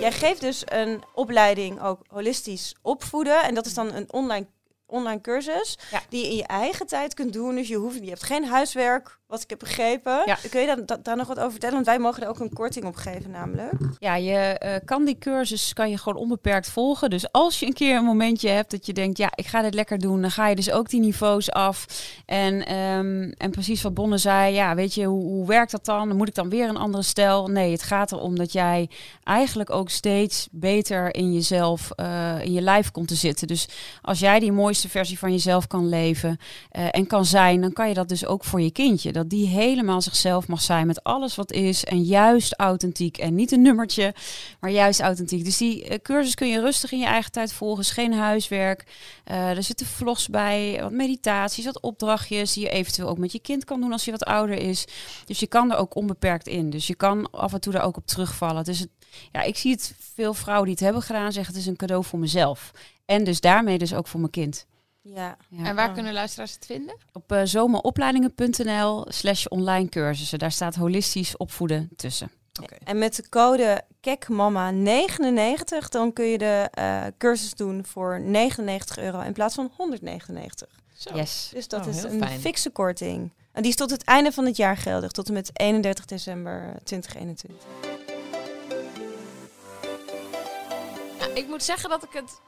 Jij 0.00 0.12
geeft 0.12 0.40
dus 0.40 0.62
een 0.64 1.02
opleiding 1.14 1.82
ook 1.82 2.00
holistisch 2.08 2.74
opvoeden. 2.82 3.42
En 3.42 3.54
dat 3.54 3.66
is 3.66 3.74
dan 3.74 3.92
een 3.92 4.12
online, 4.12 4.46
online 4.86 5.20
cursus 5.20 5.78
Ja. 5.90 6.02
die 6.08 6.24
je 6.24 6.30
in 6.30 6.36
je 6.36 6.46
eigen 6.46 6.86
tijd 6.86 7.14
kunt 7.14 7.32
doen. 7.32 7.54
Dus 7.54 7.68
je, 7.68 7.76
hoeft, 7.76 7.98
je 8.02 8.08
hebt 8.08 8.22
geen 8.22 8.44
huiswerk, 8.44 9.18
wat 9.34 9.42
ik 9.42 9.50
heb 9.50 9.58
begrepen. 9.58 10.22
Ja. 10.24 10.38
Kun 10.50 10.60
je 10.60 10.66
daar, 10.66 10.86
da- 10.86 10.98
daar 11.02 11.16
nog 11.16 11.26
wat 11.26 11.38
over 11.38 11.50
vertellen? 11.50 11.74
Want 11.74 11.86
wij 11.86 11.98
mogen 11.98 12.22
er 12.22 12.28
ook 12.28 12.40
een 12.40 12.52
korting 12.52 12.84
op 12.84 12.96
geven 12.96 13.30
namelijk. 13.30 13.72
Ja, 13.98 14.16
je 14.16 14.32
eh, 14.34 14.80
kan 14.84 15.04
die 15.04 15.18
cursus 15.18 15.72
kan 15.72 15.90
je 15.90 15.98
gewoon 15.98 16.22
onbeperkt 16.22 16.70
volgen. 16.70 17.10
Dus 17.10 17.32
als 17.32 17.60
je 17.60 17.66
een 17.66 17.72
keer 17.72 17.96
een 17.96 18.04
momentje 18.04 18.48
hebt 18.48 18.70
dat 18.70 18.86
je 18.86 18.92
denkt, 18.92 19.18
ja, 19.18 19.32
ik 19.34 19.46
ga 19.46 19.62
dit 19.62 19.74
lekker 19.74 19.98
doen, 19.98 20.20
dan 20.20 20.30
ga 20.30 20.48
je 20.48 20.54
dus 20.54 20.70
ook 20.70 20.88
die 20.88 21.00
niveaus 21.00 21.50
af. 21.50 21.86
En, 22.26 22.66
ehm, 22.66 23.32
en 23.36 23.50
precies 23.50 23.82
wat 23.82 23.94
Bonne 23.94 24.18
zei, 24.18 24.54
ja, 24.54 24.74
weet 24.74 24.94
je, 24.94 25.04
hoe, 25.04 25.22
hoe 25.22 25.46
werkt 25.46 25.70
dat 25.70 25.84
dan? 25.84 26.16
Moet 26.16 26.28
ik 26.28 26.34
dan 26.34 26.48
weer 26.48 26.68
een 26.68 26.76
andere 26.76 27.02
stijl? 27.02 27.48
Nee, 27.48 27.72
het 27.72 27.82
gaat 27.82 28.12
erom 28.12 28.36
dat 28.36 28.52
jij 28.52 28.88
eigenlijk 29.24 29.70
ook 29.70 29.90
steeds 29.90 30.48
beter 30.50 31.14
in 31.14 31.32
jezelf, 31.32 31.90
eh, 31.90 32.40
in 32.42 32.52
je 32.52 32.60
lijf 32.60 32.90
komt 32.90 33.08
te 33.08 33.14
zitten. 33.14 33.46
Dus 33.46 33.68
als 34.02 34.18
jij 34.18 34.38
die 34.38 34.52
mooiste 34.52 34.88
versie 34.88 35.18
van 35.18 35.32
jezelf 35.32 35.66
kan 35.66 35.88
leven 35.88 36.38
eh, 36.70 36.86
en 36.90 37.06
kan 37.06 37.24
zijn, 37.24 37.60
dan 37.60 37.72
kan 37.72 37.88
je 37.88 37.94
dat 37.94 38.08
dus 38.08 38.26
ook 38.26 38.44
voor 38.44 38.60
je 38.60 38.70
kindje. 38.70 39.12
Dat 39.12 39.23
die 39.28 39.46
helemaal 39.48 40.02
zichzelf 40.02 40.48
mag 40.48 40.62
zijn 40.62 40.86
met 40.86 41.02
alles 41.02 41.34
wat 41.34 41.52
is 41.52 41.84
en 41.84 42.02
juist 42.02 42.54
authentiek 42.54 43.18
en 43.18 43.34
niet 43.34 43.52
een 43.52 43.62
nummertje, 43.62 44.14
maar 44.60 44.70
juist 44.70 45.00
authentiek. 45.00 45.44
Dus 45.44 45.56
die 45.56 45.84
eh, 45.84 45.98
cursus 46.02 46.34
kun 46.34 46.48
je 46.48 46.60
rustig 46.60 46.92
in 46.92 46.98
je 46.98 47.06
eigen 47.06 47.32
tijd 47.32 47.52
volgen, 47.52 47.84
geen 47.84 48.12
huiswerk. 48.12 48.84
Eh, 49.24 49.50
er 49.50 49.62
zitten 49.62 49.86
vlogs 49.86 50.28
bij, 50.28 50.78
wat 50.80 50.92
meditaties, 50.92 51.64
wat 51.64 51.80
opdrachtjes 51.80 52.52
die 52.52 52.62
je 52.62 52.70
eventueel 52.70 53.08
ook 53.08 53.18
met 53.18 53.32
je 53.32 53.40
kind 53.40 53.64
kan 53.64 53.80
doen 53.80 53.92
als 53.92 54.04
je 54.04 54.10
wat 54.10 54.24
ouder 54.24 54.56
is. 54.56 54.84
Dus 55.24 55.40
je 55.40 55.46
kan 55.46 55.72
er 55.72 55.78
ook 55.78 55.96
onbeperkt 55.96 56.46
in. 56.46 56.70
Dus 56.70 56.86
je 56.86 56.94
kan 56.94 57.30
af 57.30 57.52
en 57.52 57.60
toe 57.60 57.72
daar 57.72 57.84
ook 57.84 57.96
op 57.96 58.06
terugvallen. 58.06 58.64
Dus 58.64 58.86
ja, 59.32 59.42
ik 59.42 59.56
zie 59.56 59.72
het 59.72 59.94
veel 59.98 60.34
vrouwen 60.34 60.64
die 60.66 60.74
het 60.74 60.84
hebben 60.84 61.02
gedaan 61.02 61.32
zeggen 61.32 61.52
het 61.52 61.62
is 61.62 61.68
een 61.68 61.76
cadeau 61.76 62.04
voor 62.04 62.18
mezelf. 62.18 62.70
En 63.04 63.24
dus 63.24 63.40
daarmee 63.40 63.78
dus 63.78 63.94
ook 63.94 64.06
voor 64.06 64.20
mijn 64.20 64.32
kind. 64.32 64.66
Ja. 65.06 65.36
Ja. 65.48 65.64
En 65.64 65.74
waar 65.74 65.92
kunnen 65.92 66.12
luisteraars 66.12 66.52
het 66.52 66.66
vinden? 66.66 66.96
Op 67.12 67.32
uh, 67.32 67.40
zomeropleidingen.nl 67.44 69.04
slash 69.08 69.46
online 69.46 69.88
cursussen. 69.88 70.38
Daar 70.38 70.52
staat 70.52 70.74
holistisch 70.74 71.36
opvoeden 71.36 71.88
tussen. 71.96 72.30
En 72.84 72.98
met 72.98 73.16
de 73.16 73.28
code 73.28 73.82
KEKMAMA99 74.08 75.88
dan 75.88 76.12
kun 76.12 76.24
je 76.24 76.38
de 76.38 76.68
eh, 76.70 77.02
cursus 77.18 77.54
doen 77.54 77.84
voor 77.84 78.20
99 78.20 78.98
euro 78.98 79.20
in 79.20 79.32
plaats 79.32 79.54
van 79.54 79.70
199. 79.76 80.68
Zo. 80.96 81.14
Yes. 81.16 81.50
Dus 81.52 81.68
dat 81.68 81.86
Oh, 81.86 81.92
is 81.94 82.02
een 82.02 82.18
fijn. 82.22 82.40
fikse 82.40 82.70
korting. 82.70 83.32
En 83.52 83.62
die 83.62 83.70
is 83.70 83.76
tot 83.76 83.90
het 83.90 84.04
einde 84.04 84.32
van 84.32 84.46
het 84.46 84.56
jaar 84.56 84.76
geldig, 84.76 85.10
tot 85.10 85.26
en 85.28 85.32
met 85.34 85.50
31 85.52 86.04
december 86.04 86.74
2021. 86.84 87.66
Ik 91.34 91.48
moet 91.48 91.62
zeggen 91.62 91.90
dat 91.90 92.02
ik 92.02 92.12
het 92.12 92.40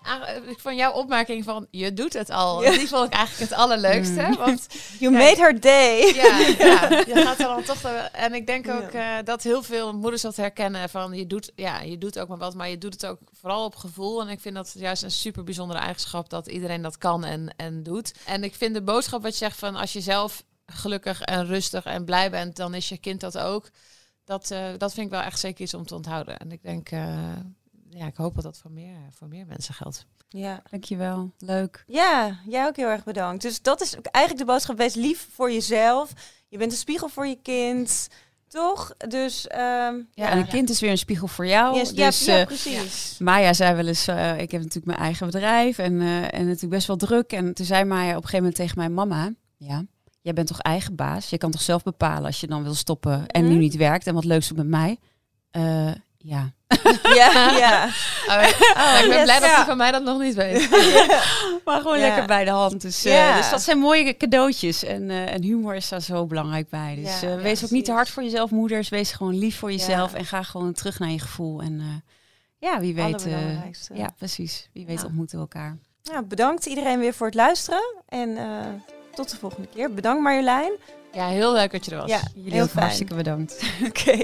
ik 0.49 0.59
van 0.61 0.77
jouw 0.77 0.93
opmerking 0.93 1.45
van 1.45 1.67
je 1.71 1.93
doet 1.93 2.13
het 2.13 2.31
al. 2.31 2.63
Ja. 2.63 2.71
Die 2.71 2.89
vond 2.89 3.07
ik 3.07 3.13
eigenlijk 3.13 3.51
het 3.51 3.59
allerleukste. 3.61 4.23
Mm. 4.23 4.37
Want 4.37 4.67
You 5.01 5.13
Kijk. 5.15 5.25
made 5.25 5.41
her 5.41 5.61
day. 5.61 6.15
ja, 6.15 6.39
ja, 6.39 6.89
je 7.15 7.23
gaat 7.25 7.39
er 7.39 7.45
dan 7.47 7.63
toch. 7.63 7.83
En 8.13 8.35
ik 8.35 8.47
denk 8.47 8.69
ook 8.69 8.93
Ja. 8.93 9.19
eh, 9.19 9.25
dat 9.25 9.43
heel 9.43 9.63
veel 9.63 9.95
moeders 9.97 10.23
dat 10.23 10.37
herkennen 10.37 10.89
van 10.89 11.13
je 11.13 11.27
doet, 11.27 11.53
ja, 11.55 11.81
je 11.81 11.99
doet 11.99 12.19
ook 12.19 12.29
maar 12.29 12.39
wat, 12.39 12.55
maar 12.55 12.69
je 12.69 12.79
doet 12.79 12.93
het 12.93 13.07
ook 13.07 13.19
vooral 13.33 13.65
op 13.65 13.75
gevoel. 13.77 14.21
En 14.21 14.29
ik 14.29 14.41
vind 14.41 14.55
dat 14.55 14.73
juist 14.77 15.03
een 15.03 15.11
super 15.11 15.45
bijzondere 15.45 15.81
eigenschap 15.81 16.31
dat 16.31 16.47
iedereen 16.47 16.83
dat 16.83 16.99
kan 16.99 17.25
en, 17.25 17.55
en 17.57 17.83
doet. 17.83 18.13
En 18.25 18.45
ik 18.45 18.55
vind 18.55 18.75
de 18.75 18.83
boodschap 18.83 19.23
wat 19.23 19.33
je 19.33 19.45
zegt 19.45 19.59
van 19.59 19.77
als 19.77 19.93
je 19.93 20.01
zelf 20.01 20.45
gelukkig 20.67 21.21
en 21.21 21.47
rustig 21.47 21.85
en 21.85 22.05
blij 22.05 22.31
bent, 22.31 22.57
dan 22.57 22.75
is 22.75 22.89
je 22.89 22.99
kind 22.99 23.21
dat 23.21 23.39
ook. 23.39 23.69
Dat, 24.25 24.51
eh, 24.51 24.65
dat 24.79 24.95
vind 24.95 25.07
ik 25.07 25.13
wel 25.13 25.23
echt 25.23 25.39
zeker 25.41 25.61
iets 25.63 25.75
om 25.75 25.87
te 25.87 25.95
onthouden. 25.95 26.37
En 26.39 26.53
ik 26.53 26.63
denk, 26.63 26.91
eh, 26.91 27.19
ja, 27.97 28.07
ik 28.07 28.17
hoop 28.17 28.35
dat 28.35 28.45
dat 28.45 28.59
voor 28.59 28.71
meer, 28.71 28.97
voor 29.11 29.29
meer 29.29 29.47
mensen 29.47 29.75
geldt. 29.75 30.07
Ja. 30.29 30.63
Dankjewel. 30.71 31.31
Leuk. 31.39 31.85
ja, 31.87 32.39
jij 32.47 32.67
ook 32.67 32.77
heel 32.77 32.89
erg 32.89 33.05
bedankt. 33.05 33.43
Dus 33.43 33.63
dat 33.63 33.81
is 33.81 33.99
ook 33.99 34.07
eigenlijk 34.07 34.47
de 34.47 34.53
boodschap. 34.53 34.77
Wees 34.77 34.95
lief 34.95 35.29
voor 35.33 35.53
jezelf. 35.53 36.13
Je 36.49 36.59
bent 36.59 36.73
een 36.73 36.79
spiegel 36.79 37.09
voor 37.09 37.27
je 37.27 37.39
kind. 37.43 38.09
Toch? 38.49 38.95
Dus 39.09 39.47
ehm, 39.47 39.95
Ja, 40.13 40.31
en 40.31 40.39
een 40.39 40.47
kind 40.49 40.71
is 40.71 40.81
weer 40.81 40.91
een 40.91 40.99
spiegel 40.99 41.27
voor 41.27 41.47
jou. 41.47 41.77
Yes, 41.77 41.91
ja, 41.91 42.07
dus, 42.07 42.25
ja, 42.25 42.39
eh, 42.41 42.47
precies. 42.47 43.19
Maya 43.19 43.53
zei 43.53 43.75
wel 43.75 43.87
eens, 43.87 44.07
eh, 44.09 44.41
ik 44.41 44.51
heb 44.51 44.61
natuurlijk 44.61 44.87
mijn 44.87 44.99
eigen 44.99 45.27
bedrijf 45.27 45.79
en, 45.79 46.01
eh, 46.01 46.23
en 46.23 46.45
natuurlijk 46.47 46.69
best 46.73 46.87
wel 46.87 46.97
druk. 46.97 47.33
En 47.33 47.55
toen 47.55 47.67
zei 47.67 47.85
Maya 47.85 48.09
op 48.09 48.15
een 48.15 48.29
gegeven 48.29 48.39
moment 48.39 48.55
tegen 48.55 48.79
mijn 48.79 48.95
mama, 48.95 49.33
ja, 49.57 49.85
jij 50.21 50.33
bent 50.33 50.47
toch 50.47 50.61
eigen 50.61 50.95
baas? 50.95 51.31
Je 51.31 51.39
kan 51.39 51.51
toch 51.51 51.63
zelf 51.63 51.83
bepalen 51.83 52.25
als 52.25 52.41
je 52.41 52.47
dan 52.47 52.63
wil 52.63 52.75
stoppen 52.75 53.27
en 53.27 53.43
nu 53.45 53.51
Mhm. 53.51 53.59
niet 53.59 53.77
werkt 53.77 54.07
en 54.07 54.15
wat 54.15 54.25
leuks 54.25 54.49
doet 54.49 54.57
met 54.57 54.67
mij? 54.69 54.99
Ja. 56.27 56.53
Ja, 57.15 57.51
ja. 57.65 57.85
Oh, 58.29 58.43
ik 58.49 59.09
ben 59.09 59.17
yes. 59.17 59.23
blij 59.23 59.39
dat 59.41 59.49
Ja. 59.49 59.57
hij 59.57 59.65
van 59.65 59.77
mij 59.77 59.91
dat 59.93 60.03
nog 60.03 60.21
niet 60.21 60.35
weet. 60.35 60.69
Maar 61.65 61.81
gewoon 61.81 61.99
Ja. 61.99 62.07
lekker 62.07 62.27
bij 62.27 62.45
de 62.45 62.51
hand. 62.51 62.81
Dus, 62.81 63.05
eh, 63.05 63.13
Ja. 63.13 63.37
dus 63.37 63.51
dat 63.51 63.63
zijn 63.63 63.79
mooie 63.79 64.17
cadeautjes. 64.17 64.85
En, 64.85 65.11
eh, 65.11 65.33
en 65.33 65.43
humor 65.43 65.75
is 65.75 65.89
daar 65.89 66.01
zo 66.03 66.27
belangrijk 66.27 66.69
bij. 66.69 66.95
Dus 66.95 67.21
Ja, 67.21 67.27
eh, 67.29 67.35
ja, 67.35 67.41
wees 67.43 67.65
ook 67.65 67.71
niet 67.71 67.85
te 67.85 67.93
hard 67.93 68.09
voor 68.11 68.23
jezelf, 68.23 68.51
moeders. 68.51 68.89
Wees 68.89 69.13
gewoon 69.13 69.39
lief 69.39 69.59
voor 69.59 69.71
jezelf. 69.73 70.13
Ja. 70.13 70.19
En 70.19 70.25
ga 70.25 70.43
gewoon 70.43 70.73
terug 70.73 70.99
naar 70.99 71.11
je 71.11 71.19
gevoel. 71.21 71.61
En 71.61 72.03
ja, 72.59 72.81
wie 72.81 72.95
weet. 72.95 73.27
ja, 73.95 74.11
precies. 74.17 74.69
Wie 74.73 74.87
weet 74.87 75.01
Ja. 75.01 75.07
ontmoeten 75.07 75.37
we 75.37 75.43
elkaar. 75.43 75.77
Nou, 76.03 76.25
bedankt 76.25 76.67
iedereen 76.67 76.99
weer 76.99 77.15
voor 77.15 77.27
het 77.27 77.35
luisteren. 77.35 77.95
En 78.09 78.39
tot 79.15 79.31
de 79.31 79.37
volgende 79.37 79.69
keer. 79.75 79.95
Bedankt 79.95 80.23
Marjolein. 80.23 80.73
Ja, 81.13 81.29
heel 81.29 81.53
leuk 81.53 81.73
dat 81.73 81.85
je 81.85 81.91
er 81.91 81.97
was. 81.97 82.11
Ja, 82.11 82.21
Jullie 82.35 82.53
heel 82.53 82.67
fijn. 82.67 82.81
hartstikke 82.85 83.15
bedankt. 83.15 83.63
Oké. 83.89 84.23